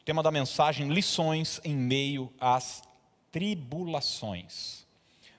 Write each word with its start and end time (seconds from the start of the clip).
O 0.00 0.02
tema 0.02 0.22
da 0.22 0.30
mensagem: 0.30 0.88
lições 0.88 1.60
em 1.62 1.76
meio 1.76 2.32
às 2.40 2.82
tribulações. 3.30 4.86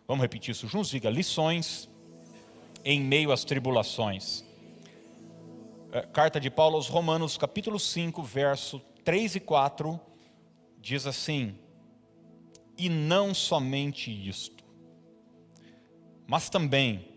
Vamos 0.07 0.21
repetir 0.21 0.51
isso 0.51 0.67
juntos? 0.67 0.91
Diga: 0.91 1.09
lições 1.09 1.89
em 2.85 3.01
meio 3.01 3.31
às 3.31 3.43
tribulações. 3.43 4.45
É, 5.91 6.03
carta 6.03 6.39
de 6.39 6.49
Paulo 6.51 6.75
aos 6.75 6.87
Romanos, 6.87 7.37
capítulo 7.37 7.79
5, 7.79 8.21
verso 8.21 8.79
3 9.03 9.35
e 9.35 9.39
4, 9.39 9.99
diz 10.79 11.07
assim: 11.07 11.55
E 12.77 12.87
não 12.87 13.33
somente 13.33 14.11
isto, 14.11 14.63
mas 16.27 16.51
também 16.51 17.07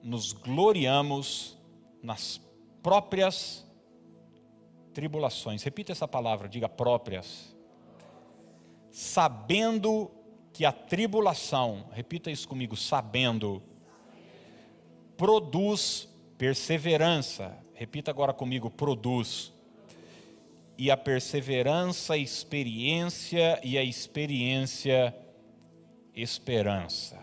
nos 0.00 0.32
gloriamos 0.32 1.58
nas 2.00 2.40
próprias 2.84 3.66
tribulações. 4.94 5.62
Repita 5.62 5.92
essa 5.92 6.08
palavra, 6.08 6.48
diga 6.48 6.68
próprias. 6.68 7.54
Sabendo 8.90 10.10
que 10.52 10.64
a 10.64 10.72
tribulação, 10.72 11.86
repita 11.92 12.30
isso 12.30 12.46
comigo, 12.46 12.76
sabendo, 12.76 13.60
produz 15.16 16.08
perseverança. 16.38 17.58
Repita 17.74 18.10
agora 18.10 18.32
comigo, 18.32 18.70
produz. 18.70 19.52
E 20.78 20.90
a 20.90 20.96
perseverança, 20.96 22.16
experiência, 22.16 23.60
e 23.62 23.76
a 23.76 23.82
experiência, 23.82 25.14
esperança. 26.14 27.18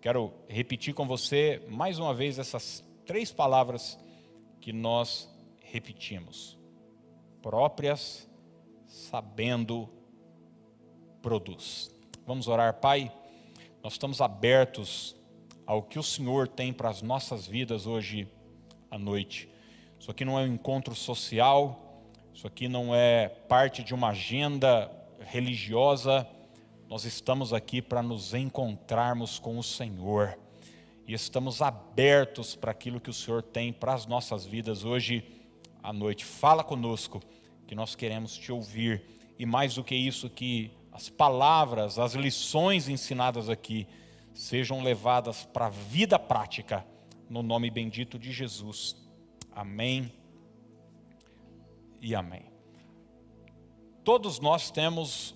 Quero 0.00 0.32
repetir 0.48 0.94
com 0.94 1.06
você 1.06 1.62
mais 1.68 1.98
uma 1.98 2.14
vez 2.14 2.38
essas 2.38 2.84
três 3.04 3.32
palavras 3.32 3.98
que 4.60 4.72
nós 4.72 5.29
repetimos: 5.70 6.58
próprias, 7.40 8.28
sabendo, 8.86 9.88
produz. 11.22 11.94
Vamos 12.26 12.48
orar, 12.48 12.74
Pai. 12.80 13.12
Nós 13.82 13.94
estamos 13.94 14.20
abertos 14.20 15.16
ao 15.66 15.82
que 15.82 15.98
o 15.98 16.02
Senhor 16.02 16.48
tem 16.48 16.72
para 16.72 16.90
as 16.90 17.00
nossas 17.00 17.46
vidas 17.46 17.86
hoje 17.86 18.28
à 18.90 18.98
noite. 18.98 19.48
Isso 19.98 20.10
aqui 20.10 20.24
não 20.24 20.38
é 20.38 20.42
um 20.42 20.54
encontro 20.54 20.94
social, 20.94 22.04
isso 22.34 22.46
aqui 22.46 22.68
não 22.68 22.94
é 22.94 23.28
parte 23.28 23.82
de 23.82 23.94
uma 23.94 24.08
agenda 24.08 24.90
religiosa. 25.20 26.26
Nós 26.88 27.04
estamos 27.04 27.52
aqui 27.52 27.80
para 27.80 28.02
nos 28.02 28.34
encontrarmos 28.34 29.38
com 29.38 29.58
o 29.58 29.62
Senhor 29.62 30.36
e 31.06 31.14
estamos 31.14 31.62
abertos 31.62 32.56
para 32.56 32.72
aquilo 32.72 33.00
que 33.00 33.10
o 33.10 33.14
Senhor 33.14 33.42
tem 33.42 33.72
para 33.72 33.94
as 33.94 34.06
nossas 34.06 34.44
vidas 34.44 34.84
hoje 34.84 35.39
à 35.82 35.92
noite. 35.92 36.24
Fala 36.24 36.64
conosco, 36.64 37.20
que 37.66 37.74
nós 37.74 37.94
queremos 37.94 38.36
te 38.36 38.50
ouvir 38.50 39.02
e 39.38 39.46
mais 39.46 39.74
do 39.74 39.84
que 39.84 39.94
isso, 39.94 40.28
que 40.28 40.70
as 40.92 41.08
palavras, 41.08 41.98
as 41.98 42.14
lições 42.14 42.88
ensinadas 42.88 43.48
aqui 43.48 43.86
sejam 44.34 44.82
levadas 44.82 45.44
para 45.44 45.66
a 45.66 45.70
vida 45.70 46.18
prática, 46.18 46.84
no 47.28 47.42
nome 47.42 47.70
bendito 47.70 48.18
de 48.18 48.32
Jesus. 48.32 48.96
Amém 49.52 50.12
e 52.00 52.14
amém. 52.14 52.44
Todos 54.02 54.40
nós 54.40 54.70
temos 54.70 55.34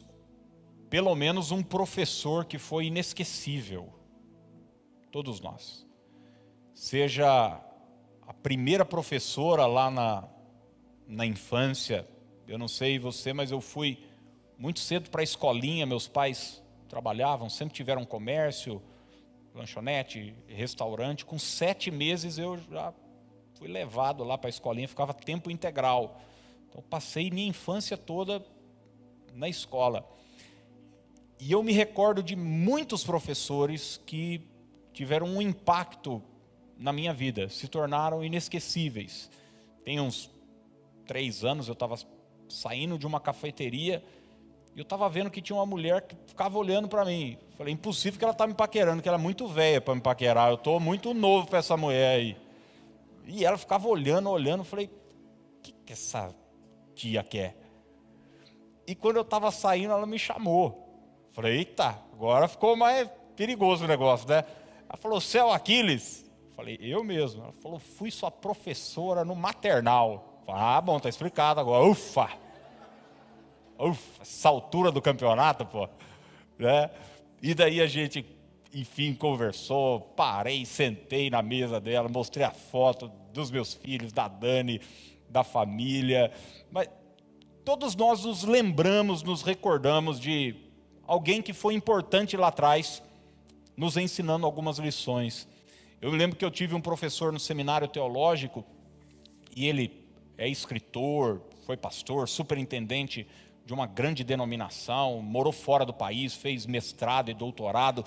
pelo 0.91 1.15
menos 1.15 1.50
um 1.50 1.62
professor 1.62 2.45
que 2.45 2.59
foi 2.59 2.87
inesquecível. 2.87 3.92
Todos 5.11 5.41
nós. 5.41 5.87
Seja 6.72 7.61
a 8.27 8.33
primeira 8.33 8.84
professora 8.84 9.67
lá 9.67 9.91
na, 9.91 10.28
na 11.06 11.27
infância, 11.27 12.08
eu 12.47 12.58
não 12.58 12.69
sei 12.69 12.98
você, 12.98 13.33
mas 13.33 13.50
eu 13.50 13.61
fui 13.61 13.98
muito 14.58 14.81
cedo 14.81 15.11
para 15.11 15.20
a 15.20 15.25
escolinha, 15.25 15.86
meus 15.86 16.08
pais 16.08 16.62
trabalhavam, 16.89 17.50
sempre 17.50 17.75
tiveram 17.75 18.05
comércio, 18.05 18.83
lanchonete, 19.55 20.34
restaurante. 20.47 21.25
Com 21.25 21.38
sete 21.38 21.91
meses 21.91 22.38
eu 22.38 22.59
já 22.71 22.93
fui 23.54 23.69
levado 23.69 24.25
lá 24.25 24.37
para 24.37 24.49
a 24.49 24.50
escolinha, 24.50 24.88
ficava 24.88 25.12
tempo 25.12 25.50
integral. 25.50 26.20
Então 26.69 26.82
passei 26.82 27.31
minha 27.31 27.49
infância 27.49 27.97
toda 27.97 28.44
na 29.32 29.49
escola. 29.49 30.09
E 31.38 31.53
eu 31.53 31.62
me 31.62 31.72
recordo 31.72 32.22
de 32.22 32.37
muitos 32.37 33.04
professores 33.04 34.00
que 34.06 34.41
tiveram 34.93 35.26
um 35.26 35.43
impacto 35.43 36.22
na 36.79 36.93
minha 36.93 37.12
vida, 37.12 37.49
se 37.49 37.69
tornaram 37.69 38.25
inesquecíveis. 38.25 39.31
Tem 39.85 40.01
uns 40.01 40.31
três 41.07 41.45
anos 41.45 41.69
eu 41.69 41.75
estava 41.75 41.97
saindo 42.49 42.99
de 42.99 43.07
uma 43.07 43.21
cafeteria 43.21 44.03
e 44.75 44.79
eu 44.79 44.83
estava 44.83 45.09
vendo 45.09 45.31
que 45.31 45.41
tinha 45.41 45.57
uma 45.57 45.67
mulher 45.67 46.03
que 46.03 46.17
ficava 46.27 46.59
olhando 46.59 46.89
para 46.89 47.05
mim. 47.05 47.39
Falei, 47.57 47.73
impossível 47.73 48.19
que 48.19 48.25
ela 48.25 48.33
está 48.33 48.47
me 48.47 48.55
paquerando, 48.55 49.01
que 49.01 49.09
ela 49.09 49.19
é 49.19 49.21
muito 49.21 49.47
velha 49.47 49.81
para 49.81 49.95
me 49.95 50.01
paquerar. 50.01 50.51
Eu 50.51 50.57
estou 50.57 50.81
muito 50.81 51.15
novo 51.15 51.47
para 51.47 51.61
essa 51.61 51.77
mulher 51.77 52.19
aí. 52.19 52.37
E 53.27 53.45
ela 53.45 53.56
ficava 53.56 53.87
olhando, 53.87 54.29
olhando. 54.29 54.65
Falei, 54.65 54.87
o 54.87 55.62
que, 55.62 55.73
que 55.73 55.93
essa 55.93 56.35
tia 56.93 57.23
quer? 57.23 57.56
E 58.85 58.97
quando 58.97 59.17
eu 59.17 59.23
estava 59.23 59.51
saindo, 59.53 59.93
ela 59.93 60.06
me 60.06 60.19
chamou. 60.19 60.85
Falei, 61.31 61.59
eita, 61.59 61.97
agora 62.12 62.49
ficou 62.49 62.75
mais 62.75 63.09
perigoso 63.37 63.85
o 63.85 63.89
negócio, 63.89 64.29
né? 64.29 64.45
Ela 64.89 64.99
falou, 64.99 65.21
céu 65.21 65.53
Aquiles. 65.53 66.24
Falei, 66.56 66.78
eu 66.81 67.03
mesmo. 67.03 67.42
Ela 67.42 67.53
falou, 67.53 67.78
fui 67.78 68.10
sua 68.10 68.31
professora 68.31 69.25
no 69.25 69.34
maternal. 69.34 70.42
Falei, 70.47 70.62
ah, 70.62 70.81
bom, 70.81 71.00
tá 71.00 71.09
explicado 71.09 71.60
agora. 71.60 71.84
Ufa! 71.84 72.28
Ufa, 73.78 74.22
essa 74.22 74.48
altura 74.48 74.93
do 74.93 75.03
campeonato, 75.03 75.66
pô. 75.66 75.88
Né? 76.59 76.91
E 77.43 77.54
daí 77.54 77.81
a 77.81 77.87
gente, 77.87 78.25
enfim, 78.72 79.14
conversou, 79.14 80.00
parei, 80.00 80.64
sentei 80.64 81.28
na 81.28 81.43
mesa 81.43 81.81
dela, 81.81 82.09
mostrei 82.09 82.47
a 82.47 82.53
foto 82.53 83.10
dos 83.32 83.50
meus 83.50 83.75
filhos, 83.75 84.12
da 84.12 84.28
Dani, 84.28 84.81
da 85.28 85.43
família. 85.43 86.31
Mas 86.70 86.88
todos 87.64 87.97
nós 87.97 88.25
nos 88.25 88.44
lembramos, 88.44 89.25
nos 89.25 89.43
recordamos 89.43 90.20
de 90.20 90.54
alguém 91.04 91.43
que 91.43 91.53
foi 91.53 91.75
importante 91.75 92.37
lá 92.37 92.48
atrás, 92.48 93.03
nos 93.76 93.97
ensinando 93.97 94.47
algumas 94.47 94.78
lições. 94.78 95.48
Eu 96.04 96.10
lembro 96.10 96.37
que 96.37 96.44
eu 96.44 96.50
tive 96.50 96.75
um 96.75 96.82
professor 96.82 97.32
no 97.32 97.41
seminário 97.41 97.88
teológico, 97.88 98.62
e 99.56 99.66
ele 99.66 100.04
é 100.37 100.47
escritor, 100.47 101.41
foi 101.65 101.78
pastor, 101.78 102.28
superintendente 102.28 103.26
de 103.65 103.72
uma 103.72 103.87
grande 103.87 104.22
denominação, 104.22 105.22
morou 105.22 105.50
fora 105.50 105.82
do 105.82 105.94
país, 105.94 106.34
fez 106.34 106.66
mestrado 106.66 107.31
e 107.31 107.34
doutorado. 107.34 108.04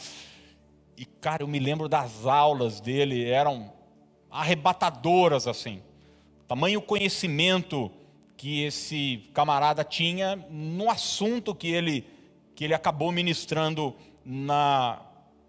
E, 0.96 1.06
cara, 1.08 1.42
eu 1.42 1.48
me 1.48 1.58
lembro 1.58 1.90
das 1.90 2.28
aulas 2.28 2.80
dele, 2.80 3.28
eram 3.28 3.74
arrebatadoras 4.30 5.48
assim. 5.48 5.82
Tamanho 6.48 6.84
conhecimento 6.84 7.92
que 8.38 8.62
esse 8.62 9.28
camarada 9.34 9.84
tinha 9.84 10.36
no 10.52 10.92
assunto 10.92 11.56
que 11.56 11.70
ele, 11.70 12.06
que 12.54 12.64
ele 12.64 12.76
acabou 12.76 13.12
ministrando 13.12 13.96
na, 14.24 15.02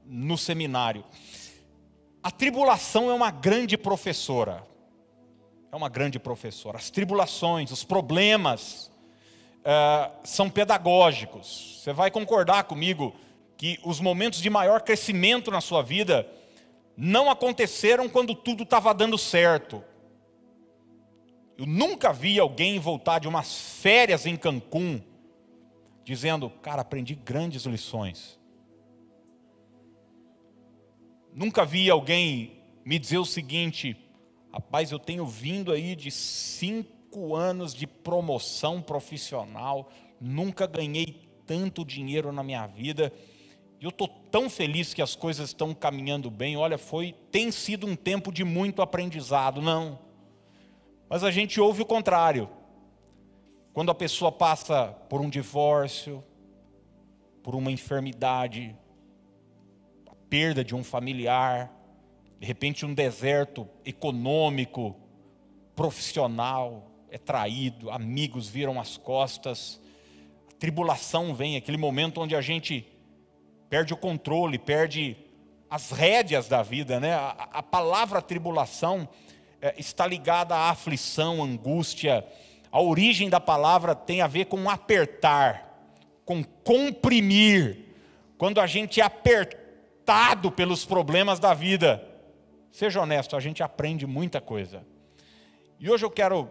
no 0.07 0.39
seminário. 0.39 1.05
A 2.23 2.31
tribulação 2.31 3.11
é 3.11 3.15
uma 3.15 3.31
grande 3.31 3.77
professora. 3.77 4.67
É 5.71 5.77
uma 5.77 5.89
grande 5.89 6.19
professora. 6.19 6.79
As 6.79 6.91
tribulações, 6.91 7.71
os 7.71 7.85
problemas, 7.85 8.91
uh, 9.59 10.11
são 10.25 10.49
pedagógicos. 10.49 11.81
Você 11.83 11.93
vai 11.93 12.11
concordar 12.11 12.65
comigo 12.65 13.15
que 13.57 13.79
os 13.85 14.01
momentos 14.01 14.41
de 14.41 14.49
maior 14.49 14.81
crescimento 14.81 15.51
na 15.51 15.61
sua 15.61 15.83
vida 15.83 16.27
não 16.97 17.31
aconteceram 17.31 18.09
quando 18.09 18.35
tudo 18.35 18.63
estava 18.63 18.93
dando 18.95 19.19
certo. 19.19 19.85
Eu 21.57 21.67
nunca 21.67 22.13
vi 22.13 22.39
alguém 22.39 22.79
voltar 22.79 23.19
de 23.19 23.29
umas 23.29 23.55
férias 23.55 24.27
em 24.27 24.37
Cancún 24.37 25.01
dizendo, 26.05 26.49
cara, 26.49 26.83
aprendi 26.83 27.15
grandes 27.15 27.65
lições. 27.65 28.38
Nunca 31.39 31.65
vi 31.65 31.89
alguém 31.89 32.65
me 32.85 32.99
dizer 32.99 33.19
o 33.19 33.25
seguinte, 33.25 33.97
rapaz, 34.53 34.91
eu 34.91 34.99
tenho 34.99 35.25
vindo 35.25 35.71
aí 35.71 35.95
de 35.95 36.11
cinco 36.11 37.37
anos 37.37 37.73
de 37.73 37.87
promoção 37.87 38.83
profissional, 38.83 39.89
nunca 40.21 40.67
ganhei 40.67 41.31
tanto 41.47 41.85
dinheiro 41.85 42.33
na 42.33 42.43
minha 42.43 42.67
vida. 42.67 43.13
E 43.81 43.85
eu 43.85 43.91
estou 43.91 44.09
tão 44.09 44.51
feliz 44.51 44.93
que 44.93 45.01
as 45.01 45.15
coisas 45.15 45.51
estão 45.51 45.73
caminhando 45.73 46.29
bem. 46.29 46.57
Olha, 46.57 46.77
foi, 46.77 47.15
tem 47.31 47.53
sido 47.53 47.87
um 47.87 47.95
tempo 47.95 48.33
de 48.33 48.43
muito 48.43 48.83
aprendizado, 48.83 49.63
não. 49.63 49.97
Mas 51.09 51.23
a 51.23 51.31
gente 51.31 51.61
ouve 51.61 51.83
o 51.83 51.87
contrário. 51.87 52.51
Quando 53.73 53.93
a 53.93 53.95
pessoa 53.95 54.33
passa 54.33 54.89
por 55.09 55.21
um 55.21 55.31
divórcio, 55.31 56.21
por 57.45 57.55
uma 57.55 57.71
enfermidade, 57.71 58.77
perda 60.29 60.65
de 60.65 60.75
um 60.75 60.85
familiar, 60.85 61.73
de 62.39 62.47
repente 62.47 62.87
um 62.87 62.95
deserto 62.95 63.69
econômico, 63.85 64.97
profissional, 65.75 66.91
é 67.11 67.19
traído, 67.19 67.91
amigos 67.91 68.49
viram 68.49 68.81
as 68.81 68.97
costas, 68.97 69.81
a 70.51 70.55
tribulação 70.59 71.35
vem, 71.35 71.57
aquele 71.57 71.79
momento 71.79 72.21
onde 72.21 72.37
a 72.37 72.41
gente 72.41 72.87
perde 73.69 73.93
o 73.93 73.97
controle, 73.97 74.59
perde 74.59 75.17
as 75.71 75.91
rédeas 75.91 76.49
da 76.49 76.63
vida, 76.63 76.99
né? 76.99 77.15
A, 77.15 77.49
a 77.53 77.63
palavra 77.63 78.23
tribulação 78.23 79.09
é, 79.61 79.75
está 79.79 80.07
ligada 80.07 80.55
à 80.55 80.71
aflição, 80.71 81.43
angústia. 81.43 82.25
A 82.71 82.81
origem 82.81 83.29
da 83.29 83.41
palavra 83.41 83.95
tem 83.95 84.21
a 84.21 84.27
ver 84.27 84.47
com 84.47 84.69
apertar, 84.69 85.95
com 86.25 86.43
comprimir. 86.43 87.87
Quando 88.37 88.61
a 88.61 88.67
gente 88.67 89.01
é 89.01 89.05
apertado 90.09 90.51
pelos 90.51 90.87
problemas 90.87 91.39
da 91.39 91.53
vida, 91.53 92.03
seja 92.73 93.03
honesto, 93.03 93.37
a 93.37 93.41
gente 93.41 93.63
aprende 93.63 94.07
muita 94.07 94.41
coisa. 94.41 94.83
E 95.79 95.91
hoje 95.91 96.05
eu 96.07 96.11
quero 96.11 96.51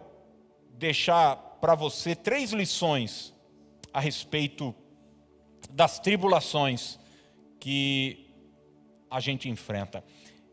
deixar 0.74 1.34
para 1.60 1.74
você 1.74 2.14
três 2.14 2.52
lições 2.52 3.34
a 3.92 3.98
respeito 3.98 4.72
das 5.70 5.98
tribulações 5.98 7.00
que 7.58 8.30
a 9.10 9.18
gente 9.18 9.48
enfrenta. 9.48 10.04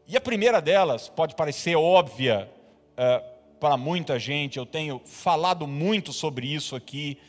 E 0.08 0.18
a 0.18 0.22
primeira 0.22 0.60
delas 0.60 1.08
pode 1.08 1.36
parecer 1.36 1.76
óbvia 1.76 2.50
uh, 2.94 3.56
para 3.60 3.78
muita 3.78 4.18
gente, 4.18 4.58
eu 4.58 4.66
tenho 4.66 5.00
falado 5.06 5.68
muito 5.68 6.12
sobre 6.12 6.48
isso 6.48 6.76
aqui, 6.76 7.20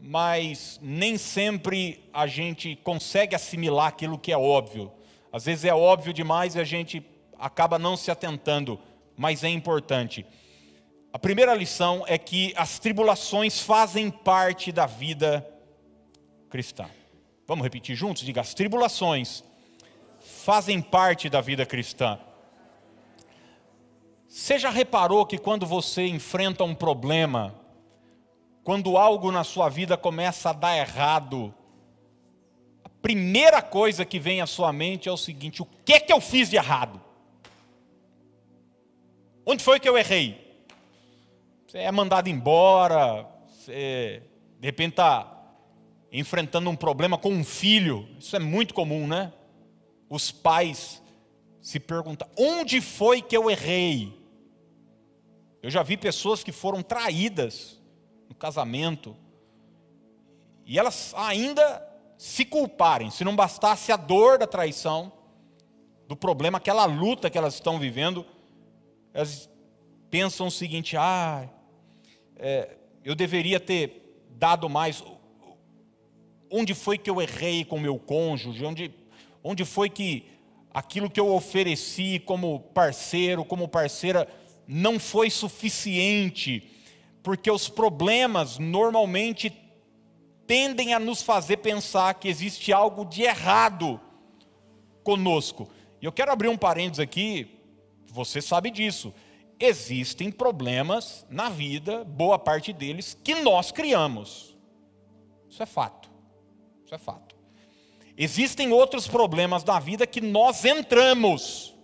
mas 0.00 0.78
nem 0.82 1.18
sempre 1.18 2.08
a 2.12 2.26
gente 2.26 2.76
consegue 2.76 3.34
assimilar 3.34 3.88
aquilo 3.88 4.18
que 4.18 4.32
é 4.32 4.38
óbvio. 4.38 4.90
Às 5.32 5.44
vezes 5.44 5.64
é 5.64 5.74
óbvio 5.74 6.12
demais 6.12 6.54
e 6.54 6.60
a 6.60 6.64
gente 6.64 7.04
acaba 7.38 7.78
não 7.78 7.96
se 7.96 8.10
atentando, 8.10 8.80
mas 9.16 9.44
é 9.44 9.48
importante. 9.48 10.24
A 11.12 11.18
primeira 11.18 11.54
lição 11.54 12.04
é 12.06 12.16
que 12.16 12.52
as 12.56 12.78
tribulações 12.78 13.60
fazem 13.60 14.10
parte 14.10 14.72
da 14.72 14.86
vida 14.86 15.46
cristã. 16.48 16.86
Vamos 17.46 17.64
repetir 17.64 17.96
juntos? 17.96 18.22
Diga: 18.22 18.40
as 18.40 18.54
tribulações 18.54 19.44
fazem 20.20 20.80
parte 20.80 21.28
da 21.28 21.40
vida 21.40 21.66
cristã. 21.66 22.18
Você 24.28 24.58
já 24.58 24.70
reparou 24.70 25.26
que 25.26 25.36
quando 25.36 25.66
você 25.66 26.06
enfrenta 26.06 26.62
um 26.62 26.74
problema, 26.74 27.54
quando 28.70 28.96
algo 28.96 29.32
na 29.32 29.42
sua 29.42 29.68
vida 29.68 29.96
começa 29.96 30.50
a 30.50 30.52
dar 30.52 30.78
errado, 30.78 31.52
a 32.84 32.88
primeira 32.88 33.60
coisa 33.60 34.04
que 34.04 34.16
vem 34.16 34.40
à 34.40 34.46
sua 34.46 34.72
mente 34.72 35.08
é 35.08 35.12
o 35.12 35.16
seguinte: 35.16 35.60
o 35.60 35.66
que 35.84 35.94
é 35.94 35.98
que 35.98 36.12
eu 36.12 36.20
fiz 36.20 36.48
de 36.48 36.54
errado? 36.54 37.00
Onde 39.44 39.64
foi 39.64 39.80
que 39.80 39.88
eu 39.88 39.98
errei? 39.98 40.64
Você 41.66 41.78
é 41.78 41.90
mandado 41.90 42.28
embora, 42.28 43.26
você 43.48 44.22
de 44.60 44.68
repente 44.68 44.90
está 44.90 45.52
enfrentando 46.12 46.70
um 46.70 46.76
problema 46.76 47.18
com 47.18 47.30
um 47.30 47.42
filho, 47.42 48.08
isso 48.20 48.36
é 48.36 48.38
muito 48.38 48.72
comum, 48.72 49.04
né? 49.04 49.32
Os 50.08 50.30
pais 50.30 51.02
se 51.60 51.80
perguntam: 51.80 52.28
onde 52.38 52.80
foi 52.80 53.20
que 53.20 53.36
eu 53.36 53.50
errei? 53.50 54.16
Eu 55.60 55.70
já 55.70 55.82
vi 55.82 55.96
pessoas 55.96 56.44
que 56.44 56.52
foram 56.52 56.84
traídas 56.84 57.79
no 58.30 58.34
casamento 58.34 59.14
e 60.64 60.78
elas 60.78 61.12
ainda 61.16 61.86
se 62.16 62.44
culparem, 62.44 63.10
se 63.10 63.24
não 63.24 63.34
bastasse 63.34 63.90
a 63.90 63.96
dor 63.96 64.38
da 64.38 64.46
traição, 64.46 65.12
do 66.06 66.14
problema, 66.14 66.58
aquela 66.58 66.84
luta 66.84 67.28
que 67.28 67.36
elas 67.36 67.54
estão 67.54 67.76
vivendo, 67.76 68.24
elas 69.12 69.50
pensam 70.08 70.46
o 70.46 70.50
seguinte: 70.50 70.96
ah, 70.96 71.48
é, 72.36 72.76
eu 73.04 73.16
deveria 73.16 73.58
ter 73.58 74.24
dado 74.30 74.68
mais. 74.68 75.02
Onde 76.48 76.72
foi 76.72 76.98
que 76.98 77.10
eu 77.10 77.20
errei 77.20 77.64
com 77.64 77.78
meu 77.78 77.98
cônjuge? 77.98 78.64
Onde, 78.64 78.94
onde 79.42 79.64
foi 79.64 79.90
que 79.90 80.26
aquilo 80.72 81.10
que 81.10 81.18
eu 81.18 81.34
ofereci 81.34 82.20
como 82.20 82.60
parceiro, 82.60 83.44
como 83.44 83.66
parceira, 83.66 84.28
não 84.68 85.00
foi 85.00 85.30
suficiente? 85.30 86.79
Porque 87.22 87.50
os 87.50 87.68
problemas 87.68 88.58
normalmente 88.58 89.52
tendem 90.46 90.94
a 90.94 90.98
nos 90.98 91.22
fazer 91.22 91.58
pensar 91.58 92.14
que 92.14 92.28
existe 92.28 92.72
algo 92.72 93.04
de 93.04 93.22
errado 93.22 94.00
conosco. 95.04 95.68
E 96.00 96.04
eu 96.04 96.12
quero 96.12 96.32
abrir 96.32 96.48
um 96.48 96.56
parênteses 96.56 97.00
aqui, 97.00 97.60
você 98.06 98.40
sabe 98.40 98.70
disso 98.70 99.12
existem 99.60 100.32
problemas 100.32 101.26
na 101.28 101.50
vida, 101.50 102.02
boa 102.02 102.38
parte 102.38 102.72
deles, 102.72 103.16
que 103.22 103.34
nós 103.34 103.70
criamos. 103.70 104.56
Isso 105.50 105.62
é 105.62 105.66
fato. 105.66 106.10
Isso 106.84 106.94
é 106.94 106.98
fato. 106.98 107.36
Existem 108.16 108.72
outros 108.72 109.06
problemas 109.06 109.62
na 109.62 109.78
vida 109.78 110.06
que 110.06 110.20
nós 110.20 110.64
entramos. 110.64 111.76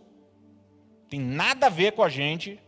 Tem 1.09 1.21
nada 1.21 1.67
a 1.67 1.71
ver 1.71 1.93
com 1.93 2.03
a 2.03 2.09
gente 2.09 2.59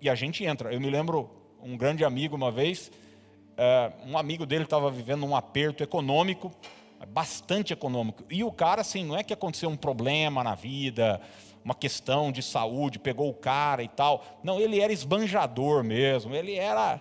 e 0.00 0.10
a 0.10 0.14
gente 0.16 0.44
entra. 0.44 0.74
Eu 0.74 0.80
me 0.80 0.90
lembro 0.90 1.30
um 1.62 1.76
grande 1.76 2.04
amigo 2.04 2.36
uma 2.36 2.50
vez, 2.50 2.90
uh, 3.58 4.08
um 4.10 4.16
amigo 4.16 4.46
dele 4.46 4.64
estava 4.64 4.90
vivendo 4.90 5.24
um 5.24 5.34
aperto 5.34 5.82
econômico, 5.82 6.52
bastante 7.08 7.72
econômico. 7.72 8.24
E 8.30 8.42
o 8.42 8.50
cara, 8.50 8.80
assim, 8.80 9.04
não 9.04 9.16
é 9.16 9.22
que 9.22 9.32
aconteceu 9.32 9.68
um 9.68 9.76
problema 9.76 10.42
na 10.42 10.54
vida, 10.54 11.20
uma 11.64 11.74
questão 11.74 12.32
de 12.32 12.42
saúde, 12.42 12.98
pegou 12.98 13.28
o 13.28 13.34
cara 13.34 13.82
e 13.82 13.88
tal. 13.88 14.24
Não, 14.42 14.60
ele 14.60 14.80
era 14.80 14.92
esbanjador 14.92 15.84
mesmo, 15.84 16.34
ele 16.34 16.54
era 16.54 17.00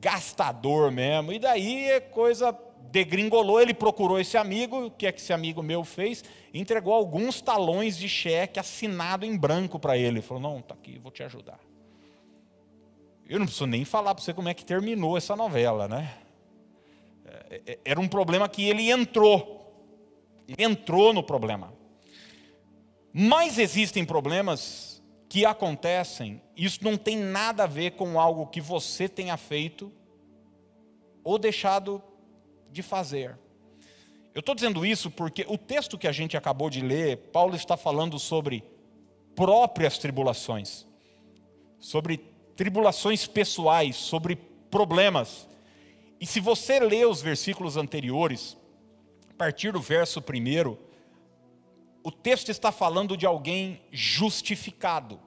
gastador 0.00 0.90
mesmo. 0.90 1.32
E 1.32 1.38
daí 1.38 1.92
a 1.92 2.00
coisa 2.00 2.56
degringolou, 2.90 3.60
ele 3.60 3.72
procurou 3.72 4.20
esse 4.20 4.36
amigo, 4.36 4.86
o 4.86 4.90
que 4.90 5.06
é 5.06 5.12
que 5.12 5.20
esse 5.20 5.32
amigo 5.32 5.62
meu 5.62 5.84
fez? 5.84 6.24
Entregou 6.52 6.92
alguns 6.92 7.40
talões 7.40 7.96
de 7.96 8.08
cheque 8.08 8.58
assinado 8.58 9.24
em 9.24 9.36
branco 9.36 9.78
para 9.78 9.96
ele. 9.96 10.18
Ele 10.18 10.22
falou: 10.22 10.42
"Não, 10.42 10.60
tá 10.60 10.74
aqui, 10.74 10.98
vou 10.98 11.10
te 11.10 11.22
ajudar". 11.22 11.58
Eu 13.28 13.38
não 13.38 13.46
preciso 13.46 13.66
nem 13.66 13.84
falar 13.84 14.14
para 14.14 14.22
você 14.22 14.34
como 14.34 14.48
é 14.48 14.54
que 14.54 14.64
terminou 14.64 15.16
essa 15.16 15.34
novela, 15.34 15.88
né? 15.88 16.18
É, 17.24 17.62
é, 17.66 17.78
era 17.84 18.00
um 18.00 18.08
problema 18.08 18.48
que 18.48 18.68
ele 18.68 18.90
entrou. 18.90 19.62
Ele 20.48 20.64
entrou 20.64 21.12
no 21.12 21.22
problema. 21.22 21.72
Mas 23.12 23.58
existem 23.58 24.04
problemas 24.04 25.02
que 25.28 25.46
acontecem, 25.46 26.42
isso 26.54 26.80
não 26.82 26.96
tem 26.96 27.16
nada 27.16 27.64
a 27.64 27.66
ver 27.66 27.92
com 27.92 28.20
algo 28.20 28.46
que 28.48 28.60
você 28.60 29.08
tenha 29.08 29.36
feito 29.36 29.90
ou 31.24 31.38
deixado 31.38 32.02
de 32.70 32.82
fazer. 32.82 33.38
Eu 34.34 34.40
estou 34.40 34.54
dizendo 34.54 34.84
isso 34.84 35.10
porque 35.10 35.44
o 35.48 35.56
texto 35.56 35.96
que 35.96 36.06
a 36.06 36.12
gente 36.12 36.36
acabou 36.36 36.68
de 36.68 36.80
ler, 36.80 37.16
Paulo 37.32 37.54
está 37.54 37.76
falando 37.76 38.18
sobre 38.18 38.64
próprias 39.34 39.98
tribulações, 39.98 40.86
sobre 41.78 42.18
tribulações 42.62 43.26
pessoais, 43.26 43.96
sobre 43.96 44.36
problemas. 44.70 45.48
E 46.20 46.24
se 46.24 46.38
você 46.38 46.78
ler 46.78 47.08
os 47.08 47.20
versículos 47.20 47.76
anteriores, 47.76 48.56
a 49.28 49.34
partir 49.34 49.72
do 49.72 49.80
verso 49.80 50.22
primeiro, 50.22 50.78
o 52.04 52.12
texto 52.12 52.50
está 52.50 52.70
falando 52.70 53.16
de 53.16 53.26
alguém 53.26 53.80
justificado. 53.90 55.18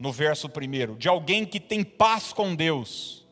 No 0.00 0.10
verso 0.10 0.48
primeiro, 0.48 0.96
de 0.96 1.08
alguém 1.08 1.44
que 1.44 1.60
tem 1.60 1.84
paz 1.84 2.32
com 2.32 2.56
Deus, 2.56 3.24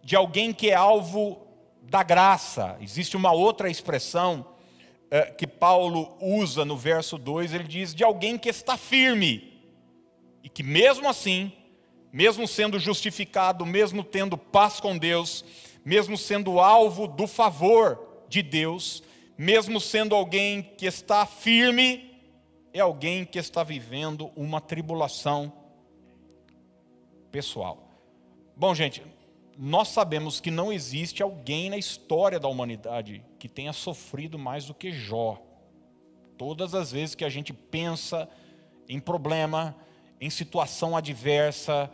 de 0.00 0.14
alguém 0.14 0.52
que 0.52 0.70
é 0.70 0.74
alvo 0.74 1.48
da 1.82 2.04
graça. 2.04 2.78
Existe 2.80 3.16
uma 3.16 3.32
outra 3.32 3.68
expressão 3.68 4.46
é, 5.10 5.22
que 5.22 5.48
Paulo 5.48 6.16
usa 6.20 6.64
no 6.64 6.76
verso 6.76 7.18
2, 7.18 7.54
ele 7.54 7.64
diz 7.64 7.92
de 7.92 8.04
alguém 8.04 8.38
que 8.38 8.48
está 8.48 8.76
firme, 8.76 9.60
e 10.44 10.48
que 10.48 10.62
mesmo 10.62 11.08
assim, 11.08 11.52
mesmo 12.12 12.46
sendo 12.46 12.78
justificado, 12.78 13.66
mesmo 13.66 14.02
tendo 14.02 14.36
paz 14.36 14.80
com 14.80 14.96
Deus, 14.96 15.44
mesmo 15.84 16.16
sendo 16.16 16.60
alvo 16.60 17.06
do 17.06 17.26
favor 17.26 18.24
de 18.28 18.42
Deus, 18.42 19.02
mesmo 19.36 19.80
sendo 19.80 20.14
alguém 20.14 20.62
que 20.62 20.86
está 20.86 21.24
firme, 21.24 22.20
é 22.72 22.80
alguém 22.80 23.24
que 23.24 23.38
está 23.38 23.62
vivendo 23.62 24.30
uma 24.36 24.60
tribulação 24.60 25.52
pessoal. 27.30 27.88
Bom, 28.56 28.74
gente, 28.74 29.02
nós 29.56 29.88
sabemos 29.88 30.40
que 30.40 30.50
não 30.50 30.72
existe 30.72 31.22
alguém 31.22 31.70
na 31.70 31.76
história 31.76 32.38
da 32.38 32.48
humanidade 32.48 33.24
que 33.38 33.48
tenha 33.48 33.72
sofrido 33.72 34.38
mais 34.38 34.64
do 34.64 34.74
que 34.74 34.92
Jó. 34.92 35.42
Todas 36.36 36.74
as 36.74 36.92
vezes 36.92 37.14
que 37.14 37.24
a 37.24 37.28
gente 37.28 37.52
pensa 37.52 38.28
em 38.88 39.00
problema, 39.00 39.76
em 40.20 40.30
situação 40.30 40.96
adversa, 40.96 41.90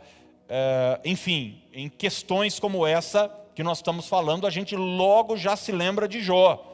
eh, 0.49 1.01
enfim, 1.05 1.63
em 1.73 1.89
questões 1.89 2.59
como 2.59 2.87
essa 2.87 3.29
que 3.55 3.63
nós 3.63 3.79
estamos 3.79 4.09
falando, 4.09 4.47
a 4.47 4.51
gente 4.51 4.75
logo 4.75 5.37
já 5.37 5.57
se 5.57 5.71
lembra 5.71 6.09
de 6.09 6.21
Jó 6.21 6.73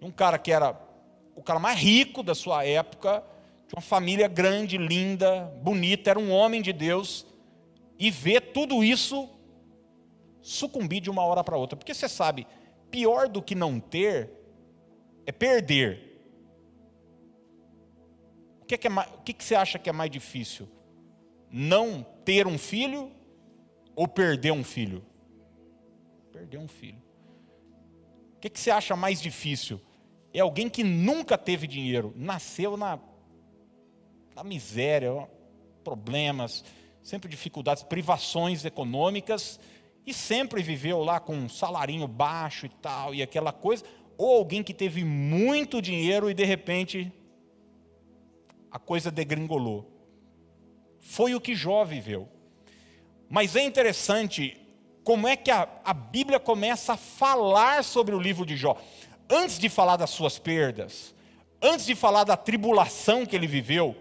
um 0.00 0.10
cara 0.10 0.38
que 0.38 0.52
era 0.52 0.78
o 1.34 1.42
cara 1.42 1.58
mais 1.58 1.78
rico 1.78 2.22
da 2.22 2.34
sua 2.34 2.64
época, 2.64 3.22
de 3.68 3.74
uma 3.74 3.82
família 3.82 4.28
grande, 4.28 4.78
linda, 4.78 5.52
bonita, 5.62 6.10
era 6.10 6.18
um 6.18 6.30
homem 6.32 6.62
de 6.62 6.72
Deus, 6.72 7.26
e 7.98 8.10
vê 8.10 8.40
tudo 8.40 8.82
isso 8.82 9.28
sucumbir 10.40 11.00
de 11.00 11.10
uma 11.10 11.24
hora 11.24 11.42
para 11.42 11.56
outra. 11.56 11.76
Porque 11.76 11.92
você 11.92 12.08
sabe, 12.08 12.46
pior 12.90 13.28
do 13.28 13.42
que 13.42 13.54
não 13.54 13.78
ter 13.80 14.30
é 15.26 15.32
perder. 15.32 16.22
O 18.62 18.66
que, 18.66 18.74
é 18.74 18.78
que, 18.78 18.86
é 18.86 18.90
mais, 18.90 19.08
o 19.12 19.22
que, 19.22 19.32
que 19.32 19.44
você 19.44 19.54
acha 19.54 19.78
que 19.78 19.90
é 19.90 19.92
mais 19.92 20.10
difícil? 20.10 20.68
Não 21.58 22.04
ter 22.22 22.46
um 22.46 22.58
filho 22.58 23.10
ou 23.94 24.06
perder 24.06 24.52
um 24.52 24.62
filho? 24.62 25.02
Perder 26.30 26.58
um 26.58 26.68
filho. 26.68 27.02
O 28.36 28.40
que, 28.40 28.50
que 28.50 28.60
você 28.60 28.70
acha 28.70 28.94
mais 28.94 29.22
difícil? 29.22 29.80
É 30.34 30.40
alguém 30.40 30.68
que 30.68 30.84
nunca 30.84 31.38
teve 31.38 31.66
dinheiro, 31.66 32.12
nasceu 32.14 32.76
na, 32.76 32.98
na 34.34 34.44
miséria, 34.44 35.26
problemas, 35.82 36.62
sempre 37.02 37.26
dificuldades, 37.26 37.82
privações 37.82 38.66
econômicas, 38.66 39.58
e 40.04 40.12
sempre 40.12 40.62
viveu 40.62 41.02
lá 41.02 41.18
com 41.18 41.34
um 41.34 41.48
salarinho 41.48 42.06
baixo 42.06 42.66
e 42.66 42.68
tal, 42.68 43.14
e 43.14 43.22
aquela 43.22 43.50
coisa, 43.50 43.82
ou 44.18 44.36
alguém 44.36 44.62
que 44.62 44.74
teve 44.74 45.02
muito 45.06 45.80
dinheiro 45.80 46.30
e 46.30 46.34
de 46.34 46.44
repente 46.44 47.10
a 48.70 48.78
coisa 48.78 49.10
degringolou. 49.10 49.95
Foi 51.08 51.34
o 51.34 51.40
que 51.40 51.54
Jó 51.54 51.84
viveu. 51.84 52.28
Mas 53.28 53.54
é 53.54 53.62
interessante 53.62 54.60
como 55.04 55.28
é 55.28 55.36
que 55.36 55.50
a, 55.50 55.68
a 55.84 55.94
Bíblia 55.94 56.40
começa 56.40 56.94
a 56.94 56.96
falar 56.96 57.84
sobre 57.84 58.14
o 58.14 58.18
livro 58.18 58.44
de 58.44 58.56
Jó. 58.56 58.76
Antes 59.30 59.58
de 59.58 59.68
falar 59.68 59.96
das 59.96 60.10
suas 60.10 60.38
perdas, 60.38 61.14
antes 61.62 61.86
de 61.86 61.94
falar 61.94 62.24
da 62.24 62.36
tribulação 62.36 63.24
que 63.24 63.36
ele 63.36 63.46
viveu, 63.46 63.96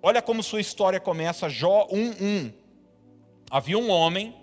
olha 0.00 0.22
como 0.22 0.42
sua 0.42 0.60
história 0.60 1.00
começa, 1.00 1.48
Jó 1.48 1.88
1:1. 1.90 2.52
Havia 3.50 3.78
um 3.78 3.90
homem 3.90 4.34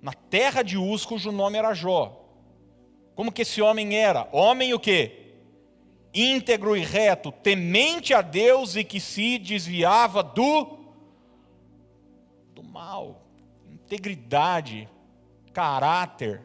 na 0.00 0.12
terra 0.12 0.62
de 0.62 0.78
Uz 0.78 1.04
cujo 1.04 1.30
nome 1.30 1.58
era 1.58 1.74
Jó. 1.74 2.20
Como 3.14 3.30
que 3.30 3.42
esse 3.42 3.60
homem 3.60 3.96
era? 3.96 4.28
Homem 4.32 4.72
o 4.72 4.80
quê? 4.80 5.23
Íntegro 6.14 6.76
e 6.76 6.80
reto, 6.80 7.32
temente 7.32 8.14
a 8.14 8.22
Deus 8.22 8.76
e 8.76 8.84
que 8.84 9.00
se 9.00 9.38
desviava 9.38 10.22
do 10.22 10.78
do 12.54 12.62
mal 12.62 13.24
integridade, 13.84 14.88
caráter, 15.52 16.42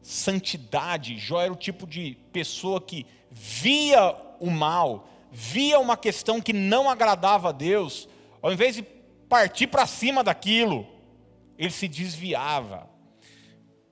santidade. 0.00 1.18
Jó 1.18 1.40
era 1.40 1.52
o 1.52 1.56
tipo 1.56 1.86
de 1.86 2.16
pessoa 2.32 2.80
que 2.80 3.06
via 3.30 4.16
o 4.38 4.50
mal, 4.50 5.08
via 5.30 5.78
uma 5.78 5.96
questão 5.96 6.40
que 6.40 6.52
não 6.52 6.88
agradava 6.88 7.50
a 7.50 7.52
Deus, 7.52 8.08
ao 8.40 8.52
invés 8.52 8.76
de 8.76 8.82
partir 9.28 9.66
para 9.66 9.86
cima 9.86 10.24
daquilo, 10.24 10.86
ele 11.58 11.70
se 11.70 11.86
desviava. 11.86 12.88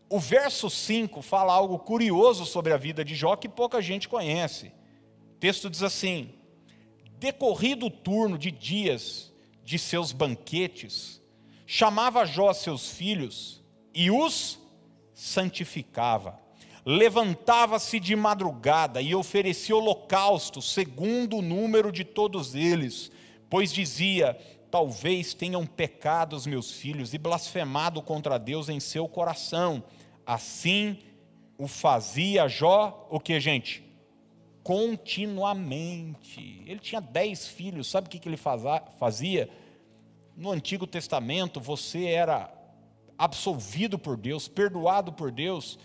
O 0.08 0.18
verso 0.18 0.70
5 0.70 1.20
fala 1.20 1.52
algo 1.52 1.78
curioso 1.78 2.46
sobre 2.46 2.72
a 2.72 2.78
vida 2.78 3.04
de 3.04 3.14
Jó 3.14 3.36
que 3.36 3.48
pouca 3.48 3.82
gente 3.82 4.08
conhece. 4.08 4.72
Texto 5.40 5.70
diz 5.70 5.82
assim: 5.82 6.30
Decorrido 7.18 7.86
o 7.86 7.90
turno 7.90 8.36
de 8.36 8.50
dias 8.50 9.32
de 9.64 9.78
seus 9.78 10.12
banquetes, 10.12 11.20
chamava 11.66 12.24
Jó 12.24 12.52
seus 12.52 12.90
filhos 12.90 13.62
e 13.94 14.10
os 14.10 14.58
santificava. 15.14 16.40
Levantava-se 16.84 18.00
de 18.00 18.16
madrugada 18.16 19.02
e 19.02 19.14
oferecia 19.14 19.76
holocausto, 19.76 20.62
segundo 20.62 21.36
o 21.36 21.42
número 21.42 21.92
de 21.92 22.04
todos 22.04 22.54
eles, 22.54 23.10
pois 23.50 23.72
dizia: 23.72 24.38
Talvez 24.70 25.34
tenham 25.34 25.66
pecado 25.66 26.34
os 26.34 26.46
meus 26.46 26.72
filhos 26.72 27.14
e 27.14 27.18
blasfemado 27.18 28.02
contra 28.02 28.38
Deus 28.38 28.68
em 28.68 28.80
seu 28.80 29.08
coração. 29.08 29.82
Assim 30.24 30.98
o 31.56 31.66
fazia 31.66 32.48
Jó, 32.48 33.06
o 33.10 33.18
que, 33.18 33.38
gente? 33.40 33.87
Continuamente. 34.68 36.62
Ele 36.66 36.78
tinha 36.78 37.00
dez 37.00 37.46
filhos, 37.46 37.90
sabe 37.90 38.06
o 38.06 38.10
que 38.10 38.28
ele 38.28 38.36
fazia? 38.36 39.48
no 40.38 40.52
Antigo 40.52 40.86
Testamento 40.86 41.60
você 41.60 42.04
era 42.04 42.48
absolvido 43.18 43.98
por 43.98 44.16
Deus, 44.16 44.46
perdoado 44.46 45.12
por 45.12 45.32
Deus, 45.32 45.76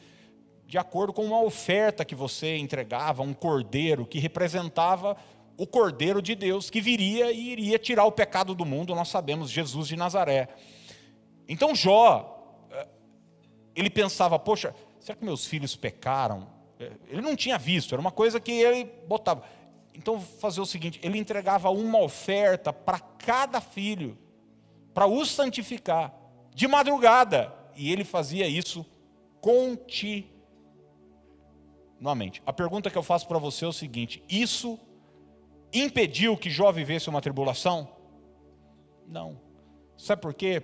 de 0.68 0.78
acordo 0.78 1.12
com 1.12 1.26
uma 1.26 1.42
oferta 1.42 2.06
que 2.06 2.14
você 2.14 2.58
entregava, 2.58 3.24
um 3.24 3.34
cordeiro 3.34 4.06
que 4.06 4.20
representava 4.20 5.18
o 5.58 5.66
cordeiro 5.66 6.22
de 6.22 6.36
Deus 6.36 6.70
que 6.70 6.80
viria 6.80 7.32
e 7.32 7.52
iria 7.52 7.80
tirar 7.80 8.06
o 8.06 8.12
pecado 8.12 8.54
do 8.54 8.64
mundo, 8.64 8.94
nós 8.94 9.08
sabemos, 9.08 9.50
Jesus 9.50 9.88
de 9.88 9.96
Nazaré. 9.96 10.50
Então 11.48 11.74
Jó, 11.74 12.68
eh, 12.70 12.88
ele 13.76 13.90
pensava, 13.90 14.38
poxa, 14.38 14.76
será 15.00 15.18
que 15.18 15.26
meus 15.26 15.48
filhos 15.48 15.76
pecaram? 15.76 16.53
Eh, 16.80 16.92
ele 17.08 17.22
não 17.22 17.36
tinha 17.36 17.58
visto, 17.58 17.94
era 17.94 18.02
uma 18.02 18.12
coisa 18.12 18.40
que 18.40 18.52
ele 18.52 18.86
botava. 19.08 19.44
Então, 19.94 20.20
fazer 20.20 20.62
o 20.62 20.66
seguinte: 20.66 21.00
ele 21.04 21.18
entregava 21.18 21.70
uma 21.70 22.00
oferta 22.00 22.74
para 22.74 23.00
cada 23.00 23.62
filho 23.62 24.18
para 24.94 25.08
o 25.08 25.26
santificar 25.26 26.14
de 26.54 26.68
madrugada. 26.68 27.54
E 27.76 27.92
ele 27.92 28.04
fazia 28.04 28.48
isso 28.48 28.86
continuamente. 29.42 30.32
A 32.46 32.54
pergunta 32.54 32.90
que 32.90 32.98
eu 32.98 33.04
faço 33.04 33.28
para 33.28 33.40
você 33.40 33.66
é 33.66 33.68
o 33.68 33.74
seguinte: 33.74 34.24
isso 34.30 34.80
impediu 35.72 36.38
que 36.38 36.50
Jó 36.50 36.72
vivesse 36.72 37.10
uma 37.10 37.22
tribulação? 37.22 37.90
Não. 39.08 39.42
Sabe 39.98 40.22
por 40.22 40.34
quê? 40.34 40.62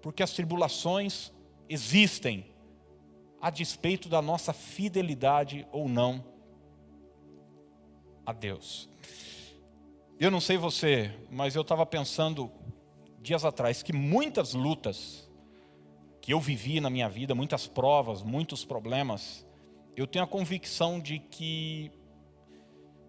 Porque 0.00 0.22
as 0.22 0.32
tribulações 0.32 1.32
existem 1.68 2.46
a 3.40 3.50
despeito 3.50 4.08
da 4.08 4.22
nossa 4.22 4.52
fidelidade 4.52 5.66
ou 5.72 5.88
não 5.88 6.24
a 8.24 8.32
Deus. 8.32 8.88
Eu 10.18 10.30
não 10.30 10.40
sei 10.40 10.56
você, 10.56 11.12
mas 11.30 11.54
eu 11.54 11.62
estava 11.62 11.84
pensando 11.84 12.50
dias 13.20 13.44
atrás 13.44 13.82
que 13.82 13.92
muitas 13.92 14.54
lutas 14.54 15.30
que 16.20 16.32
eu 16.32 16.40
vivi 16.40 16.80
na 16.80 16.90
minha 16.90 17.08
vida, 17.08 17.34
muitas 17.34 17.66
provas, 17.66 18.22
muitos 18.22 18.64
problemas, 18.64 19.46
eu 19.94 20.06
tenho 20.06 20.24
a 20.24 20.28
convicção 20.28 20.98
de 20.98 21.18
que 21.18 21.92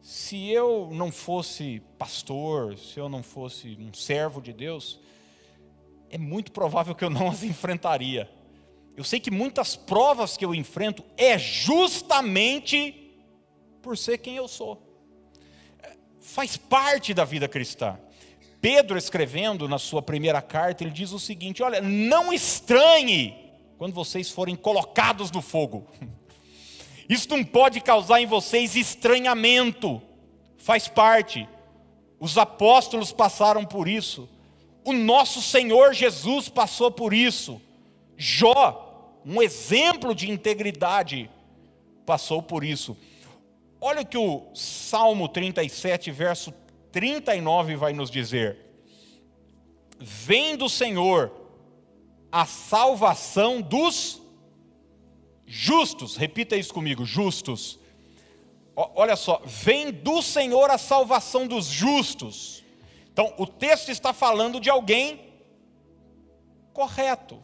se 0.02 0.50
eu 0.50 0.90
não 0.92 1.12
fosse 1.12 1.82
pastor, 1.98 2.78
se 2.78 3.00
eu 3.00 3.10
não 3.10 3.24
fosse 3.24 3.76
um 3.80 3.94
servo 3.94 4.42
de 4.42 4.54
Deus, 4.54 5.00
é 6.10 6.18
muito 6.18 6.52
provável 6.52 6.96
que 6.96 7.04
eu 7.04 7.10
não 7.10 7.28
as 7.30 7.42
enfrentaria. 7.44 8.30
Eu 8.98 9.04
sei 9.04 9.20
que 9.20 9.30
muitas 9.30 9.76
provas 9.76 10.36
que 10.36 10.44
eu 10.44 10.56
enfrento 10.56 11.06
é 11.16 11.38
justamente 11.38 13.14
por 13.80 13.96
ser 13.96 14.18
quem 14.18 14.36
eu 14.36 14.48
sou. 14.48 14.82
Faz 16.20 16.58
parte 16.58 17.14
da 17.14 17.24
vida 17.24 17.48
cristã. 17.48 18.00
Pedro, 18.60 18.98
escrevendo 18.98 19.70
na 19.70 19.78
sua 19.78 20.02
primeira 20.02 20.42
carta, 20.42 20.84
ele 20.84 20.90
diz 20.90 21.12
o 21.12 21.20
seguinte: 21.20 21.62
Olha, 21.62 21.80
não 21.80 22.34
estranhe 22.34 23.54
quando 23.78 23.94
vocês 23.94 24.32
forem 24.32 24.56
colocados 24.56 25.30
no 25.30 25.44
fogo. 25.44 25.86
Isso 27.08 27.30
não 27.30 27.44
pode 27.44 27.80
causar 27.82 28.20
em 28.20 28.26
vocês 28.26 28.76
estranhamento, 28.76 30.02
faz 30.58 30.88
parte. 30.88 31.48
Os 32.20 32.36
apóstolos 32.36 33.12
passaram 33.12 33.64
por 33.64 33.88
isso, 33.88 34.28
o 34.84 34.92
nosso 34.92 35.40
Senhor 35.40 35.94
Jesus 35.94 36.50
passou 36.50 36.92
por 36.92 37.14
isso. 37.14 37.62
Jó, 38.18 38.87
um 39.28 39.42
exemplo 39.42 40.16
de 40.16 40.32
integridade, 40.32 41.30
passou 42.06 42.42
por 42.42 42.64
isso. 42.64 42.96
Olha 43.82 44.02
o 44.02 44.06
que 44.06 44.18
o 44.18 44.48
Salmo 44.56 45.28
37, 45.28 46.10
verso 46.12 46.54
39 46.92 47.76
vai 47.76 47.92
nos 47.92 48.10
dizer: 48.10 48.58
Vem 50.00 50.56
do 50.56 50.70
Senhor 50.70 51.32
a 52.32 52.46
salvação 52.46 53.62
dos 53.62 54.22
justos. 55.46 56.16
Repita 56.16 56.56
isso 56.56 56.74
comigo: 56.74 57.06
justos. 57.06 57.80
Olha 58.76 59.16
só, 59.16 59.42
vem 59.44 59.92
do 59.92 60.22
Senhor 60.22 60.70
a 60.70 60.78
salvação 60.78 61.48
dos 61.48 61.66
justos. 61.66 62.64
Então, 63.12 63.34
o 63.38 63.48
texto 63.48 63.90
está 63.90 64.14
falando 64.14 64.60
de 64.60 64.70
alguém 64.70 65.34
correto, 66.72 67.44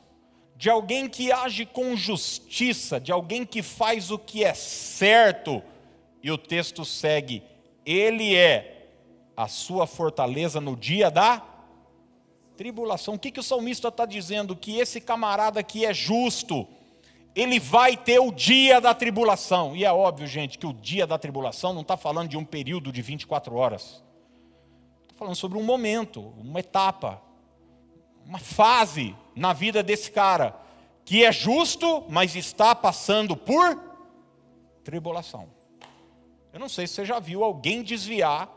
de 0.63 0.70
alguém 0.70 1.10
que 1.10 1.29
age 1.29 1.65
com 1.65 1.93
justiça, 1.93 2.98
de 2.98 3.12
alguém 3.12 3.46
que 3.46 3.62
faz 3.62 4.10
o 4.10 4.17
que 4.17 4.46
é 4.46 4.53
certo. 4.53 5.62
E 6.24 6.32
o 6.32 6.38
texto 6.38 6.86
segue: 6.86 7.43
Ele 7.86 8.34
é 8.34 8.88
a 9.36 9.50
sua 9.50 9.86
fortaleza 9.86 10.62
no 10.62 10.77
dia 10.77 11.12
da 11.12 11.43
tribulação. 12.55 13.15
O 13.15 13.20
que, 13.20 13.29
que 13.29 13.41
o 13.41 13.43
salmista 13.43 13.89
está 13.89 14.05
dizendo? 14.05 14.55
Que 14.55 14.79
esse 14.79 15.01
camarada 15.01 15.60
aqui 15.60 15.86
é 15.86 15.93
justo, 15.93 16.65
ele 17.36 17.60
vai 17.60 17.98
ter 17.98 18.20
o 18.20 18.32
dia 18.32 18.79
da 18.79 18.93
tribulação. 18.93 19.75
E 19.75 19.84
é 19.84 19.91
óbvio, 19.91 20.25
gente, 20.27 20.58
que 20.58 20.65
o 20.65 20.72
dia 20.72 21.05
da 21.05 21.17
tribulação 21.17 21.74
não 21.74 21.82
está 21.82 21.98
falando 21.98 22.29
de 22.29 22.38
um 22.38 22.46
período 22.46 22.89
de 22.89 23.01
24 23.01 23.53
horas. 23.53 24.01
Está 25.01 25.13
falando 25.15 25.36
sobre 25.36 25.58
um 25.58 25.63
momento, 25.63 26.22
uma 26.38 26.62
etapa, 26.62 27.22
uma 28.25 28.39
fase 28.39 29.13
na 29.36 29.54
vida 29.54 29.82
desse 29.82 30.12
cara 30.12 30.56
que 31.06 31.24
é 31.25 31.32
justo, 31.32 32.06
mas 32.10 32.36
está 32.36 32.74
passando 32.74 33.36
por 33.36 33.80
tribulação. 34.84 35.50
Eu 36.52 36.60
não 36.60 36.70
sei 36.70 36.88
se 36.88 36.94
você 36.94 37.06
já 37.06 37.20
viu 37.20 37.44
alguém 37.44 37.84
desviar, 37.84 38.50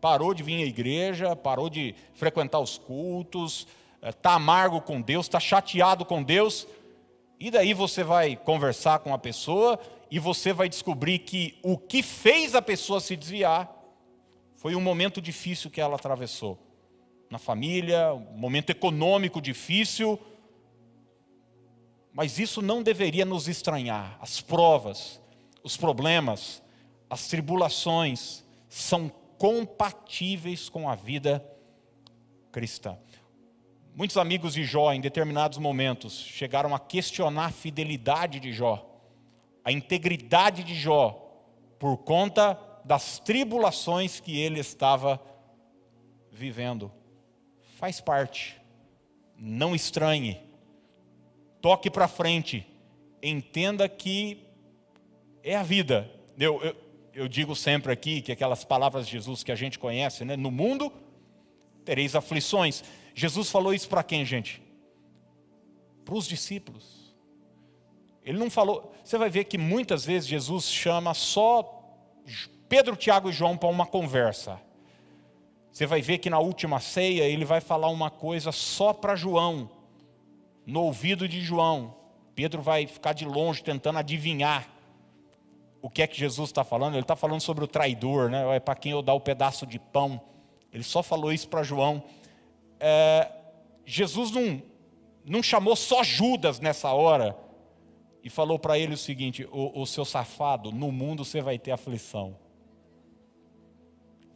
parou 0.00 0.32
de 0.32 0.42
vir 0.42 0.62
à 0.62 0.66
igreja, 0.66 1.34
parou 1.34 1.68
de 1.68 1.94
frequentar 2.14 2.60
os 2.60 2.78
cultos, 2.78 3.66
está 4.02 4.32
eh, 4.32 4.34
amargo 4.34 4.80
com 4.80 5.00
Deus, 5.00 5.26
está 5.26 5.40
chateado 5.40 6.04
com 6.04 6.22
Deus, 6.22 6.66
e 7.40 7.50
daí 7.50 7.72
você 7.72 8.04
vai 8.04 8.36
conversar 8.36 8.98
com 9.00 9.14
a 9.14 9.18
pessoa 9.18 9.78
e 10.10 10.18
você 10.18 10.52
vai 10.52 10.68
descobrir 10.68 11.20
que 11.20 11.58
o 11.62 11.76
que 11.76 12.02
fez 12.02 12.54
a 12.54 12.62
pessoa 12.62 13.00
se 13.00 13.16
desviar 13.16 13.72
foi 14.56 14.74
um 14.74 14.80
momento 14.80 15.20
difícil 15.20 15.70
que 15.70 15.80
ela 15.80 15.94
atravessou. 15.94 16.58
Na 17.30 17.38
família, 17.38 18.14
um 18.14 18.38
momento 18.38 18.70
econômico 18.70 19.40
difícil, 19.40 20.18
mas 22.12 22.38
isso 22.38 22.62
não 22.62 22.82
deveria 22.82 23.24
nos 23.24 23.48
estranhar. 23.48 24.18
As 24.20 24.40
provas, 24.40 25.20
os 25.62 25.76
problemas, 25.76 26.62
as 27.08 27.28
tribulações 27.28 28.44
são 28.68 29.08
compatíveis 29.38 30.68
com 30.68 30.88
a 30.88 30.94
vida 30.94 31.44
cristã. 32.50 32.98
Muitos 33.94 34.16
amigos 34.16 34.54
de 34.54 34.64
Jó, 34.64 34.92
em 34.92 35.00
determinados 35.00 35.58
momentos, 35.58 36.18
chegaram 36.18 36.74
a 36.74 36.78
questionar 36.78 37.46
a 37.46 37.52
fidelidade 37.52 38.40
de 38.40 38.52
Jó, 38.52 39.00
a 39.64 39.72
integridade 39.72 40.62
de 40.64 40.74
Jó, 40.74 41.24
por 41.78 41.98
conta 41.98 42.58
das 42.84 43.18
tribulações 43.18 44.18
que 44.18 44.38
ele 44.38 44.60
estava 44.60 45.20
vivendo. 46.30 46.90
Faz 47.78 48.00
parte, 48.00 48.60
não 49.36 49.72
estranhe, 49.72 50.40
toque 51.60 51.88
para 51.88 52.08
frente, 52.08 52.66
entenda 53.22 53.88
que 53.88 54.48
é 55.44 55.54
a 55.54 55.62
vida. 55.62 56.10
Eu, 56.36 56.60
eu, 56.60 56.76
eu, 57.14 57.28
digo 57.28 57.54
sempre 57.54 57.92
aqui 57.92 58.20
que 58.20 58.32
aquelas 58.32 58.64
palavras 58.64 59.06
de 59.06 59.12
Jesus 59.12 59.44
que 59.44 59.52
a 59.52 59.54
gente 59.54 59.78
conhece, 59.78 60.24
né? 60.24 60.36
no 60.36 60.50
mundo 60.50 60.92
tereis 61.84 62.16
aflições. 62.16 62.82
Jesus 63.14 63.48
falou 63.48 63.72
isso 63.72 63.88
para 63.88 64.02
quem, 64.02 64.24
gente? 64.24 64.60
Para 66.04 66.16
os 66.16 66.26
discípulos. 66.26 67.14
Ele 68.24 68.38
não 68.38 68.50
falou. 68.50 68.92
Você 69.04 69.16
vai 69.16 69.30
ver 69.30 69.44
que 69.44 69.56
muitas 69.56 70.04
vezes 70.04 70.28
Jesus 70.28 70.64
chama 70.64 71.14
só 71.14 71.62
Pedro, 72.68 72.96
Tiago 72.96 73.30
e 73.30 73.32
João 73.32 73.56
para 73.56 73.68
uma 73.68 73.86
conversa. 73.86 74.60
Você 75.78 75.86
vai 75.86 76.02
ver 76.02 76.18
que 76.18 76.28
na 76.28 76.40
última 76.40 76.80
ceia 76.80 77.22
ele 77.22 77.44
vai 77.44 77.60
falar 77.60 77.86
uma 77.86 78.10
coisa 78.10 78.50
só 78.50 78.92
para 78.92 79.14
João, 79.14 79.70
no 80.66 80.82
ouvido 80.82 81.28
de 81.28 81.40
João. 81.40 81.94
Pedro 82.34 82.60
vai 82.60 82.84
ficar 82.84 83.12
de 83.12 83.24
longe 83.24 83.62
tentando 83.62 84.00
adivinhar 84.00 84.68
o 85.80 85.88
que 85.88 86.02
é 86.02 86.08
que 86.08 86.18
Jesus 86.18 86.48
está 86.48 86.64
falando. 86.64 86.94
Ele 86.94 87.02
está 87.02 87.14
falando 87.14 87.40
sobre 87.40 87.62
o 87.62 87.68
traidor, 87.68 88.28
né? 88.28 88.56
É 88.56 88.58
para 88.58 88.74
quem 88.74 88.90
eu 88.90 89.00
dar 89.00 89.14
o 89.14 89.20
pedaço 89.20 89.64
de 89.64 89.78
pão. 89.78 90.20
Ele 90.72 90.82
só 90.82 91.00
falou 91.00 91.32
isso 91.32 91.48
para 91.48 91.62
João 91.62 92.02
é, 92.80 93.30
Jesus 93.86 94.32
não, 94.32 94.60
não 95.24 95.44
chamou 95.44 95.76
só 95.76 96.02
Judas 96.02 96.58
nessa 96.58 96.92
hora 96.92 97.38
e 98.24 98.28
falou 98.28 98.58
para 98.58 98.76
ele 98.76 98.94
o 98.94 98.98
seguinte: 98.98 99.46
o, 99.52 99.80
o 99.80 99.86
seu 99.86 100.04
safado, 100.04 100.72
no 100.72 100.90
mundo 100.90 101.24
você 101.24 101.40
vai 101.40 101.56
ter 101.56 101.70
aflição. 101.70 102.36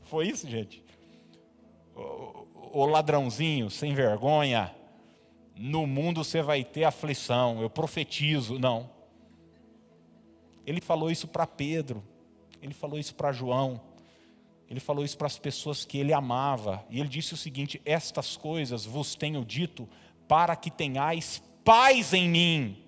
Foi 0.03 0.29
isso, 0.29 0.49
gente? 0.49 0.85
O, 1.95 2.87
ladrãozinho, 2.87 3.71
sem 3.71 3.95
vergonha, 3.95 4.75
no 5.57 5.87
mundo 5.87 6.25
você 6.25 6.43
vai 6.43 6.65
ter 6.65 6.85
aflição, 6.85 7.61
eu 7.61 7.69
profetizo. 7.69 8.59
Não. 8.59 8.89
Ele 10.67 10.81
falou 10.81 11.11
isso 11.11 11.29
para 11.29 11.47
Pedro, 11.47 12.03
ele 12.61 12.73
falou 12.73 12.99
isso 12.99 13.15
para 13.15 13.33
João. 13.33 13.81
Ele 14.71 14.81
falou 14.81 15.05
isso 15.05 15.19
para 15.19 15.27
as 15.27 15.39
pessoas 15.39 15.85
que 15.85 15.99
ele 15.99 16.15
amava. 16.15 16.83
E 16.89 16.99
ele 16.99 17.09
disse 17.09 17.35
o 17.35 17.37
seguinte: 17.37 17.83
Estas 17.85 18.39
coisas 18.39 18.87
vos 18.87 19.15
tenho 19.15 19.45
dito 19.45 19.87
para 20.27 20.57
que 20.57 20.71
tenhais 20.71 21.43
paz 21.63 22.15
em 22.15 22.29
mim. 22.29 22.79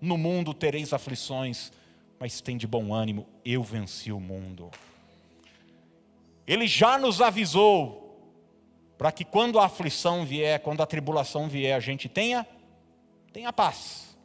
No 0.00 0.16
mundo 0.16 0.54
tereis 0.54 0.92
aflições, 0.92 1.72
mas 2.20 2.40
tem 2.40 2.56
de 2.56 2.66
bom 2.66 2.94
ânimo, 2.94 3.26
eu 3.44 3.62
venci 3.62 4.12
o 4.12 4.20
mundo. 4.20 4.70
Ele 6.46 6.66
já 6.66 6.98
nos 6.98 7.20
avisou 7.20 8.03
para 8.96 9.10
que 9.10 9.24
quando 9.24 9.58
a 9.58 9.66
aflição 9.66 10.24
vier, 10.24 10.60
quando 10.60 10.82
a 10.82 10.86
tribulação 10.86 11.48
vier, 11.48 11.76
a 11.76 11.80
gente 11.80 12.08
tenha 12.08 12.46
tenha 13.32 13.52
paz. 13.52 14.16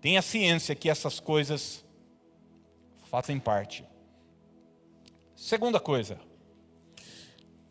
Tenha 0.00 0.22
ciência 0.22 0.74
que 0.74 0.88
essas 0.88 1.20
coisas 1.20 1.84
fazem 3.10 3.38
parte. 3.38 3.84
Segunda 5.36 5.78
coisa, 5.78 6.18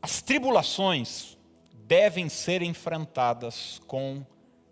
as 0.02 0.22
tribulações 0.22 1.38
devem 1.74 2.30
ser 2.30 2.62
enfrentadas 2.62 3.82
com 3.88 4.26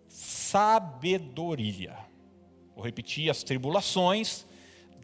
sabedoria. 0.08 1.96
Vou 2.74 2.84
repetir: 2.84 3.28
as 3.28 3.42
tribulações 3.42 4.46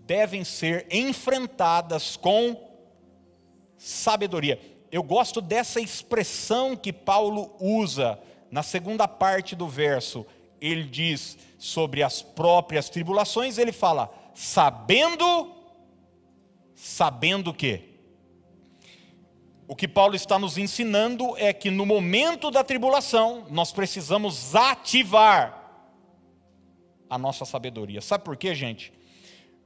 devem 0.05 0.45
ser 0.45 0.87
enfrentadas 0.91 2.17
com 2.17 2.57
sabedoria. 3.77 4.78
Eu 4.91 5.03
gosto 5.03 5.41
dessa 5.41 5.81
expressão 5.81 6.77
que 6.77 6.93
Paulo 6.93 7.55
usa 7.61 8.19
na 8.51 8.63
segunda 8.63 9.07
parte 9.07 9.55
do 9.55 9.69
verso. 9.69 10.27
Ele 10.61 10.85
diz 10.85 11.37
sobre 11.59 12.03
as 12.03 12.23
próprias 12.23 12.89
tribulações, 12.89 13.59
ele 13.59 13.73
fala: 13.73 14.13
sabendo, 14.35 15.53
sabendo 16.75 17.51
o 17.51 17.55
quê? 17.55 17.85
O 19.67 19.77
que 19.77 19.87
Paulo 19.87 20.17
está 20.17 20.39
nos 20.39 20.57
ensinando 20.57 21.37
é 21.37 21.53
que 21.53 21.71
no 21.71 21.85
momento 21.85 22.51
da 22.51 22.65
tribulação, 22.65 23.47
nós 23.51 23.71
precisamos 23.71 24.55
ativar 24.55 25.59
a 27.11 27.19
nossa 27.19 27.45
sabedoria. 27.45 28.01
Sabe 28.01 28.25
por 28.25 28.37
quê, 28.37 28.55
gente? 28.55 28.93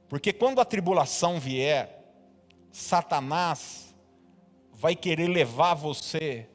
Porque 0.09 0.33
quando 0.33 0.59
a 0.59 0.65
tribulação 0.65 1.39
vier, 1.39 2.03
Satanás 2.69 3.92
vai 4.83 4.97
querer 4.97 5.29
levar 5.29 5.75
você 5.75 6.49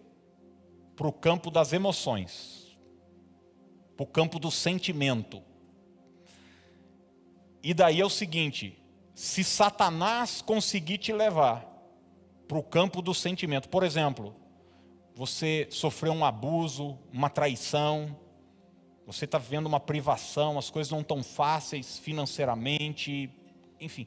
para 0.94 1.08
o 1.08 1.12
campo 1.12 1.50
das 1.50 1.72
emoções, 1.72 2.78
para 3.96 4.04
o 4.04 4.06
campo 4.06 4.38
do 4.38 4.50
sentimento. 4.50 5.42
E 7.62 7.72
daí 7.72 8.02
é 8.02 8.04
o 8.04 8.10
seguinte: 8.10 8.78
se 9.14 9.42
Satanás 9.42 10.42
conseguir 10.42 10.98
te 10.98 11.10
levar 11.10 11.66
para 12.46 12.58
o 12.58 12.62
campo 12.62 13.00
do 13.00 13.14
sentimento. 13.14 13.66
Por 13.70 13.82
exemplo, 13.82 14.36
você 15.14 15.66
sofreu 15.70 16.12
um 16.12 16.22
abuso, 16.22 16.98
uma 17.10 17.30
traição, 17.30 18.14
você 19.06 19.24
está 19.24 19.38
vivendo 19.38 19.66
uma 19.66 19.80
privação, 19.80 20.58
as 20.58 20.68
coisas 20.68 20.90
não 20.90 21.00
estão 21.00 21.22
fáceis 21.22 21.98
financeiramente, 21.98 23.30
enfim. 23.80 24.06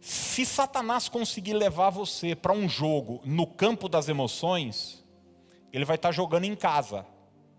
Se 0.00 0.46
Satanás 0.46 1.08
conseguir 1.10 1.52
levar 1.52 1.90
você 1.90 2.34
para 2.34 2.52
um 2.52 2.66
jogo 2.66 3.20
no 3.22 3.46
campo 3.46 3.86
das 3.86 4.08
emoções, 4.08 5.04
ele 5.70 5.84
vai 5.84 5.96
estar 5.96 6.08
tá 6.08 6.12
jogando 6.12 6.44
em 6.44 6.56
casa, 6.56 7.06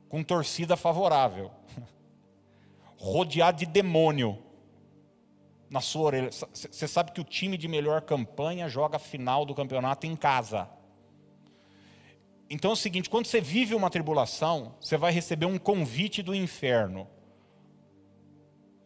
com 0.10 0.24
torcida 0.24 0.76
favorável, 0.76 1.52
rodeado 2.98 3.60
de 3.60 3.68
demônio 3.68 4.40
na 5.70 5.82
sua 5.82 6.02
orelha. 6.02 6.30
Você 6.32 6.88
sabe 6.88 7.12
que 7.12 7.22
o 7.22 7.24
time 7.24 7.58
de 7.58 7.68
melhor 7.68 8.02
campanha 8.02 8.68
joga 8.68 8.96
a 8.96 9.00
final 9.00 9.46
do 9.46 9.54
campeonato 9.54 10.08
em 10.08 10.16
casa. 10.16 10.68
Então 12.50 12.72
é 12.72 12.74
o 12.74 12.78
seguinte: 12.78 13.10
quando 13.10 13.28
você 13.28 13.40
vive 13.40 13.76
uma 13.76 13.90
tribulação, 13.90 14.76
você 14.82 14.98
vai 14.98 15.12
receber 15.12 15.46
um 15.46 15.60
convite 15.60 16.24
do 16.24 16.34
inferno. 16.34 17.08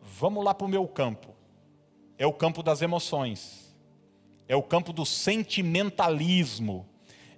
Vamos 0.01 0.43
lá 0.43 0.53
para 0.53 0.65
o 0.65 0.69
meu 0.69 0.85
campo. 0.87 1.34
É 2.17 2.25
o 2.25 2.33
campo 2.33 2.63
das 2.63 2.81
emoções, 2.81 3.75
é 4.47 4.55
o 4.55 4.63
campo 4.63 4.93
do 4.93 5.05
sentimentalismo, 5.05 6.85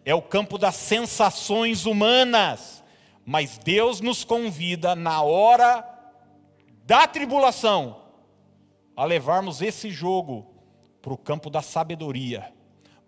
é 0.05 0.13
o 0.13 0.21
campo 0.21 0.57
das 0.57 0.75
sensações 0.75 1.85
humanas. 1.85 2.83
Mas 3.25 3.57
Deus 3.57 3.99
nos 3.99 4.23
convida 4.23 4.95
na 4.95 5.21
hora 5.21 5.85
da 6.85 7.05
tribulação 7.05 8.03
a 8.95 9.03
levarmos 9.03 9.61
esse 9.61 9.89
jogo 9.89 10.47
para 11.01 11.13
o 11.13 11.17
campo 11.17 11.49
da 11.49 11.61
sabedoria, 11.61 12.53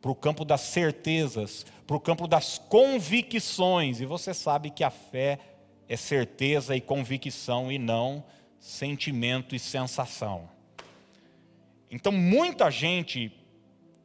para 0.01 0.11
o 0.11 0.15
campo 0.15 0.43
das 0.43 0.61
certezas, 0.61 1.65
para 1.87 1.95
o 1.95 1.99
campo 1.99 2.27
das 2.27 2.57
convicções. 2.57 4.01
E 4.01 4.05
você 4.05 4.33
sabe 4.33 4.69
que 4.69 4.83
a 4.83 4.89
fé 4.89 5.39
é 5.87 5.95
certeza 5.95 6.75
e 6.75 6.81
convicção 6.81 7.71
e 7.71 7.79
não 7.79 8.23
sentimento 8.59 9.55
e 9.55 9.59
sensação. 9.59 10.49
Então 11.89 12.11
muita 12.11 12.69
gente 12.69 13.31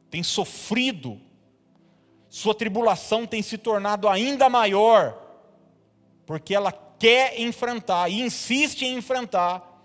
tem 0.09 0.23
sofrido, 0.23 1.19
sua 2.29 2.55
tribulação 2.55 3.27
tem 3.27 3.41
se 3.41 3.57
tornado 3.57 4.07
ainda 4.07 4.47
maior, 4.49 5.21
porque 6.25 6.55
ela 6.55 6.71
quer 6.71 7.37
enfrentar 7.39 8.09
e 8.09 8.21
insiste 8.21 8.83
em 8.83 8.97
enfrentar 8.97 9.75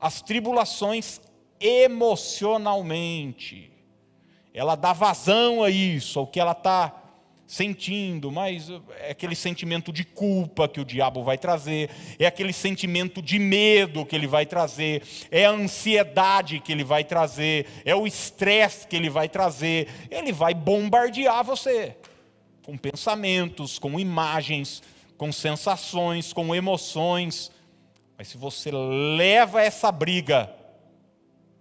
as 0.00 0.22
tribulações 0.22 1.20
emocionalmente. 1.60 3.72
Ela 4.54 4.76
dá 4.76 4.92
vazão 4.92 5.62
a 5.62 5.70
isso, 5.70 6.18
ao 6.18 6.26
que 6.26 6.40
ela 6.40 6.52
está 6.52 7.07
sentindo, 7.48 8.30
mas 8.30 8.68
é 9.00 9.12
aquele 9.12 9.34
sentimento 9.34 9.90
de 9.90 10.04
culpa 10.04 10.68
que 10.68 10.78
o 10.78 10.84
diabo 10.84 11.24
vai 11.24 11.38
trazer, 11.38 11.88
é 12.18 12.26
aquele 12.26 12.52
sentimento 12.52 13.22
de 13.22 13.38
medo 13.38 14.04
que 14.04 14.14
ele 14.14 14.26
vai 14.26 14.44
trazer, 14.44 15.02
é 15.30 15.46
a 15.46 15.50
ansiedade 15.50 16.60
que 16.60 16.70
ele 16.70 16.84
vai 16.84 17.02
trazer, 17.02 17.66
é 17.86 17.96
o 17.96 18.06
estresse 18.06 18.86
que 18.86 18.94
ele 18.94 19.08
vai 19.08 19.30
trazer. 19.30 19.88
Ele 20.10 20.30
vai 20.30 20.52
bombardear 20.52 21.42
você 21.42 21.96
com 22.62 22.76
pensamentos, 22.76 23.78
com 23.78 23.98
imagens, 23.98 24.82
com 25.16 25.32
sensações, 25.32 26.34
com 26.34 26.54
emoções. 26.54 27.50
Mas 28.18 28.28
se 28.28 28.36
você 28.36 28.70
leva 28.70 29.62
essa 29.62 29.90
briga 29.90 30.54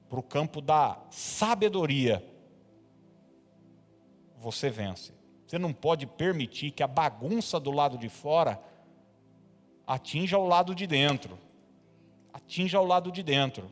para 0.10 0.20
o 0.20 0.24
campo 0.24 0.60
da 0.60 1.00
sabedoria, 1.10 2.22
você 4.38 4.70
vence. 4.70 5.17
Você 5.48 5.58
não 5.58 5.72
pode 5.72 6.06
permitir 6.06 6.72
que 6.72 6.84
a 6.84 6.88
bagunça 6.88 7.58
do 7.58 7.72
lado 7.72 7.98
de 7.98 8.10
fora 8.10 8.62
atinja 9.88 10.38
o 10.38 10.46
lado 10.46 10.76
de 10.76 10.86
dentro. 10.86 11.40
Atinja 12.34 12.82
o 12.82 12.86
lado 12.86 13.10
de 13.10 13.24
dentro. 13.24 13.72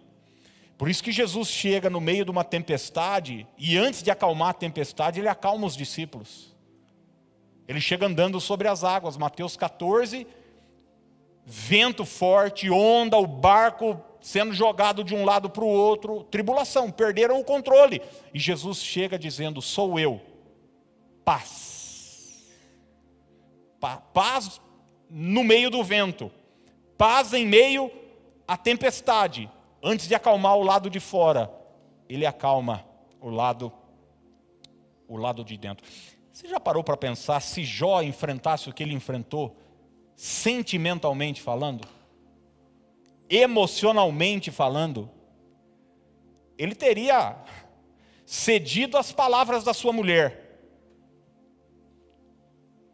Por 0.77 0.89
isso 0.89 1.03
que 1.03 1.11
Jesus 1.11 1.49
chega 1.49 1.89
no 1.89 1.99
meio 1.99 2.23
de 2.23 2.31
uma 2.31 2.45
tempestade 2.45 3.45
e 3.57 3.77
antes 3.77 4.01
de 4.01 4.09
acalmar 4.09 4.49
a 4.49 4.53
tempestade, 4.53 5.19
ele 5.19 5.27
acalma 5.27 5.67
os 5.67 5.75
discípulos. 5.75 6.55
Ele 7.67 7.81
chega 7.81 8.05
andando 8.05 8.39
sobre 8.39 8.69
as 8.69 8.85
águas, 8.85 9.17
Mateus 9.17 9.57
14, 9.57 10.25
vento 11.45 12.05
forte, 12.05 12.69
onda, 12.69 13.17
o 13.17 13.27
barco 13.27 14.01
sendo 14.21 14.53
jogado 14.53 15.03
de 15.03 15.13
um 15.13 15.25
lado 15.25 15.49
para 15.49 15.63
o 15.63 15.67
outro, 15.67 16.23
tribulação, 16.23 16.89
perderam 16.89 17.39
o 17.39 17.43
controle. 17.43 18.01
E 18.33 18.39
Jesus 18.39 18.81
chega 18.81 19.19
dizendo: 19.19 19.61
Sou 19.61 19.99
eu, 19.99 20.21
paz. 21.25 22.45
Paz 24.13 24.61
no 25.09 25.43
meio 25.43 25.69
do 25.69 25.83
vento, 25.83 26.31
paz 26.97 27.33
em 27.33 27.45
meio 27.45 27.91
à 28.47 28.55
tempestade. 28.55 29.51
Antes 29.83 30.07
de 30.07 30.15
acalmar 30.15 30.55
o 30.55 30.63
lado 30.63 30.89
de 30.89 30.99
fora, 30.99 31.51
ele 32.07 32.25
acalma 32.25 32.85
o 33.19 33.29
lado 33.29 33.71
o 35.07 35.17
lado 35.17 35.43
de 35.43 35.57
dentro. 35.57 35.85
Você 36.31 36.47
já 36.47 36.59
parou 36.59 36.83
para 36.83 36.97
pensar 36.97 37.39
se 37.39 37.63
Jó 37.63 38.01
enfrentasse 38.01 38.69
o 38.69 38.73
que 38.73 38.83
ele 38.83 38.93
enfrentou, 38.93 39.55
sentimentalmente 40.15 41.41
falando, 41.41 41.87
emocionalmente 43.29 44.51
falando, 44.51 45.09
ele 46.57 46.73
teria 46.73 47.37
cedido 48.25 48.97
às 48.97 49.11
palavras 49.11 49.63
da 49.63 49.73
sua 49.73 49.93
mulher, 49.93 50.44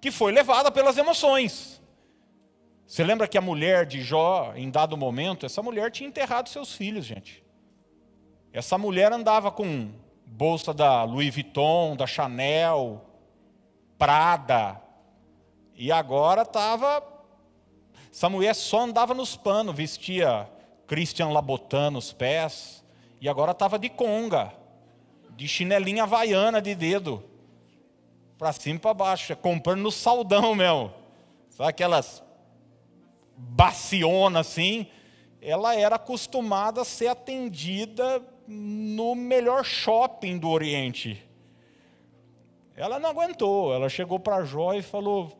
que 0.02 0.10
foi 0.10 0.32
levada 0.32 0.72
pelas 0.72 0.98
emoções. 0.98 1.80
Você 2.88 3.04
lembra 3.04 3.28
que 3.28 3.38
a 3.38 3.42
mulher 3.42 3.86
de 3.86 4.02
Jó, 4.02 4.52
em 4.56 4.70
dado 4.70 4.98
momento, 4.98 5.46
essa 5.46 5.62
mulher 5.62 5.92
tinha 5.92 6.10
enterrado 6.10 6.50
seus 6.50 6.74
filhos, 6.74 7.06
gente. 7.06 7.42
Essa 8.52 8.78
mulher 8.78 9.14
andava 9.14 9.50
com 9.50 9.92
bolsa 10.26 10.74
da 10.74 11.04
Louis 11.04 11.34
Vuitton, 11.34 11.96
da 11.96 12.06
Chanel, 12.06 13.06
Prada. 13.98 14.82
E 15.76 15.92
agora 15.92 16.42
estava. 16.42 17.02
Essa 18.12 18.28
mulher 18.28 18.56
só 18.56 18.82
andava 18.82 19.14
nos 19.14 19.38
panos, 19.38 19.74
vestia 19.74 20.50
Christian 20.86 21.30
Labotan 21.30 21.92
nos 21.92 22.12
pés. 22.12 22.84
E 23.22 23.30
agora 23.30 23.52
estava 23.52 23.80
de 23.80 23.88
conga, 23.88 24.52
de 25.30 25.48
chinelinha 25.48 26.04
havaiana 26.04 26.62
de 26.62 26.76
dedo. 26.76 27.31
Para 28.42 28.54
cima 28.54 28.78
e 28.78 28.80
para 28.80 28.96
baixo, 28.96 29.36
comprando 29.36 29.82
no 29.82 29.92
saldão, 29.92 30.56
meu. 30.56 30.92
Sabe 31.52 31.70
aquelas 31.70 32.24
baciona 33.38 34.40
assim? 34.40 34.88
Ela 35.40 35.76
era 35.76 35.98
acostumada 35.98 36.82
a 36.82 36.84
ser 36.84 37.10
atendida 37.10 38.20
no 38.48 39.14
melhor 39.14 39.64
shopping 39.64 40.40
do 40.40 40.50
Oriente. 40.50 41.24
Ela 42.76 42.98
não 42.98 43.12
aguentou, 43.12 43.76
ela 43.76 43.88
chegou 43.88 44.20
para 44.20 44.44
Jó 44.44 44.74
e 44.74 44.82
falou: 44.82 45.38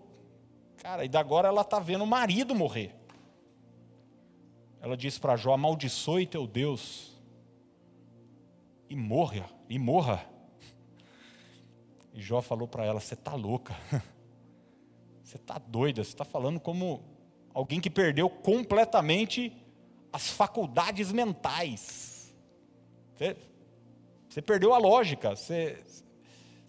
Cara, 0.78 1.04
e 1.04 1.10
agora 1.18 1.48
ela 1.48 1.62
está 1.62 1.80
vendo 1.80 2.04
o 2.04 2.08
marido 2.08 2.54
morrer. 2.54 2.94
Ela 4.80 4.96
disse 4.96 5.20
para 5.20 5.36
Jó: 5.36 5.56
Amaldiçoe 5.56 6.28
teu 6.28 6.46
Deus 6.46 7.20
e 8.88 8.96
morra, 8.96 9.50
e 9.68 9.80
morra. 9.80 10.31
E 12.14 12.22
Jó 12.22 12.42
falou 12.42 12.68
para 12.68 12.86
ela: 12.86 13.00
Você 13.00 13.14
está 13.14 13.34
louca, 13.34 13.76
você 15.24 15.38
está 15.38 15.58
doida, 15.58 16.04
você 16.04 16.10
está 16.10 16.26
falando 16.26 16.60
como 16.60 17.04
alguém 17.54 17.80
que 17.80 17.90
perdeu 17.90 18.30
completamente 18.30 19.56
as 20.12 20.30
faculdades 20.30 21.12
mentais. 21.12 22.34
Você, 24.28 24.42
perdeu 24.42 24.74
a 24.74 24.78
lógica, 24.78 25.36
você, 25.36 25.84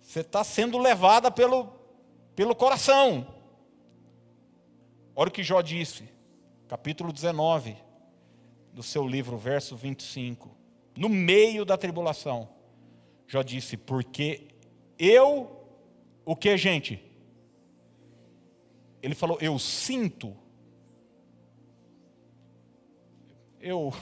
você 0.01 0.21
está 0.21 0.45
sendo 0.45 0.79
levada 0.79 1.31
pelo, 1.31 1.73
pelo 2.37 2.55
coração. 2.55 3.27
Olha 5.15 5.29
o 5.29 5.33
que 5.33 5.43
Jó 5.43 5.61
disse, 5.63 6.09
capítulo 6.69 7.13
19 7.13 7.77
do 8.73 8.83
seu 8.83 9.07
livro, 9.07 9.37
verso 9.37 9.77
25. 9.77 10.51
No 10.97 11.09
meio 11.09 11.65
da 11.65 11.77
tribulação, 11.77 12.49
Jó 13.27 13.43
disse: 13.43 13.77
Porque 13.77 14.52
eu, 15.05 15.51
o 16.25 16.37
que, 16.37 16.57
gente? 16.57 17.03
Ele 19.03 19.15
falou: 19.15 19.39
Eu 19.41 19.59
sinto. 19.59 20.37
Eu, 23.61 23.93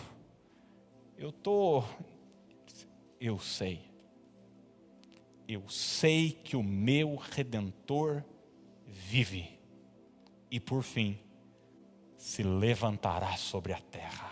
eu 1.19 1.31
tô, 1.31 1.85
eu 3.21 3.39
sei 3.39 3.91
eu 5.53 5.69
sei 5.69 6.31
que 6.31 6.57
o 6.57 6.63
meu 6.63 7.17
redentor 7.17 8.23
vive 8.87 9.59
e 10.49 10.61
por 10.61 10.85
fim 10.85 11.19
se 12.17 12.45
levantará 12.45 13.37
sobre 13.37 13.73
a 13.73 13.81
terra. 13.81 14.31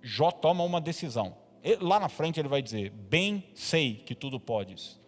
Jó 0.00 0.30
toma 0.30 0.64
uma 0.64 0.80
decisão. 0.80 1.36
Lá 1.80 1.98
na 1.98 2.08
frente 2.08 2.38
ele 2.38 2.48
vai 2.48 2.62
dizer: 2.62 2.90
Bem 2.90 3.44
sei 3.54 3.96
que 3.96 4.14
tudo 4.14 4.38
podes. 4.38 5.00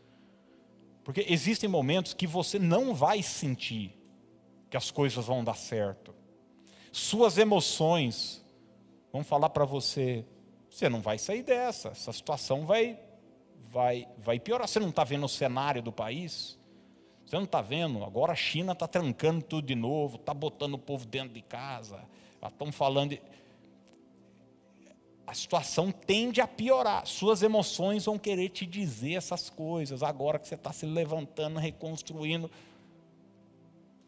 Porque 1.05 1.25
existem 1.29 1.69
momentos 1.69 2.13
que 2.13 2.27
você 2.27 2.59
não 2.59 2.95
vai 2.95 3.23
sentir 3.23 3.97
que 4.69 4.77
as 4.77 4.91
coisas 4.91 5.25
vão 5.25 5.43
dar 5.43 5.57
certo. 5.57 6.15
Suas 6.93 7.39
emoções 7.39 8.45
vão 9.13 9.25
falar 9.25 9.51
para 9.51 9.65
você: 9.65 10.25
você 10.69 10.89
não 10.89 11.01
vai 11.01 11.19
sair 11.19 11.43
dessa. 11.43 11.89
Essa 11.89 12.13
situação 12.13 12.67
vai, 12.67 12.99
vai, 13.71 14.07
vai 14.19 14.39
piorar. 14.39 14.69
Você 14.69 14.81
não 14.81 14.91
está 14.91 15.05
vendo 15.05 15.25
o 15.25 15.29
cenário 15.29 15.83
do 15.83 15.93
país? 15.93 16.59
Você 17.25 17.37
não 17.37 17.45
está 17.45 17.61
vendo? 17.61 18.05
Agora 18.05 18.33
a 18.33 18.37
China 18.37 18.73
está 18.73 18.87
trancando 18.87 19.43
tudo 19.43 19.67
de 19.67 19.75
novo, 19.75 20.17
está 20.17 20.33
botando 20.33 20.75
o 20.75 20.79
povo 20.79 21.07
dentro 21.07 21.35
de 21.35 21.43
casa. 21.43 22.03
Estão 22.43 22.73
falando. 22.73 23.11
De... 23.11 23.23
A 25.29 25.35
situação 25.35 25.93
tende 25.93 26.41
a 26.41 26.49
piorar. 26.49 27.07
Suas 27.07 27.43
emoções 27.43 28.07
vão 28.07 28.19
querer 28.19 28.49
te 28.49 28.67
dizer 28.67 29.15
essas 29.15 29.51
coisas. 29.51 30.03
Agora 30.03 30.39
que 30.39 30.49
você 30.49 30.55
está 30.55 30.73
se 30.73 30.87
levantando, 30.87 31.59
reconstruindo. 31.59 32.51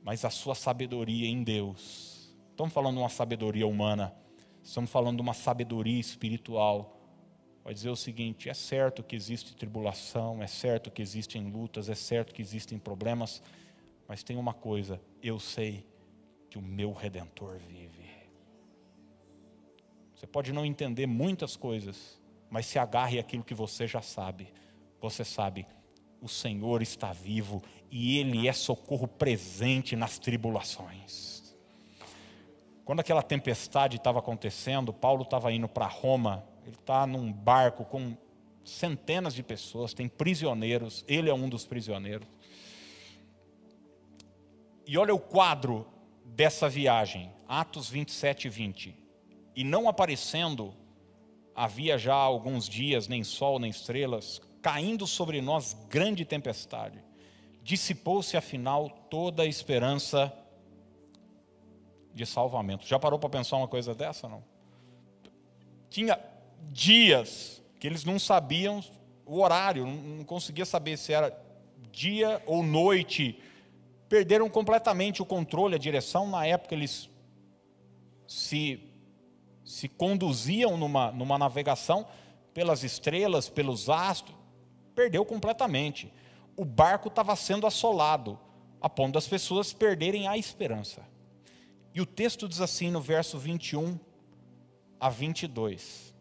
Mas 0.02 0.24
a 0.24 0.30
sua 0.30 0.54
sabedoria 0.54 1.28
em 1.28 1.42
Deus. 1.42 2.34
Estamos 2.50 2.72
falando 2.72 2.94
de 2.94 3.02
uma 3.02 3.08
sabedoria 3.08 3.66
humana 3.66 4.14
Estamos 4.62 4.90
falando 4.90 5.16
de 5.16 5.22
uma 5.22 5.34
sabedoria 5.34 5.98
espiritual. 5.98 6.96
Vai 7.64 7.74
dizer 7.74 7.90
o 7.90 7.96
seguinte: 7.96 8.48
é 8.48 8.54
certo 8.54 9.02
que 9.02 9.16
existe 9.16 9.54
tribulação, 9.54 10.42
é 10.42 10.46
certo 10.46 10.90
que 10.90 11.02
existem 11.02 11.50
lutas, 11.50 11.88
é 11.88 11.94
certo 11.94 12.34
que 12.34 12.42
existem 12.42 12.78
problemas, 12.78 13.42
mas 14.06 14.22
tem 14.22 14.36
uma 14.36 14.54
coisa: 14.54 15.00
eu 15.22 15.38
sei 15.38 15.86
que 16.48 16.58
o 16.58 16.62
meu 16.62 16.92
redentor 16.92 17.58
vive. 17.58 18.09
Você 20.20 20.26
pode 20.26 20.52
não 20.52 20.66
entender 20.66 21.06
muitas 21.06 21.56
coisas, 21.56 22.20
mas 22.50 22.66
se 22.66 22.78
agarre 22.78 23.18
àquilo 23.18 23.42
que 23.42 23.54
você 23.54 23.86
já 23.86 24.02
sabe. 24.02 24.52
Você 25.00 25.24
sabe, 25.24 25.66
o 26.20 26.28
Senhor 26.28 26.82
está 26.82 27.10
vivo 27.10 27.62
e 27.90 28.18
Ele 28.18 28.46
é 28.46 28.52
socorro 28.52 29.08
presente 29.08 29.96
nas 29.96 30.18
tribulações. 30.18 31.56
Quando 32.84 33.00
aquela 33.00 33.22
tempestade 33.22 33.96
estava 33.96 34.18
acontecendo, 34.18 34.92
Paulo 34.92 35.22
estava 35.22 35.50
indo 35.54 35.66
para 35.66 35.86
Roma, 35.86 36.44
ele 36.66 36.76
está 36.76 37.06
num 37.06 37.32
barco 37.32 37.86
com 37.86 38.14
centenas 38.62 39.32
de 39.32 39.42
pessoas, 39.42 39.94
tem 39.94 40.06
prisioneiros, 40.06 41.02
ele 41.08 41.30
é 41.30 41.34
um 41.34 41.48
dos 41.48 41.64
prisioneiros. 41.64 42.28
E 44.86 44.98
olha 44.98 45.14
o 45.14 45.18
quadro 45.18 45.86
dessa 46.26 46.68
viagem, 46.68 47.32
Atos 47.48 47.88
27 47.88 48.48
e 48.48 48.50
20. 48.50 48.99
E 49.60 49.64
não 49.64 49.90
aparecendo, 49.90 50.72
havia 51.54 51.98
já 51.98 52.14
alguns 52.14 52.66
dias, 52.66 53.06
nem 53.08 53.22
sol, 53.22 53.58
nem 53.58 53.70
estrelas, 53.70 54.40
caindo 54.62 55.06
sobre 55.06 55.42
nós 55.42 55.76
grande 55.90 56.24
tempestade. 56.24 57.04
Dissipou-se 57.62 58.38
afinal 58.38 58.88
toda 58.88 59.42
a 59.42 59.46
esperança 59.46 60.32
de 62.14 62.24
salvamento. 62.24 62.86
Já 62.86 62.98
parou 62.98 63.18
para 63.18 63.28
pensar 63.28 63.58
uma 63.58 63.68
coisa 63.68 63.94
dessa, 63.94 64.26
não? 64.30 64.42
Tinha 65.90 66.18
dias 66.70 67.62
que 67.78 67.86
eles 67.86 68.02
não 68.02 68.18
sabiam 68.18 68.82
o 69.26 69.42
horário, 69.42 69.86
não 69.86 70.24
conseguia 70.24 70.64
saber 70.64 70.96
se 70.96 71.12
era 71.12 71.38
dia 71.92 72.42
ou 72.46 72.62
noite. 72.62 73.38
Perderam 74.08 74.48
completamente 74.48 75.20
o 75.20 75.26
controle, 75.26 75.74
a 75.74 75.78
direção. 75.78 76.30
Na 76.30 76.46
época 76.46 76.74
eles 76.74 77.10
se, 78.26 78.89
se 79.70 79.88
conduziam 79.88 80.76
numa, 80.76 81.12
numa 81.12 81.38
navegação 81.38 82.04
pelas 82.52 82.82
estrelas, 82.82 83.48
pelos 83.48 83.88
astros. 83.88 84.36
Perdeu 84.96 85.24
completamente. 85.24 86.12
O 86.56 86.64
barco 86.64 87.06
estava 87.06 87.36
sendo 87.36 87.68
assolado, 87.68 88.36
a 88.80 88.88
ponto 88.88 89.14
das 89.14 89.28
pessoas 89.28 89.72
perderem 89.72 90.26
a 90.26 90.36
esperança. 90.36 91.06
E 91.94 92.00
o 92.00 92.06
texto 92.06 92.48
diz 92.48 92.60
assim 92.60 92.90
no 92.90 93.00
verso 93.00 93.38
21 93.38 93.96
a 94.98 95.08
22: 95.08 96.12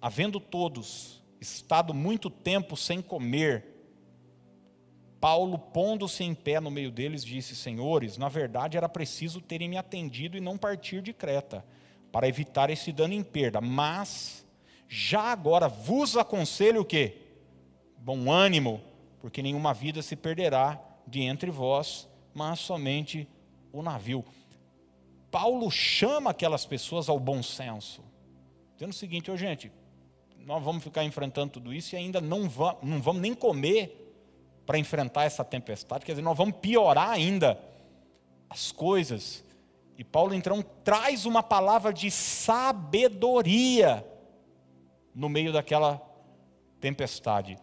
Havendo 0.00 0.40
todos 0.40 1.22
estado 1.38 1.92
muito 1.92 2.30
tempo 2.30 2.74
sem 2.74 3.02
comer, 3.02 3.66
Paulo, 5.20 5.58
pondo-se 5.58 6.24
em 6.24 6.34
pé 6.34 6.58
no 6.58 6.70
meio 6.70 6.90
deles, 6.90 7.22
disse: 7.22 7.54
Senhores, 7.54 8.16
na 8.16 8.30
verdade 8.30 8.78
era 8.78 8.88
preciso 8.88 9.42
terem 9.42 9.68
me 9.68 9.76
atendido 9.76 10.38
e 10.38 10.40
não 10.40 10.56
partir 10.56 11.02
de 11.02 11.12
Creta, 11.12 11.62
para 12.18 12.26
evitar 12.26 12.68
esse 12.68 12.90
dano 12.90 13.14
em 13.14 13.22
perda. 13.22 13.60
Mas, 13.60 14.44
já 14.88 15.20
agora 15.20 15.68
vos 15.68 16.16
aconselho 16.16 16.80
o 16.80 16.84
quê? 16.84 17.16
Bom 17.96 18.28
ânimo, 18.28 18.80
porque 19.20 19.40
nenhuma 19.40 19.72
vida 19.72 20.02
se 20.02 20.16
perderá 20.16 20.82
de 21.06 21.22
entre 21.22 21.48
vós, 21.48 22.08
mas 22.34 22.58
somente 22.58 23.28
o 23.72 23.84
navio. 23.84 24.24
Paulo 25.30 25.70
chama 25.70 26.30
aquelas 26.30 26.66
pessoas 26.66 27.08
ao 27.08 27.20
bom 27.20 27.40
senso, 27.40 28.02
dizendo 28.74 28.90
o 28.90 28.96
seguinte: 28.96 29.30
oh, 29.30 29.36
gente, 29.36 29.70
nós 30.40 30.60
vamos 30.60 30.82
ficar 30.82 31.04
enfrentando 31.04 31.52
tudo 31.52 31.72
isso 31.72 31.94
e 31.94 31.98
ainda 31.98 32.20
não 32.20 32.48
vamos, 32.48 32.82
não 32.82 33.00
vamos 33.00 33.22
nem 33.22 33.32
comer 33.32 34.12
para 34.66 34.76
enfrentar 34.76 35.22
essa 35.22 35.44
tempestade, 35.44 36.04
quer 36.04 36.14
dizer, 36.14 36.22
nós 36.22 36.36
vamos 36.36 36.56
piorar 36.56 37.10
ainda 37.10 37.60
as 38.50 38.72
coisas. 38.72 39.44
E 39.98 40.04
Paulo 40.04 40.32
então 40.32 40.62
traz 40.84 41.26
uma 41.26 41.42
palavra 41.42 41.92
de 41.92 42.08
sabedoria 42.08 44.06
no 45.12 45.28
meio 45.28 45.52
daquela 45.52 46.00
tempestade. 46.80 47.58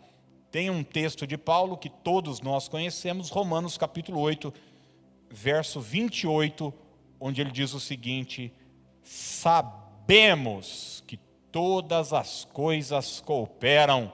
Tem 0.52 0.70
um 0.70 0.84
texto 0.84 1.26
de 1.26 1.38
Paulo 1.38 1.78
que 1.78 1.90
todos 1.90 2.42
nós 2.42 2.68
conhecemos, 2.68 3.30
Romanos 3.30 3.78
capítulo 3.78 4.20
8, 4.20 4.54
verso 5.30 5.80
28 5.80 6.74
onde 7.22 7.40
ele 7.40 7.52
diz 7.52 7.74
o 7.74 7.80
seguinte: 7.80 8.54
Sabemos 9.02 10.62
que 11.08 11.16
todas 11.54 12.12
as 12.12 12.44
coisas 12.44 13.22
cooperam 13.22 14.12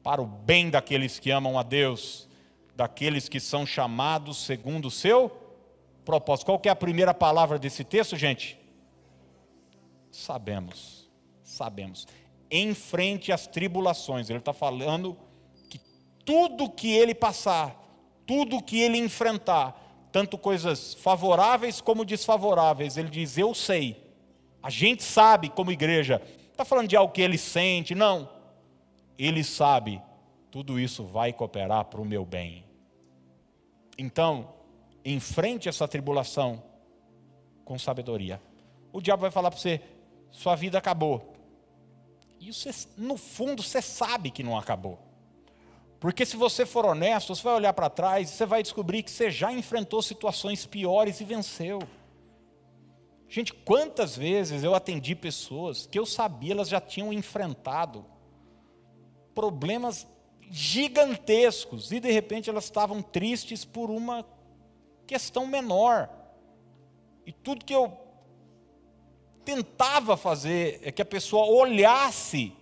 para 0.00 0.22
o 0.22 0.26
bem 0.26 0.70
daqueles 0.70 1.18
que 1.18 1.32
amam 1.32 1.58
a 1.58 1.64
Deus, 1.64 2.28
daqueles 2.76 3.28
que 3.28 3.40
são 3.40 3.66
chamados 3.66 4.36
segundo 4.36 4.86
o 4.86 4.92
seu 4.92 5.45
propósito. 6.06 6.46
Qual 6.46 6.62
é 6.64 6.68
a 6.68 6.76
primeira 6.76 7.12
palavra 7.12 7.58
desse 7.58 7.82
texto, 7.84 8.16
gente? 8.16 8.58
Sabemos, 10.10 11.10
sabemos. 11.42 12.06
Em 12.48 12.72
frente 12.72 13.32
às 13.32 13.46
tribulações, 13.46 14.30
ele 14.30 14.38
está 14.38 14.52
falando 14.52 15.18
que 15.68 15.80
tudo 16.24 16.70
que 16.70 16.94
ele 16.94 17.14
passar, 17.14 17.76
tudo 18.24 18.62
que 18.62 18.80
ele 18.80 18.96
enfrentar, 18.96 20.08
tanto 20.12 20.38
coisas 20.38 20.94
favoráveis 20.94 21.80
como 21.80 22.04
desfavoráveis. 22.04 22.96
Ele 22.96 23.10
diz: 23.10 23.36
Eu 23.36 23.52
sei. 23.52 24.06
A 24.62 24.70
gente 24.70 25.02
sabe, 25.02 25.50
como 25.50 25.72
igreja. 25.72 26.22
Está 26.50 26.64
falando 26.64 26.88
de 26.88 26.96
algo 26.96 27.12
que 27.12 27.20
ele 27.20 27.36
sente, 27.36 27.94
não. 27.94 28.30
Ele 29.18 29.44
sabe, 29.44 30.00
tudo 30.50 30.80
isso 30.80 31.04
vai 31.04 31.32
cooperar 31.32 31.84
para 31.84 32.00
o 32.00 32.04
meu 32.04 32.24
bem. 32.24 32.64
Então, 33.98 34.55
enfrente 35.12 35.68
essa 35.68 35.86
tribulação 35.86 36.62
com 37.64 37.78
sabedoria. 37.78 38.40
O 38.92 39.00
diabo 39.00 39.22
vai 39.22 39.30
falar 39.30 39.50
para 39.50 39.60
você: 39.60 39.80
sua 40.30 40.54
vida 40.56 40.78
acabou. 40.78 41.34
E 42.40 42.52
você, 42.52 42.70
no 42.96 43.16
fundo 43.16 43.62
você 43.62 43.80
sabe 43.80 44.30
que 44.30 44.42
não 44.42 44.58
acabou. 44.58 44.98
Porque 45.98 46.26
se 46.26 46.36
você 46.36 46.66
for 46.66 46.84
honesto, 46.84 47.34
você 47.34 47.42
vai 47.42 47.54
olhar 47.54 47.72
para 47.72 47.88
trás 47.88 48.28
e 48.28 48.32
você 48.32 48.44
vai 48.44 48.62
descobrir 48.62 49.02
que 49.02 49.10
você 49.10 49.30
já 49.30 49.52
enfrentou 49.52 50.02
situações 50.02 50.66
piores 50.66 51.20
e 51.20 51.24
venceu. 51.24 51.78
Gente, 53.28 53.52
quantas 53.52 54.16
vezes 54.16 54.62
eu 54.62 54.74
atendi 54.74 55.14
pessoas 55.14 55.86
que 55.86 55.98
eu 55.98 56.06
sabia 56.06 56.52
elas 56.52 56.68
já 56.68 56.80
tinham 56.80 57.12
enfrentado 57.12 58.04
problemas 59.34 60.06
gigantescos 60.50 61.90
e 61.90 61.98
de 61.98 62.10
repente 62.12 62.48
elas 62.48 62.64
estavam 62.64 63.02
tristes 63.02 63.64
por 63.64 63.90
uma 63.90 64.24
questão 65.06 65.46
menor. 65.46 66.08
E 67.24 67.32
tudo 67.32 67.64
que 67.64 67.74
eu 67.74 67.96
tentava 69.44 70.16
fazer 70.16 70.80
é 70.82 70.90
que 70.90 71.00
a 71.00 71.06
pessoa 71.06 71.46
olhasse 71.46 72.52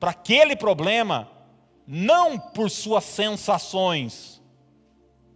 para 0.00 0.10
aquele 0.10 0.56
problema 0.56 1.30
não 1.86 2.38
por 2.38 2.70
suas 2.70 3.04
sensações, 3.04 4.42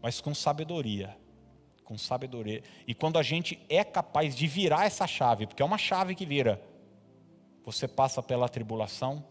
mas 0.01 0.21
com 0.21 0.35
sabedoria. 0.35 1.17
Com 1.85 1.97
sabedoria. 1.97 2.63
E 2.87 2.95
quando 2.95 3.19
a 3.19 3.23
gente 3.23 3.65
é 3.69 3.85
capaz 3.85 4.35
de 4.35 4.47
virar 4.47 4.87
essa 4.87 5.07
chave, 5.07 5.47
porque 5.47 5.63
é 5.63 5.67
uma 5.67 5.79
chave 5.79 6.15
que 6.15 6.27
vira, 6.27 6.61
você 7.65 7.87
passa 7.87 8.23
pela 8.23 8.49
tribulação 8.49 9.25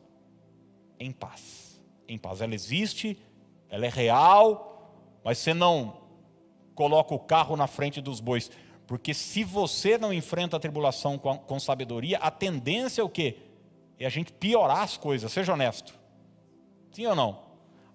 em 0.99 1.11
paz. 1.11 1.81
Em 2.07 2.17
paz. 2.17 2.41
Ela 2.41 2.53
existe, 2.53 3.17
ela 3.69 3.85
é 3.85 3.89
real, 3.89 5.19
mas 5.23 5.39
você 5.39 5.53
não 5.53 6.04
coloca 6.75 7.15
o 7.15 7.19
carro 7.19 7.55
na 7.55 7.65
frente 7.65 8.01
dos 8.01 8.19
bois. 8.19 8.51
Porque 8.85 9.13
se 9.13 9.43
você 9.43 9.97
não 9.97 10.13
enfrenta 10.13 10.57
a 10.57 10.59
tribulação 10.59 11.17
com, 11.17 11.38
com 11.38 11.59
sabedoria, 11.59 12.19
a 12.19 12.29
tendência 12.29 13.01
é 13.01 13.03
o 13.03 13.09
quê? 13.09 13.38
É 13.97 14.05
a 14.05 14.09
gente 14.09 14.31
piorar 14.31 14.81
as 14.81 14.97
coisas, 14.97 15.31
seja 15.31 15.53
honesto. 15.53 15.97
Sim 16.91 17.07
ou 17.07 17.15
não? 17.15 17.45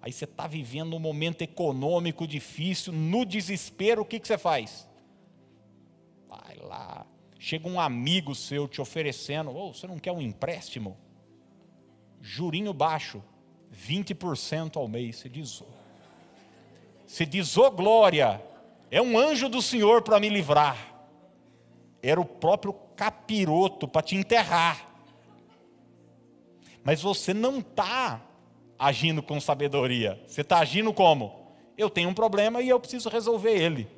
Aí 0.03 0.13
você 0.13 0.25
está 0.25 0.47
vivendo 0.47 0.97
um 0.97 0.99
momento 0.99 1.43
econômico 1.43 2.27
difícil, 2.27 2.93
no 2.93 3.25
desespero, 3.25 4.03
o 4.03 4.05
que, 4.05 4.19
que 4.19 4.27
você 4.27 4.39
faz? 4.39 4.89
Vai 6.27 6.57
lá. 6.57 7.07
Chega 7.39 7.69
um 7.69 7.79
amigo 7.79 8.35
seu 8.35 8.67
te 8.67 8.81
oferecendo, 8.81 9.55
oh, 9.55 9.73
você 9.73 9.87
não 9.87 9.99
quer 9.99 10.13
um 10.13 10.21
empréstimo? 10.21 10.97
Jurinho 12.21 12.73
baixo, 12.73 13.23
20% 13.75 14.77
ao 14.77 14.89
mês. 14.89 15.17
Você 15.17 15.29
diz, 15.29 15.63
você 17.07 17.27
diz, 17.27 17.57
oh 17.57 17.71
glória, 17.71 18.43
é 18.91 19.01
um 19.01 19.17
anjo 19.17 19.49
do 19.49 19.63
Senhor 19.63 20.03
para 20.03 20.19
me 20.19 20.29
livrar. 20.29 20.77
Era 22.03 22.21
o 22.21 22.25
próprio 22.25 22.73
capiroto 22.97 23.87
para 23.87 24.03
te 24.03 24.17
enterrar. 24.17 24.89
Mas 26.83 27.01
você 27.01 27.33
não 27.33 27.59
está 27.59 28.21
agindo 28.79 29.23
com 29.23 29.41
sabedoria. 29.41 30.21
Você 30.27 30.41
está 30.41 30.59
agindo 30.59 30.93
como? 30.93 31.55
Eu 31.77 31.89
tenho 31.89 32.09
um 32.09 32.15
problema 32.15 32.61
e 32.61 32.69
eu 32.69 32.81
preciso 32.81 33.09
resolver 33.09 33.53
ele. 33.53 33.89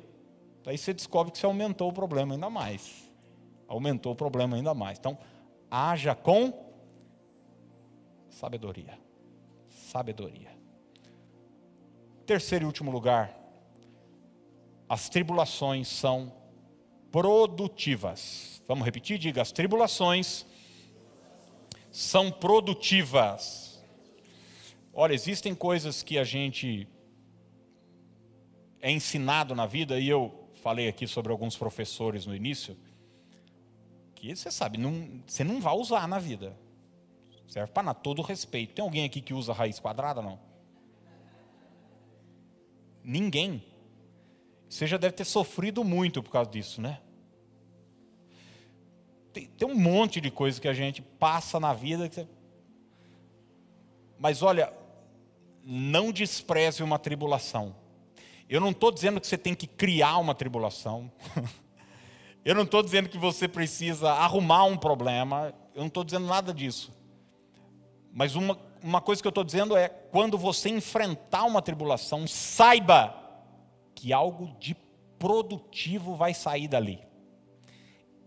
Aí 0.65 0.77
você 0.77 0.93
descobre 0.93 1.31
que 1.31 1.39
você 1.39 1.45
aumentou 1.45 1.89
o 1.89 1.93
problema 1.93 2.35
ainda 2.35 2.49
mais. 2.49 3.11
Aumentou 3.67 4.13
o 4.13 4.15
problema 4.15 4.55
ainda 4.55 4.73
mais. 4.73 4.99
Então, 4.99 5.17
haja 5.71 6.13
com 6.13 6.53
sabedoria. 8.29 8.97
Sabedoria. 9.69 10.51
Terceiro 12.25 12.65
e 12.65 12.67
último 12.67 12.91
lugar, 12.91 13.42
as 14.93 15.09
tribulações 15.09 15.87
são 15.87 16.31
produtivas. 17.11 18.61
Vamos 18.67 18.85
repetir? 18.85 19.17
Diga: 19.17 19.41
as 19.41 19.51
tribulações 19.51 20.45
são 21.91 22.31
produtivas. 22.31 23.83
Olha, 24.93 25.13
existem 25.13 25.55
coisas 25.55 26.03
que 26.03 26.19
a 26.19 26.23
gente 26.23 26.87
é 28.79 28.91
ensinado 28.91 29.55
na 29.55 29.65
vida, 29.65 29.99
e 29.99 30.07
eu 30.07 30.47
falei 30.61 30.87
aqui 30.87 31.07
sobre 31.07 31.31
alguns 31.31 31.57
professores 31.57 32.27
no 32.27 32.35
início, 32.35 32.77
que 34.13 34.35
você 34.35 34.51
sabe, 34.51 34.77
não, 34.77 35.23
você 35.25 35.43
não 35.43 35.59
vai 35.59 35.75
usar 35.75 36.07
na 36.07 36.19
vida. 36.19 36.55
Serve 37.47 37.71
para 37.71 37.95
todo 37.95 38.21
respeito. 38.21 38.75
Tem 38.75 38.85
alguém 38.85 39.05
aqui 39.05 39.21
que 39.21 39.33
usa 39.33 39.53
raiz 39.53 39.79
quadrada? 39.79 40.21
Não. 40.21 40.39
Ninguém. 43.03 43.72
Você 44.73 44.87
já 44.87 44.97
deve 44.97 45.13
ter 45.13 45.23
sofrido 45.23 45.83
muito 45.83 46.23
por 46.23 46.31
causa 46.31 46.49
disso, 46.49 46.81
né? 46.81 46.99
Tem, 49.31 49.45
tem 49.45 49.67
um 49.67 49.75
monte 49.75 50.19
de 50.19 50.31
coisa 50.31 50.59
que 50.59 50.67
a 50.67 50.73
gente 50.73 50.99
passa 50.99 51.59
na 51.59 51.75
vida. 51.75 52.09
Você... 52.09 52.27
Mas 54.17 54.41
olha, 54.41 54.73
não 55.63 56.11
despreze 56.11 56.81
uma 56.81 56.97
tribulação. 56.97 57.75
Eu 58.49 58.59
não 58.59 58.71
estou 58.71 58.91
dizendo 58.91 59.21
que 59.21 59.27
você 59.27 59.37
tem 59.37 59.53
que 59.53 59.67
criar 59.67 60.17
uma 60.17 60.33
tribulação. 60.33 61.11
Eu 62.43 62.55
não 62.55 62.63
estou 62.63 62.81
dizendo 62.81 63.09
que 63.09 63.17
você 63.17 63.47
precisa 63.47 64.11
arrumar 64.11 64.63
um 64.63 64.75
problema. 64.75 65.53
Eu 65.75 65.81
não 65.81 65.87
estou 65.87 66.03
dizendo 66.03 66.25
nada 66.25 66.51
disso. 66.51 66.91
Mas 68.11 68.35
uma, 68.35 68.59
uma 68.81 68.99
coisa 68.99 69.21
que 69.21 69.27
eu 69.27 69.29
estou 69.29 69.45
dizendo 69.45 69.77
é: 69.77 69.87
quando 69.87 70.37
você 70.37 70.67
enfrentar 70.67 71.45
uma 71.45 71.61
tribulação, 71.61 72.27
saiba 72.27 73.22
que 73.95 74.11
algo 74.13 74.47
de 74.59 74.75
produtivo 75.17 76.15
vai 76.15 76.33
sair 76.33 76.67
dali. 76.67 76.99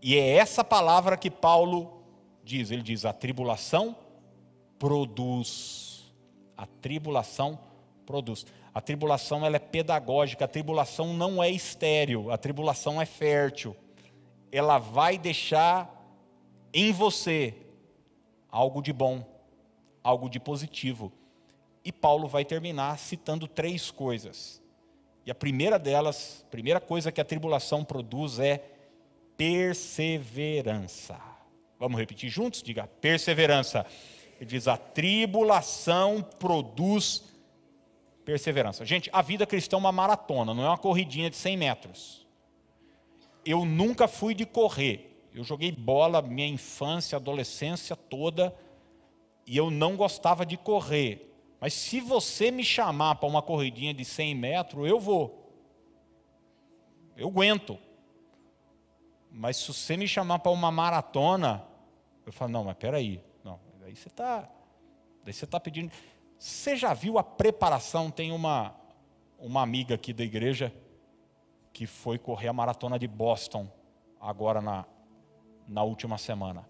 E 0.01 0.15
é 0.15 0.37
essa 0.37 0.63
palavra 0.63 1.17
que 1.17 1.29
Paulo 1.29 2.01
diz. 2.43 2.71
Ele 2.71 2.81
diz: 2.81 3.05
a 3.05 3.13
tribulação 3.13 3.95
produz. 4.79 6.11
A 6.55 6.65
tribulação 6.65 7.59
produz. 8.05 8.45
A 8.73 8.81
tribulação 8.81 9.45
ela 9.45 9.55
é 9.55 9.59
pedagógica, 9.59 10.45
a 10.45 10.47
tribulação 10.47 11.13
não 11.13 11.41
é 11.41 11.49
estéril, 11.49 12.31
a 12.31 12.37
tribulação 12.37 13.01
é 13.01 13.05
fértil. 13.05 13.75
Ela 14.51 14.77
vai 14.77 15.17
deixar 15.17 15.93
em 16.73 16.91
você 16.91 17.55
algo 18.49 18.81
de 18.81 18.93
bom, 18.93 19.25
algo 20.03 20.29
de 20.29 20.39
positivo. 20.39 21.11
E 21.83 21.91
Paulo 21.91 22.27
vai 22.27 22.45
terminar 22.45 22.97
citando 22.99 23.47
três 23.47 23.89
coisas. 23.89 24.61
E 25.27 25.31
a 25.31 25.35
primeira 25.35 25.77
delas, 25.77 26.45
a 26.47 26.49
primeira 26.49 26.79
coisa 26.79 27.11
que 27.11 27.19
a 27.19 27.25
tribulação 27.25 27.83
produz 27.83 28.39
é 28.39 28.63
perseverança. 29.35 31.19
Vamos 31.77 31.99
repetir 31.99 32.29
juntos? 32.29 32.63
Diga 32.63 32.87
perseverança. 32.87 33.85
Ele 34.39 34.45
diz: 34.45 34.69
a 34.69 34.77
tribulação 34.77 36.21
produz 36.39 37.25
perseverança. 38.23 38.85
Gente, 38.85 39.09
a 39.11 39.21
vida 39.21 39.45
cristã 39.45 39.75
é 39.75 39.79
uma 39.79 39.91
maratona, 39.91 40.53
não 40.53 40.63
é 40.63 40.69
uma 40.69 40.77
corridinha 40.77 41.29
de 41.29 41.35
100 41.35 41.57
metros. 41.57 42.25
Eu 43.45 43.65
nunca 43.65 44.07
fui 44.07 44.33
de 44.33 44.45
correr. 44.45 45.27
Eu 45.35 45.43
joguei 45.43 45.73
bola 45.73 46.21
minha 46.21 46.47
infância, 46.47 47.17
adolescência 47.17 47.97
toda, 47.97 48.55
e 49.45 49.57
eu 49.57 49.69
não 49.69 49.97
gostava 49.97 50.45
de 50.45 50.55
correr. 50.55 51.26
Mas 51.59 51.73
se 51.73 51.99
você 51.99 52.51
me 52.51 52.63
chamar 52.63 53.15
para 53.15 53.27
uma 53.27 53.41
corridinha 53.41 53.93
de 53.93 54.05
100 54.05 54.35
metros, 54.35 54.87
eu 54.87 54.99
vou. 54.99 55.51
Eu 57.15 57.27
aguento. 57.29 57.77
Mas 59.31 59.57
se 59.57 59.73
você 59.73 59.97
me 59.97 60.07
chamar 60.07 60.39
para 60.39 60.51
uma 60.51 60.71
maratona, 60.71 61.63
eu 62.25 62.31
falo, 62.31 62.51
não, 62.51 62.63
mas 62.63 62.77
peraí. 62.77 63.23
Não, 63.43 63.59
daí 63.79 63.95
você 63.95 64.07
está. 64.07 64.49
Daí 65.23 65.33
você 65.33 65.45
está 65.45 65.59
pedindo. 65.59 65.91
Você 66.37 66.75
já 66.75 66.93
viu 66.93 67.17
a 67.17 67.23
preparação? 67.23 68.11
Tem 68.11 68.31
uma, 68.31 68.75
uma 69.39 69.61
amiga 69.63 69.95
aqui 69.95 70.13
da 70.13 70.23
igreja 70.23 70.71
que 71.73 71.87
foi 71.87 72.19
correr 72.19 72.47
a 72.47 72.53
maratona 72.53 72.99
de 72.99 73.07
Boston 73.07 73.67
agora 74.21 74.61
na, 74.61 74.85
na 75.67 75.83
última 75.83 76.17
semana. 76.19 76.67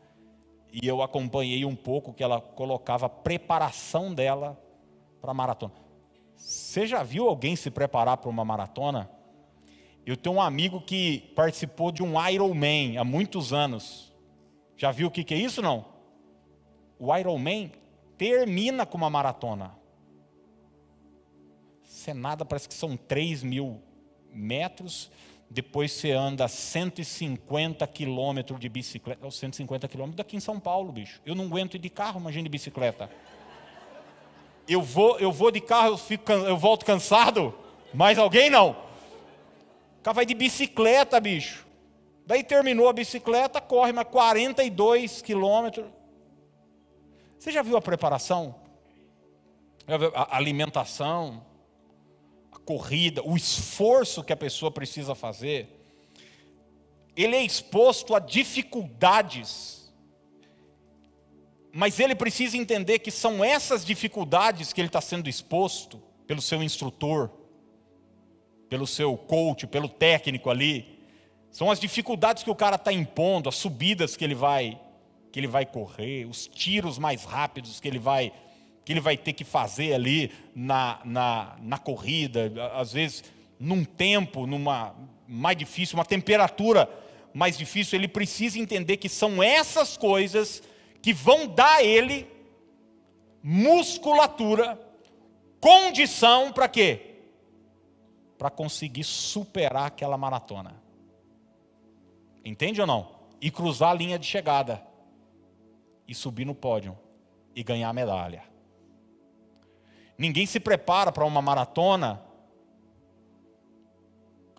E 0.71 0.87
eu 0.87 1.01
acompanhei 1.01 1.65
um 1.65 1.75
pouco 1.75 2.13
que 2.13 2.23
ela 2.23 2.39
colocava 2.39 3.05
a 3.05 3.09
preparação 3.09 4.13
dela 4.13 4.61
para 5.21 5.33
maratona. 5.33 5.73
Você 6.35 6.85
já 6.85 7.03
viu 7.03 7.27
alguém 7.27 7.55
se 7.55 7.71
preparar 7.71 8.17
para 8.17 8.29
uma 8.29 8.45
maratona? 8.45 9.09
Eu 10.05 10.15
tenho 10.15 10.35
um 10.35 10.41
amigo 10.41 10.79
que 10.79 11.33
participou 11.35 11.91
de 11.91 12.01
um 12.01 12.13
Ironman 12.29 12.97
há 12.97 13.03
muitos 13.03 13.51
anos. 13.51 14.13
Já 14.77 14.91
viu 14.91 15.07
o 15.07 15.11
que, 15.11 15.23
que 15.23 15.33
é 15.33 15.37
isso 15.37 15.61
não? 15.61 15.85
O 16.99 17.13
Ironman 17.15 17.71
termina 18.17 18.85
com 18.85 18.97
uma 18.97 19.09
maratona. 19.09 19.75
Você 21.83 22.13
nada, 22.13 22.45
parece 22.45 22.69
que 22.69 22.73
são 22.73 22.95
3 22.95 23.43
mil 23.43 23.81
metros. 24.31 25.11
Depois 25.49 25.91
você 25.91 26.11
anda 26.11 26.47
150 26.47 27.85
quilômetros 27.87 28.59
de 28.59 28.69
bicicleta. 28.69 29.29
150 29.29 29.87
quilômetros 29.87 30.17
daqui 30.17 30.37
em 30.37 30.39
São 30.39 30.59
Paulo, 30.59 30.91
bicho. 30.91 31.21
Eu 31.25 31.35
não 31.35 31.45
aguento 31.45 31.75
ir 31.75 31.79
de 31.79 31.89
carro, 31.89 32.19
imagina 32.19 32.43
de 32.43 32.49
bicicleta 32.49 33.09
eu 34.67 34.81
vou, 34.81 35.17
eu 35.19 35.31
vou 35.31 35.49
de 35.49 35.61
carro, 35.61 35.89
eu, 35.89 35.97
fico, 35.97 36.31
eu 36.31 36.57
volto 36.57 36.85
cansado, 36.85 37.57
mas 37.93 38.17
alguém 38.17 38.49
não. 38.49 38.71
O 38.71 40.01
cara 40.03 40.15
vai 40.15 40.25
de 40.25 40.33
bicicleta, 40.33 41.19
bicho. 41.19 41.65
Daí 42.25 42.43
terminou 42.43 42.89
a 42.89 42.93
bicicleta, 42.93 43.61
corre 43.61 43.93
mais 43.93 44.07
42 44.09 45.21
quilômetros. 45.21 45.85
Você 47.39 47.51
já 47.51 47.61
viu 47.61 47.77
a 47.77 47.81
preparação? 47.81 48.55
A 50.13 50.35
alimentação, 50.35 51.45
a 52.51 52.59
corrida, 52.59 53.21
o 53.23 53.37
esforço 53.37 54.23
que 54.23 54.33
a 54.33 54.37
pessoa 54.37 54.69
precisa 54.69 55.15
fazer. 55.15 55.73
Ele 57.15 57.37
é 57.37 57.41
exposto 57.41 58.13
a 58.13 58.19
dificuldades 58.19 59.76
mas 61.77 61.99
ele 61.99 62.15
precisa 62.15 62.57
entender 62.57 62.97
que 62.97 63.11
são 63.11 63.43
essas 63.45 63.85
dificuldades 63.85 64.73
que 64.73 64.81
ele 64.81 64.87
está 64.87 64.99
sendo 64.99 65.29
exposto 65.29 66.01
pelo 66.25 66.41
seu 66.41 66.63
instrutor, 66.63 67.29
pelo 68.67 68.87
seu 68.87 69.15
coach, 69.15 69.67
pelo 69.67 69.87
técnico 69.87 70.49
ali. 70.49 70.97
São 71.51 71.69
as 71.69 71.79
dificuldades 71.79 72.41
que 72.41 72.49
o 72.49 72.55
cara 72.55 72.77
está 72.77 72.91
impondo, 72.91 73.47
as 73.47 73.53
subidas 73.53 74.17
que 74.17 74.23
ele 74.23 74.33
vai 74.33 74.81
que 75.31 75.39
ele 75.39 75.45
vai 75.45 75.67
correr, 75.67 76.25
os 76.25 76.47
tiros 76.47 76.97
mais 76.97 77.23
rápidos 77.23 77.79
que 77.79 77.87
ele 77.87 77.99
vai 77.99 78.33
que 78.83 78.91
ele 78.91 78.99
vai 78.99 79.15
ter 79.15 79.33
que 79.33 79.43
fazer 79.43 79.93
ali 79.93 80.31
na, 80.55 80.99
na, 81.05 81.57
na 81.61 81.77
corrida, 81.77 82.51
às 82.73 82.93
vezes 82.93 83.23
num 83.59 83.85
tempo, 83.85 84.47
numa 84.47 84.95
mais 85.27 85.55
difícil, 85.55 85.95
uma 85.95 86.05
temperatura 86.05 86.89
mais 87.35 87.55
difícil, 87.55 87.99
ele 87.99 88.07
precisa 88.07 88.57
entender 88.57 88.97
que 88.97 89.07
são 89.07 89.43
essas 89.43 89.95
coisas 89.95 90.63
que 91.01 91.13
vão 91.13 91.47
dar 91.47 91.77
a 91.77 91.83
ele 91.83 92.27
musculatura, 93.41 94.77
condição 95.61 96.51
para 96.51 96.67
quê? 96.67 97.21
Para 98.37 98.49
conseguir 98.49 99.03
superar 99.03 99.87
aquela 99.87 100.17
maratona. 100.17 100.75
Entende 102.43 102.81
ou 102.81 102.87
não? 102.87 103.09
E 103.41 103.49
cruzar 103.49 103.91
a 103.91 103.93
linha 103.93 104.19
de 104.19 104.25
chegada. 104.25 104.81
E 106.07 106.13
subir 106.13 106.45
no 106.45 106.55
pódio. 106.55 106.97
E 107.55 107.63
ganhar 107.63 107.89
a 107.89 107.93
medalha. 107.93 108.43
Ninguém 110.17 110.45
se 110.45 110.59
prepara 110.59 111.11
para 111.11 111.25
uma 111.25 111.41
maratona. 111.41 112.21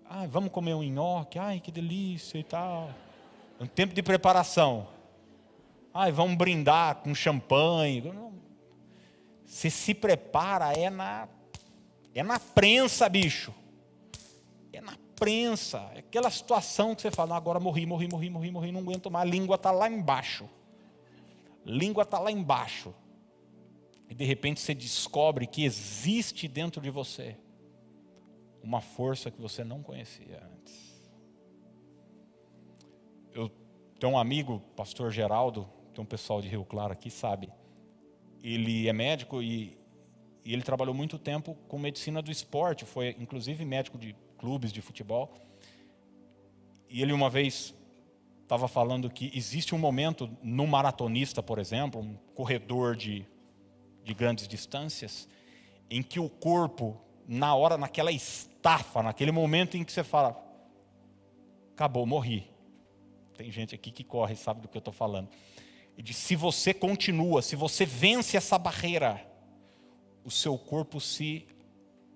Ai, 0.08 0.26
vamos 0.26 0.50
comer 0.50 0.74
um 0.74 0.82
nhoque, 0.82 1.38
ai 1.38 1.60
que 1.60 1.70
delícia 1.70 2.38
e 2.38 2.44
tal. 2.44 2.90
Um 3.60 3.66
tempo 3.66 3.94
de 3.94 4.02
preparação. 4.02 4.86
Ai, 5.92 6.12
vamos 6.12 6.36
brindar 6.36 6.96
com 6.96 7.14
champanhe. 7.14 8.02
Você 9.44 9.70
se 9.70 9.94
prepara, 9.94 10.72
é 10.72 10.90
na, 10.90 11.28
é 12.14 12.22
na 12.22 12.38
prensa, 12.38 13.08
bicho. 13.08 13.54
É 14.72 14.80
na 14.80 14.96
prensa. 15.16 15.78
É 15.94 16.00
aquela 16.00 16.30
situação 16.30 16.94
que 16.94 17.02
você 17.02 17.10
fala, 17.10 17.36
agora 17.36 17.58
morri, 17.58 17.86
morri, 17.86 18.08
morri, 18.08 18.30
morri, 18.30 18.50
morri, 18.50 18.72
não 18.72 18.80
aguento 18.80 19.10
mais. 19.10 19.26
A 19.26 19.30
língua 19.30 19.56
está 19.56 19.70
lá 19.70 19.88
embaixo. 19.88 20.48
Língua 21.64 22.02
está 22.02 22.18
lá 22.18 22.30
embaixo. 22.30 22.94
E 24.08 24.14
de 24.14 24.24
repente 24.24 24.60
você 24.60 24.74
descobre 24.74 25.46
que 25.46 25.64
existe 25.64 26.48
dentro 26.48 26.80
de 26.80 26.90
você 26.90 27.36
uma 28.62 28.80
força 28.80 29.30
que 29.30 29.40
você 29.40 29.64
não 29.64 29.82
conhecia 29.82 30.42
antes. 30.54 30.88
Eu 33.32 33.50
tenho 33.98 34.12
um 34.12 34.18
amigo, 34.18 34.60
pastor 34.74 35.10
Geraldo, 35.10 35.68
tem 35.98 36.02
um 36.04 36.06
pessoal 36.06 36.40
de 36.40 36.48
Rio 36.48 36.64
Claro 36.64 36.92
aqui, 36.92 37.10
sabe. 37.10 37.50
Ele 38.42 38.88
é 38.88 38.92
médico 38.92 39.42
e, 39.42 39.76
e 40.44 40.52
ele 40.52 40.62
trabalhou 40.62 40.94
muito 40.94 41.18
tempo 41.18 41.56
com 41.66 41.76
medicina 41.76 42.22
do 42.22 42.30
esporte, 42.30 42.84
foi 42.84 43.16
inclusive 43.18 43.64
médico 43.64 43.98
de 43.98 44.14
clubes 44.36 44.72
de 44.72 44.80
futebol. 44.80 45.34
E 46.88 47.02
ele 47.02 47.12
uma 47.12 47.28
vez 47.28 47.74
estava 48.44 48.68
falando 48.68 49.10
que 49.10 49.32
existe 49.34 49.74
um 49.74 49.78
momento 49.78 50.30
no 50.40 50.68
maratonista, 50.68 51.42
por 51.42 51.58
exemplo, 51.58 52.00
um 52.00 52.14
corredor 52.32 52.94
de, 52.94 53.26
de 54.04 54.14
grandes 54.14 54.46
distâncias, 54.46 55.28
em 55.90 56.00
que 56.00 56.20
o 56.20 56.28
corpo, 56.28 56.96
na 57.26 57.56
hora, 57.56 57.76
naquela 57.76 58.12
estafa, 58.12 59.02
naquele 59.02 59.32
momento 59.32 59.76
em 59.76 59.82
que 59.82 59.90
você 59.90 60.04
fala, 60.04 60.40
acabou, 61.72 62.06
morri. 62.06 62.48
Tem 63.36 63.50
gente 63.50 63.74
aqui 63.74 63.90
que 63.90 64.04
corre, 64.04 64.36
sabe 64.36 64.60
do 64.60 64.68
que 64.68 64.76
eu 64.76 64.80
estou 64.80 64.94
falando. 64.94 65.28
E 65.98 66.02
diz: 66.02 66.16
se 66.16 66.36
você 66.36 66.72
continua, 66.72 67.42
se 67.42 67.56
você 67.56 67.84
vence 67.84 68.36
essa 68.36 68.56
barreira, 68.56 69.26
o 70.24 70.30
seu 70.30 70.56
corpo 70.56 71.00
se 71.00 71.48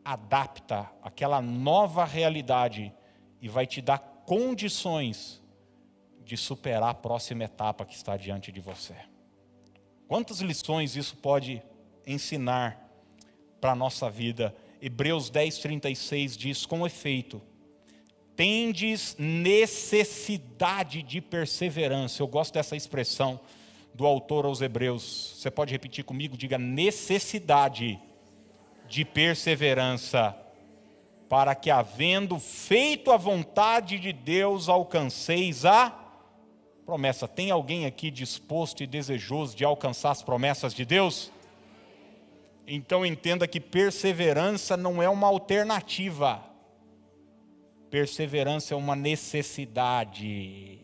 adapta 0.04 0.88
àquela 1.02 1.42
nova 1.42 2.04
realidade 2.04 2.94
e 3.40 3.48
vai 3.48 3.66
te 3.66 3.82
dar 3.82 3.98
condições 3.98 5.42
de 6.24 6.36
superar 6.36 6.90
a 6.90 6.94
próxima 6.94 7.42
etapa 7.42 7.84
que 7.84 7.94
está 7.94 8.16
diante 8.16 8.52
de 8.52 8.60
você. 8.60 8.94
Quantas 10.06 10.40
lições 10.40 10.94
isso 10.94 11.16
pode 11.16 11.60
ensinar 12.06 12.88
para 13.60 13.72
a 13.72 13.76
nossa 13.76 14.08
vida? 14.08 14.54
Hebreus 14.80 15.28
10, 15.28 15.58
36 15.58 16.36
diz: 16.36 16.64
com 16.64 16.86
efeito, 16.86 17.42
tendes 18.36 19.16
necessidade 19.18 21.02
de 21.02 21.20
perseverança. 21.20 22.22
Eu 22.22 22.28
gosto 22.28 22.54
dessa 22.54 22.76
expressão 22.76 23.40
do 23.94 24.06
autor 24.06 24.44
aos 24.44 24.60
Hebreus. 24.60 25.34
Você 25.36 25.50
pode 25.50 25.72
repetir 25.72 26.04
comigo? 26.04 26.36
Diga 26.36 26.58
necessidade 26.58 28.00
de 28.88 29.04
perseverança, 29.04 30.36
para 31.28 31.54
que, 31.54 31.70
havendo 31.70 32.38
feito 32.38 33.10
a 33.10 33.16
vontade 33.16 33.98
de 33.98 34.12
Deus, 34.12 34.68
alcanceis 34.68 35.64
a 35.64 35.98
promessa. 36.84 37.26
Tem 37.26 37.50
alguém 37.50 37.86
aqui 37.86 38.10
disposto 38.10 38.82
e 38.82 38.86
desejoso 38.86 39.56
de 39.56 39.64
alcançar 39.64 40.10
as 40.10 40.22
promessas 40.22 40.74
de 40.74 40.84
Deus? 40.84 41.32
Então 42.66 43.04
entenda 43.04 43.48
que 43.48 43.60
perseverança 43.60 44.76
não 44.76 45.02
é 45.02 45.08
uma 45.08 45.26
alternativa. 45.26 46.42
Perseverança 47.90 48.74
é 48.74 48.76
uma 48.76 48.94
necessidade. 48.94 50.80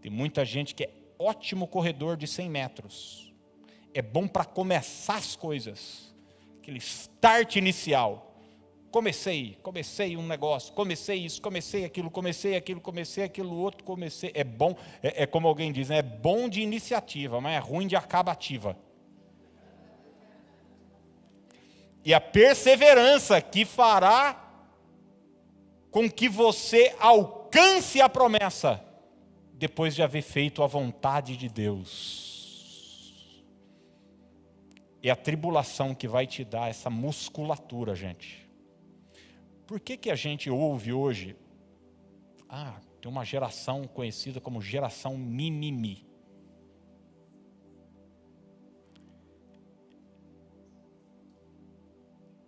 Tem 0.00 0.10
muita 0.10 0.44
gente 0.44 0.74
que 0.74 0.84
é 0.84 0.90
ótimo 1.22 1.66
corredor 1.66 2.16
de 2.16 2.26
100 2.26 2.50
metros. 2.50 3.32
É 3.94 4.02
bom 4.02 4.26
para 4.26 4.44
começar 4.44 5.16
as 5.16 5.36
coisas. 5.36 6.14
Aquele 6.60 6.78
start 6.78 7.56
inicial 7.56 8.32
comecei, 8.92 9.58
comecei 9.62 10.16
um 10.18 10.26
negócio, 10.26 10.72
comecei 10.74 11.16
isso, 11.16 11.40
comecei 11.40 11.84
aquilo, 11.84 12.10
comecei 12.10 12.54
aquilo, 12.54 12.80
comecei 12.80 13.24
aquilo 13.24 13.56
outro, 13.56 13.82
comecei. 13.82 14.30
É 14.34 14.44
bom, 14.44 14.76
é, 15.02 15.22
é 15.22 15.26
como 15.26 15.48
alguém 15.48 15.72
diz, 15.72 15.88
né? 15.88 15.98
é 15.98 16.02
bom 16.02 16.48
de 16.48 16.60
iniciativa, 16.60 17.40
mas 17.40 17.56
é 17.56 17.58
ruim 17.58 17.86
de 17.86 17.96
acabativa. 17.96 18.76
E 22.04 22.12
a 22.12 22.20
perseverança 22.20 23.40
que 23.40 23.64
fará 23.64 24.38
com 25.90 26.10
que 26.10 26.28
você 26.28 26.94
alcance 27.00 28.00
a 28.00 28.08
promessa, 28.08 28.82
depois 29.62 29.94
de 29.94 30.02
haver 30.02 30.22
feito 30.22 30.62
a 30.62 30.66
vontade 30.66 31.36
de 31.36 31.48
Deus. 31.48 33.42
É 35.02 35.10
a 35.10 35.16
tribulação 35.16 35.94
que 35.94 36.06
vai 36.06 36.26
te 36.26 36.44
dar 36.44 36.68
essa 36.68 36.90
musculatura, 36.90 37.94
gente 37.94 38.42
por 39.72 39.80
que, 39.80 39.96
que 39.96 40.10
a 40.10 40.14
gente 40.14 40.50
ouve 40.50 40.92
hoje? 40.92 41.34
Ah, 42.46 42.78
tem 43.00 43.10
uma 43.10 43.24
geração 43.24 43.86
conhecida 43.86 44.38
como 44.38 44.60
geração 44.60 45.16
mimimi. 45.16 46.06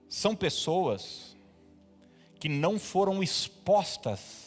São 0.06 0.36
pessoas 0.36 1.34
que 2.38 2.46
não 2.46 2.78
foram 2.78 3.22
expostas 3.22 4.43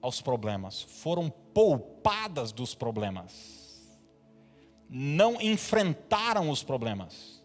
aos 0.00 0.20
problemas, 0.20 0.82
foram 0.82 1.30
poupadas 1.30 2.52
dos 2.52 2.74
problemas, 2.74 3.98
não 4.88 5.40
enfrentaram 5.40 6.50
os 6.50 6.62
problemas. 6.62 7.44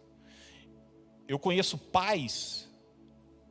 Eu 1.26 1.38
conheço 1.38 1.76
pais 1.76 2.68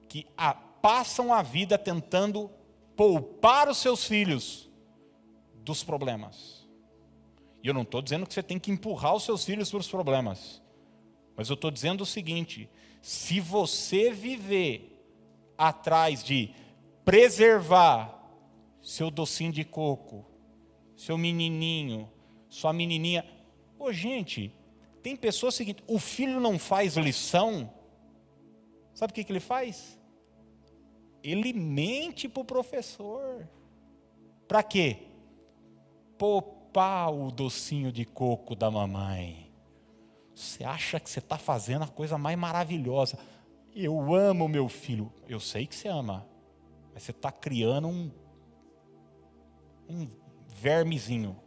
que 0.08 0.26
a, 0.38 0.54
passam 0.54 1.34
a 1.34 1.42
vida 1.42 1.78
tentando 1.78 2.50
poupar 2.96 3.70
os 3.70 3.78
seus 3.78 4.06
filhos 4.06 4.70
dos 5.56 5.84
problemas. 5.84 6.68
E 7.64 7.68
eu 7.68 7.74
não 7.74 7.84
estou 7.84 8.02
dizendo 8.02 8.26
que 8.26 8.34
você 8.34 8.44
tem 8.44 8.60
que 8.60 8.72
empurrar 8.72 9.16
os 9.16 9.24
seus 9.24 9.46
filhos 9.46 9.70
para 9.70 9.80
os 9.80 9.88
problemas, 9.88 10.62
mas 11.36 11.50
eu 11.50 11.56
estou 11.56 11.72
dizendo 11.72 12.02
o 12.02 12.06
seguinte: 12.06 12.70
se 13.02 13.40
você 13.40 14.12
viver 14.12 14.90
atrás 15.58 16.24
de 16.24 16.54
preservar 17.06 18.23
seu 18.84 19.10
docinho 19.10 19.52
de 19.52 19.64
coco, 19.64 20.24
seu 20.96 21.18
menininho, 21.18 22.08
sua 22.48 22.72
menininha. 22.72 23.26
Ô, 23.80 23.92
gente, 23.92 24.54
tem 25.02 25.16
pessoas 25.16 25.56
seguinte, 25.56 25.84
o 25.88 25.98
filho 25.98 26.40
não 26.40 26.60
faz 26.60 26.96
lição, 26.98 27.74
sabe 28.94 29.10
o 29.10 29.14
que, 29.16 29.24
que 29.24 29.32
ele 29.32 29.40
faz? 29.40 29.98
ele 31.24 31.54
mente 31.54 32.28
para 32.28 32.42
o 32.42 32.46
professor. 32.46 33.48
Para 34.48 34.62
quê? 34.62 35.08
Poupar 36.18 37.12
o 37.12 37.32
docinho 37.32 37.92
de 37.92 38.04
coco 38.04 38.54
da 38.56 38.70
mamãe. 38.70 39.50
Você 40.36 40.64
acha 40.64 41.00
que 41.00 41.10
você 41.10 41.20
está 41.20 41.38
fazendo 41.38 41.84
a 41.84 41.88
coisa 41.88 42.18
mais 42.18 42.38
maravilhosa. 42.38 43.18
Eu 43.74 44.14
amo 44.14 44.48
meu 44.48 44.68
filho. 44.68 45.12
Eu 45.28 45.40
sei 45.40 45.66
que 45.66 45.76
você 45.76 45.88
ama. 45.88 46.28
Mas 46.94 47.04
você 47.04 47.12
está 47.12 47.32
criando 47.32 47.88
um, 47.88 48.12
um 49.90 50.08
vermezinho. 50.48 51.38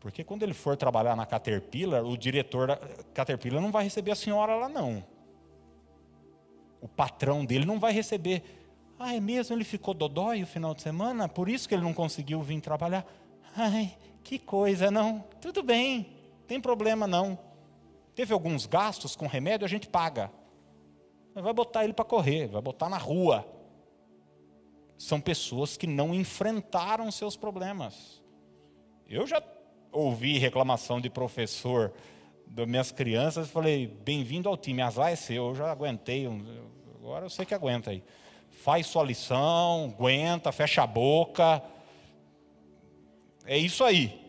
Porque 0.00 0.22
quando 0.22 0.44
ele 0.44 0.54
for 0.54 0.76
trabalhar 0.76 1.16
na 1.16 1.26
Caterpillar, 1.26 2.04
o 2.04 2.16
diretor 2.16 2.68
da 2.68 2.76
Caterpillar 3.12 3.60
não 3.60 3.72
vai 3.72 3.84
receber 3.84 4.12
a 4.12 4.14
senhora 4.14 4.54
lá, 4.54 4.68
não. 4.68 5.04
O 6.80 6.86
patrão 6.86 7.44
dele 7.44 7.64
não 7.64 7.80
vai 7.80 7.92
receber. 7.92 8.42
Ah, 8.98 9.14
é 9.14 9.20
mesmo? 9.20 9.56
Ele 9.56 9.64
ficou 9.64 9.92
dodói 9.92 10.42
o 10.42 10.46
final 10.46 10.74
de 10.74 10.82
semana? 10.82 11.28
Por 11.28 11.48
isso 11.48 11.68
que 11.68 11.74
ele 11.74 11.82
não 11.82 11.92
conseguiu 11.92 12.40
vir 12.40 12.60
trabalhar? 12.60 13.04
Ai, 13.56 13.96
que 14.22 14.38
coisa, 14.38 14.90
não. 14.90 15.24
Tudo 15.40 15.62
bem, 15.62 16.14
tem 16.46 16.60
problema 16.60 17.06
não. 17.06 17.38
Teve 18.14 18.32
alguns 18.32 18.64
gastos 18.64 19.16
com 19.16 19.26
remédio, 19.26 19.64
a 19.64 19.68
gente 19.68 19.88
paga. 19.88 20.30
Vai 21.42 21.52
botar 21.52 21.84
ele 21.84 21.92
para 21.92 22.04
correr, 22.04 22.46
vai 22.46 22.62
botar 22.62 22.88
na 22.88 22.96
rua. 22.96 23.46
São 24.96 25.20
pessoas 25.20 25.76
que 25.76 25.86
não 25.86 26.14
enfrentaram 26.14 27.10
seus 27.10 27.36
problemas. 27.36 28.22
Eu 29.06 29.26
já 29.26 29.42
ouvi 29.92 30.38
reclamação 30.38 30.98
de 30.98 31.10
professor 31.10 31.92
das 32.46 32.66
minhas 32.66 32.90
crianças, 32.90 33.50
falei, 33.50 33.86
bem-vindo 33.86 34.48
ao 34.48 34.56
time, 34.56 34.80
azar 34.80 35.12
é 35.12 35.16
seu, 35.16 35.48
eu 35.48 35.54
já 35.54 35.70
aguentei, 35.70 36.26
agora 36.94 37.26
eu 37.26 37.30
sei 37.30 37.44
que 37.44 37.54
aguenta 37.54 37.90
aí. 37.90 38.02
Faz 38.48 38.86
sua 38.86 39.02
lição, 39.02 39.94
aguenta, 39.94 40.50
fecha 40.52 40.82
a 40.82 40.86
boca. 40.86 41.62
É 43.44 43.58
isso 43.58 43.84
aí. 43.84 44.26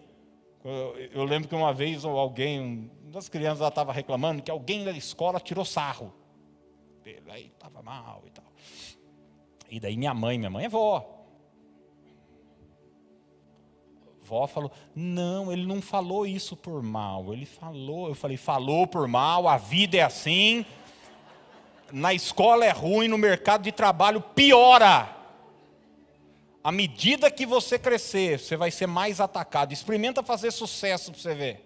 Eu, 1.14 1.24
lembro 1.24 1.48
que 1.48 1.56
uma 1.56 1.74
vez 1.74 2.04
alguém, 2.04 2.92
das 3.06 3.30
crianças 3.30 3.66
estava 3.66 3.94
reclamando 3.94 4.42
que 4.42 4.52
alguém 4.52 4.84
da 4.84 4.92
escola 4.92 5.40
tirou 5.40 5.64
sarro. 5.64 6.14
Aí 7.30 7.52
estava 7.54 7.82
mal 7.82 8.24
e 8.26 8.30
tal. 8.32 8.46
E 9.70 9.80
daí 9.80 9.98
minha 9.98 10.14
mãe, 10.14 10.38
minha 10.38 10.50
mãe 10.50 10.66
é 10.66 10.70
vó, 10.70 11.18
vó 14.28 14.46
falou: 14.46 14.72
Não, 14.94 15.52
ele 15.52 15.66
não 15.66 15.82
falou 15.82 16.26
isso 16.26 16.56
por 16.56 16.84
mal. 16.84 17.34
Ele 17.34 17.46
falou, 17.46 18.10
eu 18.10 18.16
falei: 18.16 18.38
Falou 18.38 18.86
por 18.86 19.08
mal, 19.08 19.48
a 19.48 19.58
vida 19.58 19.98
é 19.98 20.02
assim. 20.02 20.66
Na 21.92 22.14
escola 22.14 22.66
é 22.66 22.72
ruim, 22.72 23.08
no 23.08 23.18
mercado 23.18 23.64
de 23.64 23.72
trabalho 23.72 24.22
piora. 24.22 25.16
À 26.62 26.72
medida 26.72 27.32
que 27.32 27.46
você 27.46 27.80
crescer, 27.80 28.40
você 28.40 28.58
vai 28.58 28.70
ser 28.70 28.88
mais 28.88 29.22
atacado. 29.22 29.72
Experimenta 29.72 30.22
fazer 30.22 30.52
sucesso 30.52 31.12
para 31.12 31.22
você 31.22 31.34
ver. 31.34 31.64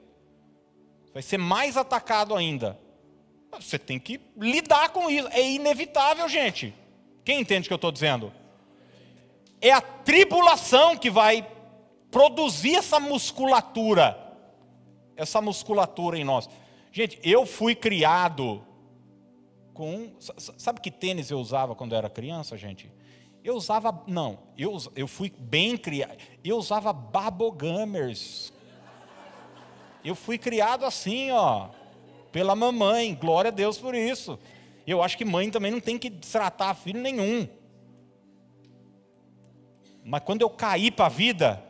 Vai 1.11 1.23
ser 1.23 1.37
mais 1.37 1.75
atacado 1.75 2.35
ainda. 2.35 2.79
Você 3.59 3.77
tem 3.77 3.99
que 3.99 4.19
lidar 4.37 4.89
com 4.89 5.09
isso. 5.09 5.27
É 5.29 5.41
inevitável, 5.41 6.27
gente. 6.27 6.73
Quem 7.23 7.41
entende 7.41 7.67
o 7.67 7.69
que 7.69 7.73
eu 7.73 7.75
estou 7.75 7.91
dizendo? 7.91 8.31
É 9.59 9.71
a 9.71 9.81
tribulação 9.81 10.97
que 10.97 11.09
vai 11.09 11.47
produzir 12.09 12.75
essa 12.75 12.99
musculatura, 12.99 14.17
essa 15.15 15.41
musculatura 15.41 16.17
em 16.17 16.23
nós. 16.23 16.49
Gente, 16.91 17.19
eu 17.23 17.45
fui 17.45 17.75
criado 17.75 18.63
com. 19.73 20.11
Sabe 20.57 20.81
que 20.81 20.91
tênis 20.91 21.29
eu 21.29 21.39
usava 21.39 21.75
quando 21.75 21.93
eu 21.93 21.97
era 21.97 22.09
criança, 22.09 22.57
gente? 22.57 22.91
Eu 23.43 23.55
usava. 23.55 24.03
Não, 24.07 24.39
eu, 24.57 24.77
eu 24.95 25.07
fui 25.07 25.31
bem 25.37 25.77
criado. 25.77 26.17
Eu 26.43 26.57
usava 26.57 26.91
babogamers. 26.91 28.51
Eu 30.03 30.15
fui 30.15 30.37
criado 30.37 30.83
assim, 30.83 31.29
ó, 31.31 31.69
pela 32.31 32.55
mamãe. 32.55 33.13
Glória 33.13 33.49
a 33.49 33.51
Deus 33.51 33.77
por 33.77 33.95
isso. 33.95 34.39
Eu 34.85 35.01
acho 35.03 35.17
que 35.17 35.25
mãe 35.25 35.49
também 35.49 35.71
não 35.71 35.79
tem 35.79 35.97
que 35.97 36.09
tratar 36.09 36.73
filho 36.73 37.01
nenhum. 37.01 37.47
Mas 40.03 40.23
quando 40.23 40.41
eu 40.41 40.49
caí 40.49 40.89
para 40.89 41.05
a 41.05 41.09
vida, 41.09 41.63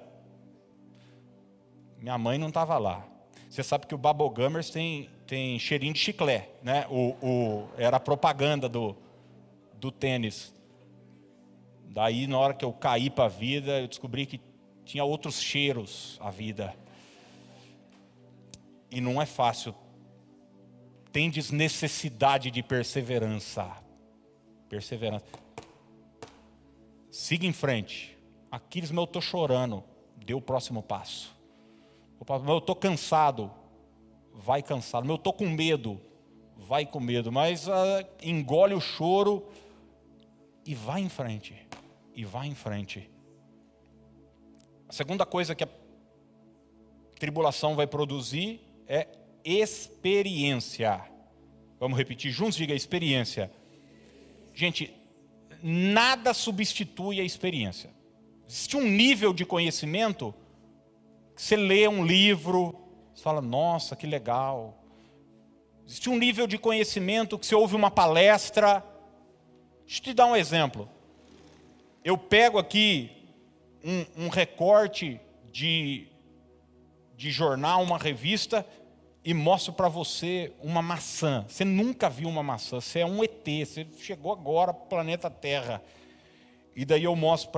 minha 2.00 2.18
mãe 2.18 2.38
não 2.38 2.48
estava 2.48 2.78
lá. 2.78 3.06
Você 3.50 3.62
sabe 3.62 3.86
que 3.86 3.94
o 3.94 3.98
Babogamers 3.98 4.70
tem, 4.70 5.10
tem 5.28 5.60
cheirinho 5.60 5.94
de 5.94 6.00
chiclete, 6.00 6.50
né? 6.64 6.86
O, 6.90 7.10
o, 7.22 7.70
era 7.78 7.98
a 7.98 8.00
propaganda 8.00 8.70
do, 8.70 8.96
do 9.76 9.92
tênis. 9.92 10.54
Daí, 11.90 12.26
na 12.28 12.40
hora 12.40 12.54
que 12.54 12.64
eu 12.64 12.72
caí 12.72 13.10
para 13.10 13.26
a 13.26 13.28
vida, 13.28 13.82
eu 13.82 13.88
descobri 13.88 14.26
que 14.26 14.40
tinha 14.86 15.04
outros 15.04 15.42
cheiros 15.42 16.18
a 16.22 16.32
vida. 16.32 16.74
E 18.90 19.02
não 19.02 19.22
é 19.22 19.26
fácil. 19.26 19.76
Tendes 21.12 21.52
necessidade 21.52 22.50
de 22.50 22.64
perseverança. 22.64 23.70
Perseverança. 24.70 25.26
Siga 27.10 27.46
em 27.46 27.54
frente. 27.54 28.18
Aquiles, 28.50 28.92
meu, 28.92 29.02
eu 29.02 29.06
estou 29.06 29.22
chorando. 29.22 29.84
Dê 30.16 30.34
o 30.34 30.42
próximo 30.42 30.82
passo. 30.82 31.36
Eu 32.48 32.58
estou 32.58 32.76
cansado. 32.76 33.52
Vai 34.34 34.62
cansado. 34.62 35.04
Meu, 35.04 35.16
eu 35.16 35.18
estou 35.18 35.34
com 35.34 35.50
medo. 35.50 36.00
Vai 36.56 36.86
com 36.86 37.00
medo. 37.00 37.32
Mas 37.32 37.68
uh, 37.68 37.72
engole 38.22 38.74
o 38.74 38.80
choro 38.80 39.48
e 40.66 40.74
vai 40.74 41.02
em 41.02 41.10
frente 41.10 41.68
e 42.16 42.24
vá 42.24 42.46
em 42.46 42.56
frente. 42.56 43.10
A 44.88 44.94
segunda 44.94 45.26
coisa 45.26 45.56
que 45.56 45.64
a 45.64 45.70
tribulação 47.20 47.76
vai 47.76 47.88
produzir 47.88 48.62
é 48.88 49.08
experiência. 49.44 51.02
Vamos 51.80 51.98
repetir 51.98 52.32
juntos? 52.32 52.56
Diga 52.56 52.74
experiência. 52.74 53.52
Gente, 54.54 54.94
nada 55.64 56.34
substitui 56.34 57.20
a 57.20 57.24
experiência. 57.24 57.90
Existe 58.48 58.78
um 58.78 58.86
nível 58.86 59.34
de 59.34 59.46
conhecimento 59.46 60.34
que 61.36 61.42
você 61.42 61.56
lê 61.56 61.88
um 61.88 62.06
livro, 62.06 62.76
você 63.14 63.24
fala, 63.24 63.42
nossa, 63.42 63.96
que 63.96 64.06
legal. 64.06 64.84
Existe 65.88 66.10
um 66.10 66.18
nível 66.18 66.46
de 66.46 66.58
conhecimento 66.58 67.40
que 67.40 67.46
você 67.46 67.56
ouve 67.56 67.76
uma 67.76 67.90
palestra. 67.90 68.86
Deixa 69.86 70.00
eu 70.02 70.04
te 70.04 70.14
dar 70.14 70.26
um 70.26 70.36
exemplo 70.36 70.90
eu 72.04 72.18
pego 72.18 72.58
aqui 72.58 73.12
um, 73.84 74.26
um 74.26 74.30
recorte 74.30 75.20
de, 75.52 76.08
de 77.16 77.32
jornal, 77.32 77.84
uma 77.84 77.98
revista, 77.98 78.66
e 79.24 79.34
mostro 79.34 79.74
para 79.74 79.88
você 79.88 80.52
uma 80.62 80.82
maçã. 80.82 81.46
Você 81.48 81.64
nunca 81.64 82.10
viu 82.10 82.28
uma 82.28 82.42
maçã, 82.42 82.80
você 82.80 83.00
é 83.00 83.06
um 83.06 83.24
ET, 83.24 83.46
você 83.46 83.88
chegou 83.98 84.32
agora 84.32 84.74
para 84.74 84.84
o 84.84 84.88
planeta 84.88 85.30
Terra. 85.30 85.82
E 86.76 86.86
daí 86.86 87.04
eu 87.04 87.16
mostro 87.16 87.52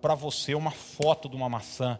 para 0.00 0.14
você 0.14 0.54
uma 0.54 0.70
foto 0.70 1.28
de 1.28 1.36
uma 1.36 1.48
maçã. 1.48 1.98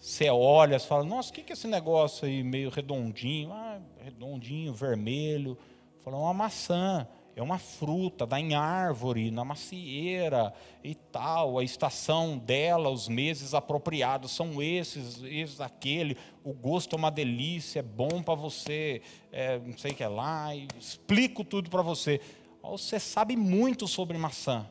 Você 0.00 0.28
olha, 0.28 0.78
você 0.78 0.86
fala, 0.86 1.04
nossa, 1.04 1.30
o 1.30 1.32
que, 1.32 1.42
que 1.42 1.52
é 1.52 1.54
esse 1.54 1.66
negócio 1.66 2.26
aí 2.26 2.42
meio 2.42 2.70
redondinho? 2.70 3.52
Ah, 3.52 3.80
redondinho, 4.02 4.74
vermelho. 4.74 5.56
Fala, 6.02 6.18
uma 6.18 6.34
maçã 6.34 7.08
é 7.36 7.42
uma 7.42 7.58
fruta, 7.58 8.24
dá 8.26 8.38
em 8.38 8.54
árvore, 8.54 9.30
na 9.30 9.44
macieira 9.44 10.54
e 10.84 10.94
tal, 10.94 11.58
a 11.58 11.64
estação 11.64 12.38
dela, 12.38 12.90
os 12.90 13.08
meses 13.08 13.54
apropriados 13.54 14.30
são 14.30 14.62
esses, 14.62 15.20
esses, 15.24 15.60
aquele, 15.60 16.16
o 16.44 16.52
gosto 16.52 16.94
é 16.94 16.98
uma 16.98 17.10
delícia, 17.10 17.80
é 17.80 17.82
bom 17.82 18.22
para 18.22 18.34
você, 18.34 19.02
é, 19.32 19.58
não 19.58 19.76
sei 19.76 19.90
o 19.90 19.94
que 19.94 20.04
é 20.04 20.08
lá, 20.08 20.54
explico 20.78 21.42
tudo 21.42 21.68
para 21.68 21.82
você. 21.82 22.20
Você 22.62 23.00
sabe 23.00 23.36
muito 23.36 23.88
sobre 23.88 24.16
maçã. 24.16 24.66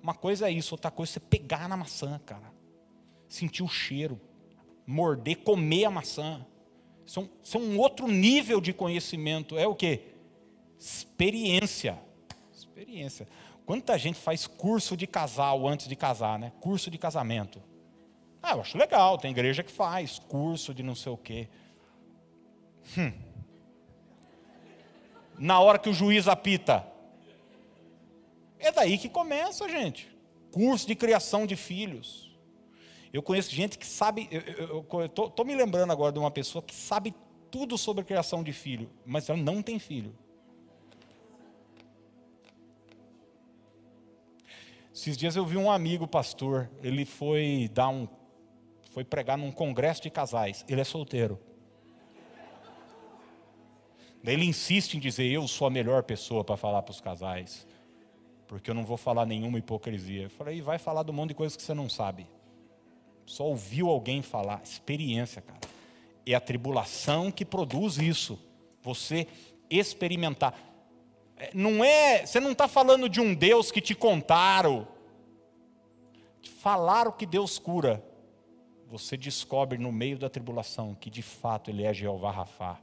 Uma 0.00 0.14
coisa 0.14 0.48
é 0.48 0.52
isso, 0.52 0.74
outra 0.74 0.90
coisa 0.90 1.10
é 1.10 1.14
você 1.14 1.20
pegar 1.20 1.68
na 1.68 1.76
maçã, 1.76 2.20
cara. 2.24 2.52
Sentir 3.28 3.62
o 3.62 3.68
cheiro, 3.68 4.20
morder, 4.86 5.38
comer 5.38 5.84
a 5.84 5.90
maçã. 5.90 6.46
São, 7.04 7.28
são 7.42 7.60
um 7.60 7.78
outro 7.78 8.06
nível 8.06 8.60
de 8.60 8.72
conhecimento. 8.72 9.58
É 9.58 9.66
o 9.66 9.74
que? 9.74 10.00
Experiência. 10.78 11.98
Experiência. 12.52 13.26
Quanta 13.66 13.98
gente 13.98 14.18
faz 14.18 14.46
curso 14.46 14.96
de 14.96 15.06
casal 15.06 15.66
antes 15.66 15.88
de 15.88 15.96
casar, 15.96 16.38
né? 16.38 16.52
Curso 16.60 16.90
de 16.90 16.96
casamento. 16.96 17.60
Ah, 18.42 18.52
eu 18.52 18.60
acho 18.60 18.78
legal, 18.78 19.18
tem 19.18 19.30
igreja 19.30 19.62
que 19.62 19.72
faz 19.72 20.18
curso 20.18 20.72
de 20.72 20.82
não 20.82 20.94
sei 20.94 21.12
o 21.12 21.16
quê. 21.16 21.48
Hum. 22.96 23.12
Na 25.38 25.60
hora 25.60 25.78
que 25.78 25.88
o 25.88 25.92
juiz 25.92 26.28
apita. 26.28 26.86
É 28.58 28.72
daí 28.72 28.96
que 28.96 29.08
começa, 29.08 29.68
gente. 29.68 30.08
Curso 30.50 30.86
de 30.86 30.94
criação 30.94 31.46
de 31.46 31.56
filhos. 31.56 32.36
Eu 33.12 33.22
conheço 33.22 33.54
gente 33.54 33.78
que 33.78 33.86
sabe. 33.86 34.28
Estou 34.32 35.44
me 35.44 35.54
lembrando 35.54 35.92
agora 35.92 36.12
de 36.12 36.18
uma 36.18 36.30
pessoa 36.30 36.62
que 36.62 36.74
sabe 36.74 37.14
tudo 37.50 37.76
sobre 37.78 38.04
criação 38.04 38.42
de 38.42 38.52
filho, 38.52 38.90
mas 39.04 39.28
ela 39.28 39.38
não 39.38 39.62
tem 39.62 39.78
filho. 39.78 40.16
Esses 45.08 45.16
dias 45.16 45.36
eu 45.36 45.46
vi 45.46 45.56
um 45.56 45.70
amigo 45.70 46.06
pastor, 46.06 46.68
ele 46.82 47.06
foi 47.06 47.70
dar 47.72 47.88
um 47.88 48.06
foi 48.90 49.02
pregar 49.02 49.38
num 49.38 49.50
congresso 49.50 50.02
de 50.02 50.10
casais. 50.10 50.66
Ele 50.68 50.82
é 50.82 50.84
solteiro. 50.84 51.40
Daí 54.22 54.34
ele 54.34 54.44
insiste 54.44 54.98
em 54.98 55.00
dizer: 55.00 55.24
"Eu 55.24 55.48
sou 55.48 55.66
a 55.66 55.70
melhor 55.70 56.02
pessoa 56.02 56.44
para 56.44 56.58
falar 56.58 56.82
para 56.82 56.92
os 56.92 57.00
casais, 57.00 57.66
porque 58.46 58.68
eu 58.68 58.74
não 58.74 58.84
vou 58.84 58.98
falar 58.98 59.24
nenhuma 59.24 59.58
hipocrisia". 59.58 60.24
Eu 60.24 60.30
falei: 60.30 60.60
"Vai 60.60 60.76
falar 60.76 61.02
do 61.04 61.12
monte 61.12 61.30
de 61.30 61.36
coisas 61.36 61.56
que 61.56 61.62
você 61.62 61.72
não 61.72 61.88
sabe". 61.88 62.26
Só 63.24 63.44
ouviu 63.44 63.88
alguém 63.88 64.20
falar, 64.20 64.60
experiência, 64.62 65.40
cara. 65.40 65.60
É 66.26 66.34
a 66.34 66.40
tribulação 66.40 67.30
que 67.30 67.46
produz 67.46 67.96
isso. 67.96 68.38
Você 68.82 69.26
experimentar. 69.70 70.52
É, 71.34 71.50
não 71.54 71.82
é, 71.82 72.26
você 72.26 72.38
não 72.38 72.52
está 72.52 72.68
falando 72.68 73.08
de 73.08 73.22
um 73.22 73.32
Deus 73.32 73.70
que 73.70 73.80
te 73.80 73.94
contaram, 73.94 74.86
falaram 76.42 77.12
que 77.12 77.26
Deus 77.26 77.58
cura. 77.58 78.04
Você 78.86 79.16
descobre 79.16 79.78
no 79.78 79.92
meio 79.92 80.18
da 80.18 80.30
tribulação 80.30 80.94
que 80.94 81.10
de 81.10 81.22
fato 81.22 81.70
Ele 81.70 81.84
é 81.84 81.92
Jeová 81.92 82.30
Rafá. 82.30 82.78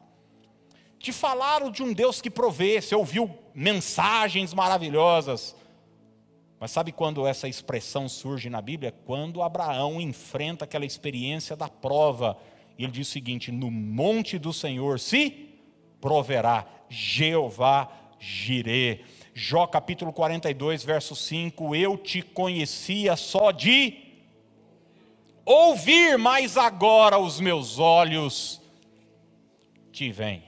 Te 0.99 1.11
falaram 1.11 1.69
de 1.69 1.83
um 1.83 1.93
Deus 1.93 2.21
que 2.21 2.29
provê, 2.29 2.81
você 2.81 2.95
ouviu 2.95 3.29
mensagens 3.53 4.53
maravilhosas. 4.53 5.55
Mas 6.59 6.71
sabe 6.71 6.91
quando 6.91 7.27
essa 7.27 7.47
expressão 7.47 8.07
surge 8.07 8.49
na 8.49 8.61
Bíblia? 8.61 8.91
Quando 9.05 9.41
Abraão 9.41 9.99
enfrenta 9.99 10.65
aquela 10.65 10.85
experiência 10.85 11.55
da 11.55 11.67
prova. 11.67 12.37
E 12.77 12.83
ele 12.83 12.91
diz 12.91 13.07
o 13.07 13.11
seguinte: 13.11 13.51
No 13.51 13.69
monte 13.69 14.39
do 14.39 14.53
Senhor 14.53 14.99
se 14.99 15.49
proverá 15.99 16.65
Jeová 16.89 17.89
Jirê. 18.19 19.01
Jó 19.37 19.67
capítulo 19.67 20.13
42, 20.13 20.85
verso 20.85 21.13
5: 21.13 21.75
Eu 21.75 21.97
te 21.97 22.21
conhecia 22.21 23.17
só 23.17 23.51
de 23.51 23.93
ouvir, 25.43 26.17
mas 26.17 26.55
agora 26.55 27.19
os 27.19 27.41
meus 27.41 27.77
olhos 27.77 28.61
te 29.91 30.09
veem. 30.09 30.41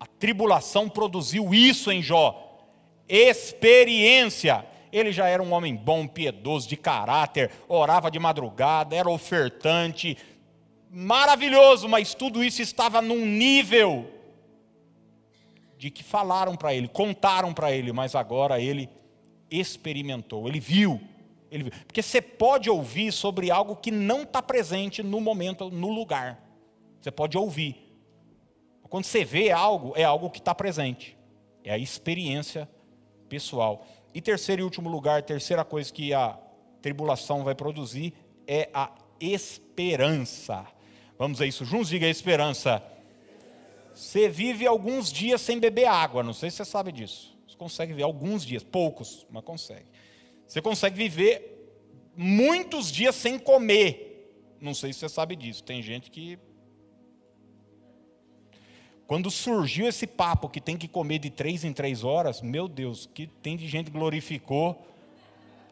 A 0.00 0.06
tribulação 0.06 0.88
produziu 0.88 1.52
isso 1.52 1.92
em 1.92 2.00
Jó, 2.00 2.64
experiência. 3.06 4.64
Ele 4.90 5.12
já 5.12 5.28
era 5.28 5.42
um 5.42 5.52
homem 5.52 5.76
bom, 5.76 6.06
piedoso, 6.06 6.66
de 6.66 6.78
caráter, 6.78 7.50
orava 7.68 8.10
de 8.10 8.18
madrugada, 8.18 8.96
era 8.96 9.10
ofertante, 9.10 10.16
maravilhoso, 10.90 11.90
mas 11.90 12.14
tudo 12.14 12.42
isso 12.42 12.62
estava 12.62 13.02
num 13.02 13.26
nível 13.26 14.11
de 15.82 15.90
que 15.90 16.04
falaram 16.04 16.54
para 16.54 16.72
ele, 16.72 16.86
contaram 16.86 17.52
para 17.52 17.72
ele, 17.72 17.92
mas 17.92 18.14
agora 18.14 18.60
ele 18.60 18.88
experimentou, 19.50 20.46
ele 20.46 20.60
viu, 20.60 21.00
ele 21.50 21.64
viu. 21.64 21.72
Porque 21.84 22.00
você 22.00 22.22
pode 22.22 22.70
ouvir 22.70 23.10
sobre 23.10 23.50
algo 23.50 23.74
que 23.74 23.90
não 23.90 24.22
está 24.22 24.40
presente 24.40 25.02
no 25.02 25.20
momento, 25.20 25.70
no 25.70 25.90
lugar. 25.90 26.40
Você 27.00 27.10
pode 27.10 27.36
ouvir. 27.36 27.92
Quando 28.88 29.06
você 29.06 29.24
vê 29.24 29.50
algo, 29.50 29.92
é 29.96 30.04
algo 30.04 30.30
que 30.30 30.38
está 30.38 30.54
presente. 30.54 31.18
É 31.64 31.72
a 31.72 31.78
experiência 31.78 32.70
pessoal. 33.28 33.84
E 34.14 34.20
terceiro 34.20 34.62
e 34.62 34.64
último 34.64 34.88
lugar, 34.88 35.24
terceira 35.24 35.64
coisa 35.64 35.92
que 35.92 36.14
a 36.14 36.38
tribulação 36.80 37.42
vai 37.42 37.56
produzir 37.56 38.14
é 38.46 38.70
a 38.72 38.88
esperança. 39.20 40.64
Vamos 41.18 41.40
a 41.40 41.46
isso 41.46 41.64
juntos? 41.64 41.88
Diga 41.88 42.06
a 42.06 42.10
esperança. 42.10 42.80
Você 43.94 44.28
vive 44.28 44.66
alguns 44.66 45.12
dias 45.12 45.40
sem 45.40 45.58
beber 45.58 45.86
água, 45.86 46.22
não 46.22 46.32
sei 46.32 46.50
se 46.50 46.56
você 46.56 46.64
sabe 46.64 46.92
disso. 46.92 47.36
Você 47.46 47.56
consegue 47.56 47.92
ver 47.92 48.02
alguns 48.02 48.44
dias, 48.44 48.62
poucos, 48.62 49.26
mas 49.30 49.44
consegue. 49.44 49.86
Você 50.46 50.62
consegue 50.62 50.96
viver 50.96 51.76
muitos 52.16 52.90
dias 52.90 53.14
sem 53.14 53.38
comer. 53.38 54.56
Não 54.60 54.74
sei 54.74 54.92
se 54.92 55.00
você 55.00 55.08
sabe 55.08 55.36
disso. 55.36 55.62
Tem 55.62 55.82
gente 55.82 56.10
que. 56.10 56.38
Quando 59.06 59.30
surgiu 59.30 59.86
esse 59.86 60.06
papo 60.06 60.48
que 60.48 60.60
tem 60.60 60.76
que 60.76 60.88
comer 60.88 61.18
de 61.18 61.28
três 61.28 61.64
em 61.64 61.72
três 61.72 62.02
horas, 62.02 62.40
meu 62.40 62.66
Deus, 62.68 63.08
que 63.12 63.26
tem 63.26 63.56
de 63.56 63.68
gente 63.68 63.90
que 63.90 63.98
glorificou. 63.98 64.86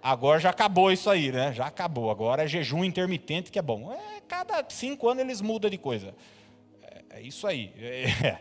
Agora 0.03 0.41
já 0.41 0.51
acabou 0.51 0.91
isso 0.91 1.09
aí, 1.09 1.31
né? 1.31 1.53
Já 1.53 1.67
acabou. 1.67 2.11
Agora 2.11 2.45
é 2.45 2.47
jejum 2.47 2.85
intermitente 2.85 3.51
que 3.51 3.59
é 3.59 3.63
bom. 3.63 3.93
É, 3.93 4.21
cada 4.27 4.65
cinco 4.69 5.09
anos 5.09 5.23
eles 5.23 5.41
mudam 5.41 5.71
de 5.71 5.79
coisa 5.79 6.15
É 7.11 7.21
isso 7.21 7.47
aí. 7.47 7.73
É. 7.77 8.41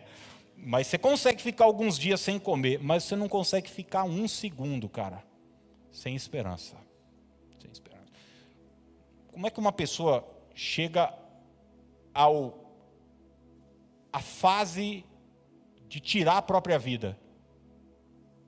Mas 0.55 0.87
você 0.87 0.97
consegue 0.97 1.41
ficar 1.41 1.65
alguns 1.65 1.97
dias 1.97 2.19
sem 2.19 2.37
comer, 2.37 2.79
mas 2.81 3.05
você 3.05 3.15
não 3.15 3.29
consegue 3.29 3.69
ficar 3.69 4.03
um 4.03 4.27
segundo, 4.27 4.89
cara, 4.89 5.23
sem 5.89 6.15
esperança. 6.15 6.75
Sem 7.61 7.71
esperança. 7.71 8.11
Como 9.31 9.47
é 9.47 9.49
que 9.49 9.59
uma 9.59 9.71
pessoa 9.71 10.27
chega 10.53 11.13
ao 12.13 12.65
a 14.11 14.19
fase 14.19 15.05
de 15.87 15.99
tirar 15.99 16.37
a 16.37 16.41
própria 16.41 16.77
vida? 16.77 17.17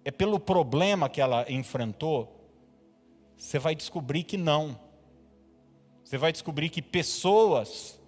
É 0.04 0.12
pelo 0.12 0.40
problema 0.40 1.08
que 1.08 1.22
ela 1.22 1.50
enfrentou? 1.50 2.50
Você 3.38 3.58
vai 3.58 3.74
descobrir 3.74 4.24
que 4.24 4.36
não. 4.36 4.78
Você 6.04 6.18
vai 6.18 6.34
descobrir 6.34 6.70
que 6.70 6.82
pessoas 6.82 8.01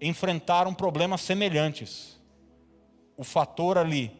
enfrentaram 0.00 0.72
problemas 0.72 1.20
semelhantes 1.20 2.18
o 3.18 3.24
fator 3.24 3.76
ali 3.76 4.12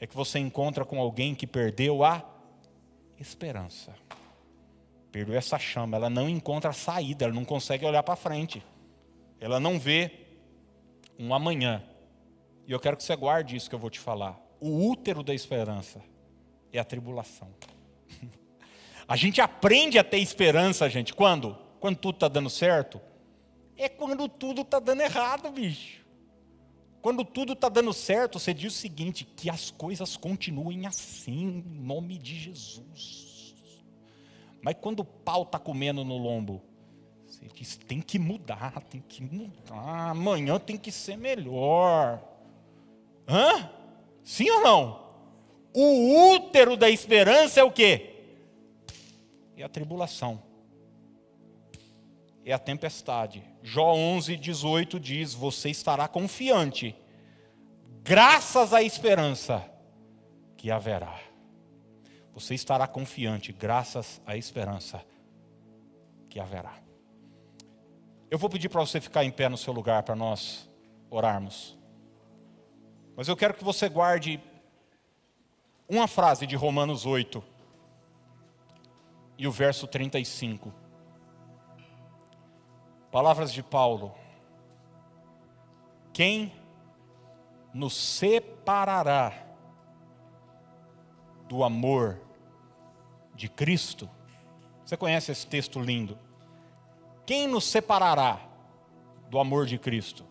é 0.00 0.06
que 0.08 0.16
você 0.16 0.40
encontra 0.40 0.84
com 0.84 1.00
alguém 1.00 1.36
que 1.36 1.46
perdeu 1.46 2.02
a 2.02 2.20
esperança. 3.16 3.94
Perdeu 5.12 5.36
essa 5.36 5.56
chama, 5.56 5.96
ela 5.96 6.10
não 6.10 6.28
encontra 6.28 6.72
saída, 6.72 7.26
ela 7.26 7.34
não 7.34 7.44
consegue 7.44 7.86
olhar 7.86 8.02
para 8.02 8.16
frente. 8.16 8.60
Ela 9.40 9.60
não 9.60 9.78
vê 9.78 10.10
um 11.16 11.32
amanhã. 11.32 11.84
E 12.66 12.72
eu 12.72 12.80
quero 12.80 12.96
que 12.96 13.04
você 13.04 13.14
guarde 13.14 13.54
isso 13.54 13.68
que 13.68 13.74
eu 13.76 13.78
vou 13.78 13.90
te 13.90 14.00
falar. 14.00 14.36
O 14.58 14.88
útero 14.90 15.22
da 15.22 15.32
esperança 15.32 16.02
é 16.72 16.80
a 16.80 16.84
tribulação. 16.84 17.54
A 19.06 19.14
gente 19.14 19.40
aprende 19.40 19.96
a 19.96 20.04
ter 20.04 20.18
esperança, 20.18 20.88
gente, 20.90 21.14
quando? 21.14 21.56
Quando 21.78 21.98
tudo 21.98 22.16
está 22.16 22.28
dando 22.28 22.50
certo? 22.50 23.00
É 23.82 23.88
quando 23.88 24.28
tudo 24.28 24.62
está 24.62 24.78
dando 24.78 25.00
errado, 25.00 25.50
bicho. 25.50 26.02
Quando 27.00 27.24
tudo 27.24 27.52
está 27.52 27.68
dando 27.68 27.92
certo, 27.92 28.38
você 28.38 28.54
diz 28.54 28.74
o 28.74 28.76
seguinte: 28.76 29.24
que 29.24 29.50
as 29.50 29.70
coisas 29.70 30.16
continuem 30.16 30.86
assim, 30.86 31.64
em 31.66 31.80
nome 31.80 32.16
de 32.16 32.38
Jesus. 32.38 33.54
Mas 34.62 34.76
quando 34.80 35.00
o 35.00 35.04
pau 35.04 35.42
está 35.42 35.58
comendo 35.58 36.04
no 36.04 36.16
lombo, 36.16 36.62
você 37.26 37.48
diz: 37.48 37.76
tem 37.76 38.00
que 38.00 38.18
mudar, 38.18 38.80
tem 38.82 39.00
que 39.00 39.22
mudar, 39.22 40.10
amanhã 40.10 40.58
tem 40.60 40.76
que 40.76 40.92
ser 40.92 41.16
melhor. 41.16 42.22
Hã? 43.26 43.68
Sim 44.22 44.48
ou 44.50 44.60
não? 44.60 45.02
O 45.74 46.34
útero 46.34 46.76
da 46.76 46.88
esperança 46.88 47.58
é 47.58 47.64
o 47.64 47.72
quê? 47.72 48.10
É 49.56 49.64
a 49.64 49.68
tribulação 49.68 50.52
é 52.44 52.52
a 52.52 52.58
tempestade. 52.58 53.42
Jó 53.62 53.94
11, 53.94 54.36
18 54.36 54.98
diz: 54.98 55.34
Você 55.34 55.70
estará 55.70 56.08
confiante, 56.08 56.96
graças 58.02 58.72
à 58.72 58.82
esperança 58.82 59.64
que 60.56 60.70
haverá. 60.70 61.18
Você 62.34 62.54
estará 62.54 62.86
confiante, 62.86 63.52
graças 63.52 64.20
à 64.26 64.36
esperança 64.36 65.04
que 66.28 66.40
haverá. 66.40 66.74
Eu 68.30 68.38
vou 68.38 68.48
pedir 68.48 68.68
para 68.68 68.80
você 68.80 69.00
ficar 69.00 69.24
em 69.24 69.30
pé 69.30 69.48
no 69.48 69.58
seu 69.58 69.72
lugar 69.72 70.02
para 70.02 70.16
nós 70.16 70.68
orarmos. 71.10 71.76
Mas 73.14 73.28
eu 73.28 73.36
quero 73.36 73.54
que 73.54 73.62
você 73.62 73.88
guarde 73.88 74.40
uma 75.86 76.08
frase 76.08 76.46
de 76.46 76.56
Romanos 76.56 77.04
8 77.04 77.44
e 79.36 79.46
o 79.46 79.52
verso 79.52 79.86
35. 79.86 80.72
Palavras 83.12 83.52
de 83.52 83.62
Paulo. 83.62 84.14
Quem 86.14 86.50
nos 87.74 87.94
separará 87.94 89.34
do 91.46 91.62
amor 91.62 92.18
de 93.34 93.50
Cristo? 93.50 94.08
Você 94.82 94.96
conhece 94.96 95.30
esse 95.30 95.46
texto 95.46 95.78
lindo? 95.78 96.18
Quem 97.26 97.46
nos 97.46 97.64
separará 97.64 98.40
do 99.28 99.38
amor 99.38 99.66
de 99.66 99.76
Cristo? 99.76 100.24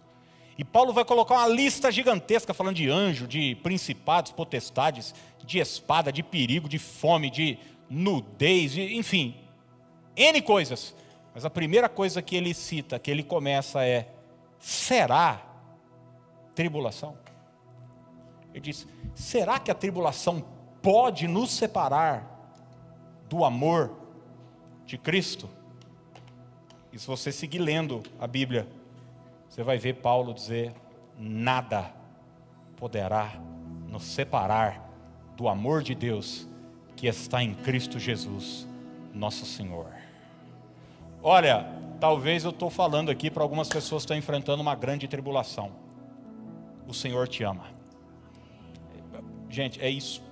E 0.57 0.63
Paulo 0.63 0.91
vai 0.91 1.05
colocar 1.05 1.35
uma 1.35 1.47
lista 1.47 1.91
gigantesca 1.91 2.51
falando 2.51 2.77
de 2.77 2.89
anjo, 2.89 3.27
de 3.27 3.53
principados, 3.61 4.31
potestades, 4.31 5.13
de 5.45 5.59
espada, 5.59 6.11
de 6.11 6.23
perigo, 6.23 6.67
de 6.67 6.79
fome, 6.79 7.29
de 7.29 7.59
nudez, 7.87 8.71
de, 8.71 8.95
enfim, 8.95 9.35
N 10.15 10.41
coisas. 10.41 10.95
Mas 11.33 11.45
a 11.45 11.49
primeira 11.49 11.87
coisa 11.87 12.21
que 12.21 12.35
ele 12.35 12.53
cita, 12.53 12.99
que 12.99 13.09
ele 13.09 13.23
começa 13.23 13.85
é: 13.85 14.11
será 14.59 15.41
tribulação? 16.53 17.17
Ele 18.53 18.61
diz: 18.61 18.87
será 19.15 19.59
que 19.59 19.71
a 19.71 19.75
tribulação 19.75 20.43
pode 20.81 21.27
nos 21.27 21.51
separar 21.51 22.27
do 23.29 23.45
amor 23.45 23.95
de 24.85 24.97
Cristo? 24.97 25.49
E 26.91 26.99
se 26.99 27.07
você 27.07 27.31
seguir 27.31 27.59
lendo 27.59 28.03
a 28.19 28.27
Bíblia, 28.27 28.67
você 29.47 29.63
vai 29.63 29.77
ver 29.77 29.95
Paulo 29.95 30.33
dizer: 30.33 30.73
nada 31.17 31.93
poderá 32.75 33.33
nos 33.87 34.03
separar 34.03 34.89
do 35.37 35.47
amor 35.47 35.81
de 35.81 35.95
Deus 35.95 36.47
que 36.95 37.07
está 37.07 37.41
em 37.41 37.53
Cristo 37.53 37.97
Jesus, 37.97 38.67
nosso 39.13 39.45
Senhor. 39.45 40.00
Olha, 41.23 41.67
talvez 41.99 42.43
eu 42.43 42.49
estou 42.49 42.69
falando 42.69 43.11
aqui 43.11 43.29
para 43.29 43.43
algumas 43.43 43.69
pessoas 43.69 44.01
que 44.01 44.05
estão 44.05 44.17
enfrentando 44.17 44.61
uma 44.61 44.73
grande 44.73 45.07
tribulação. 45.07 45.71
O 46.87 46.93
Senhor 46.93 47.27
te 47.27 47.43
ama. 47.43 47.65
Gente, 49.49 49.79
é 49.81 49.89
isso. 49.89 50.23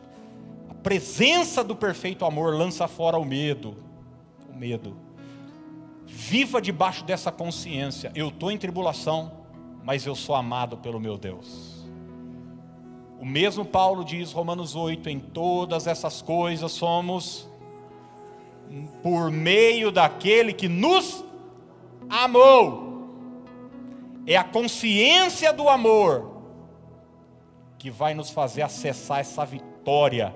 A 0.69 0.73
presença 0.73 1.63
do 1.63 1.75
perfeito 1.75 2.25
amor 2.25 2.55
lança 2.55 2.87
fora 2.87 3.17
o 3.17 3.25
medo. 3.25 3.77
O 4.51 4.57
medo. 4.57 4.95
Viva 6.05 6.61
debaixo 6.61 7.03
dessa 7.03 7.31
consciência. 7.31 8.11
Eu 8.15 8.29
estou 8.29 8.49
em 8.49 8.57
tribulação, 8.57 9.31
mas 9.83 10.05
eu 10.05 10.15
sou 10.15 10.35
amado 10.35 10.77
pelo 10.77 10.99
meu 10.99 11.17
Deus. 11.17 11.85
O 13.19 13.25
mesmo 13.25 13.65
Paulo 13.65 14.05
diz, 14.05 14.31
Romanos 14.31 14.75
8: 14.75 15.09
em 15.09 15.19
todas 15.19 15.85
essas 15.85 16.21
coisas 16.21 16.71
somos 16.71 17.48
por 19.01 19.31
meio 19.31 19.91
daquele 19.91 20.53
que 20.53 20.67
nos 20.67 21.23
amou. 22.09 22.87
É 24.25 24.35
a 24.35 24.43
consciência 24.43 25.51
do 25.51 25.67
amor 25.67 26.39
que 27.77 27.89
vai 27.89 28.13
nos 28.13 28.29
fazer 28.29 28.61
acessar 28.61 29.19
essa 29.19 29.45
vitória 29.45 30.35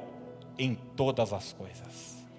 em 0.58 0.76
todas 0.96 1.34
as 1.34 1.54
coisas. 1.54 1.93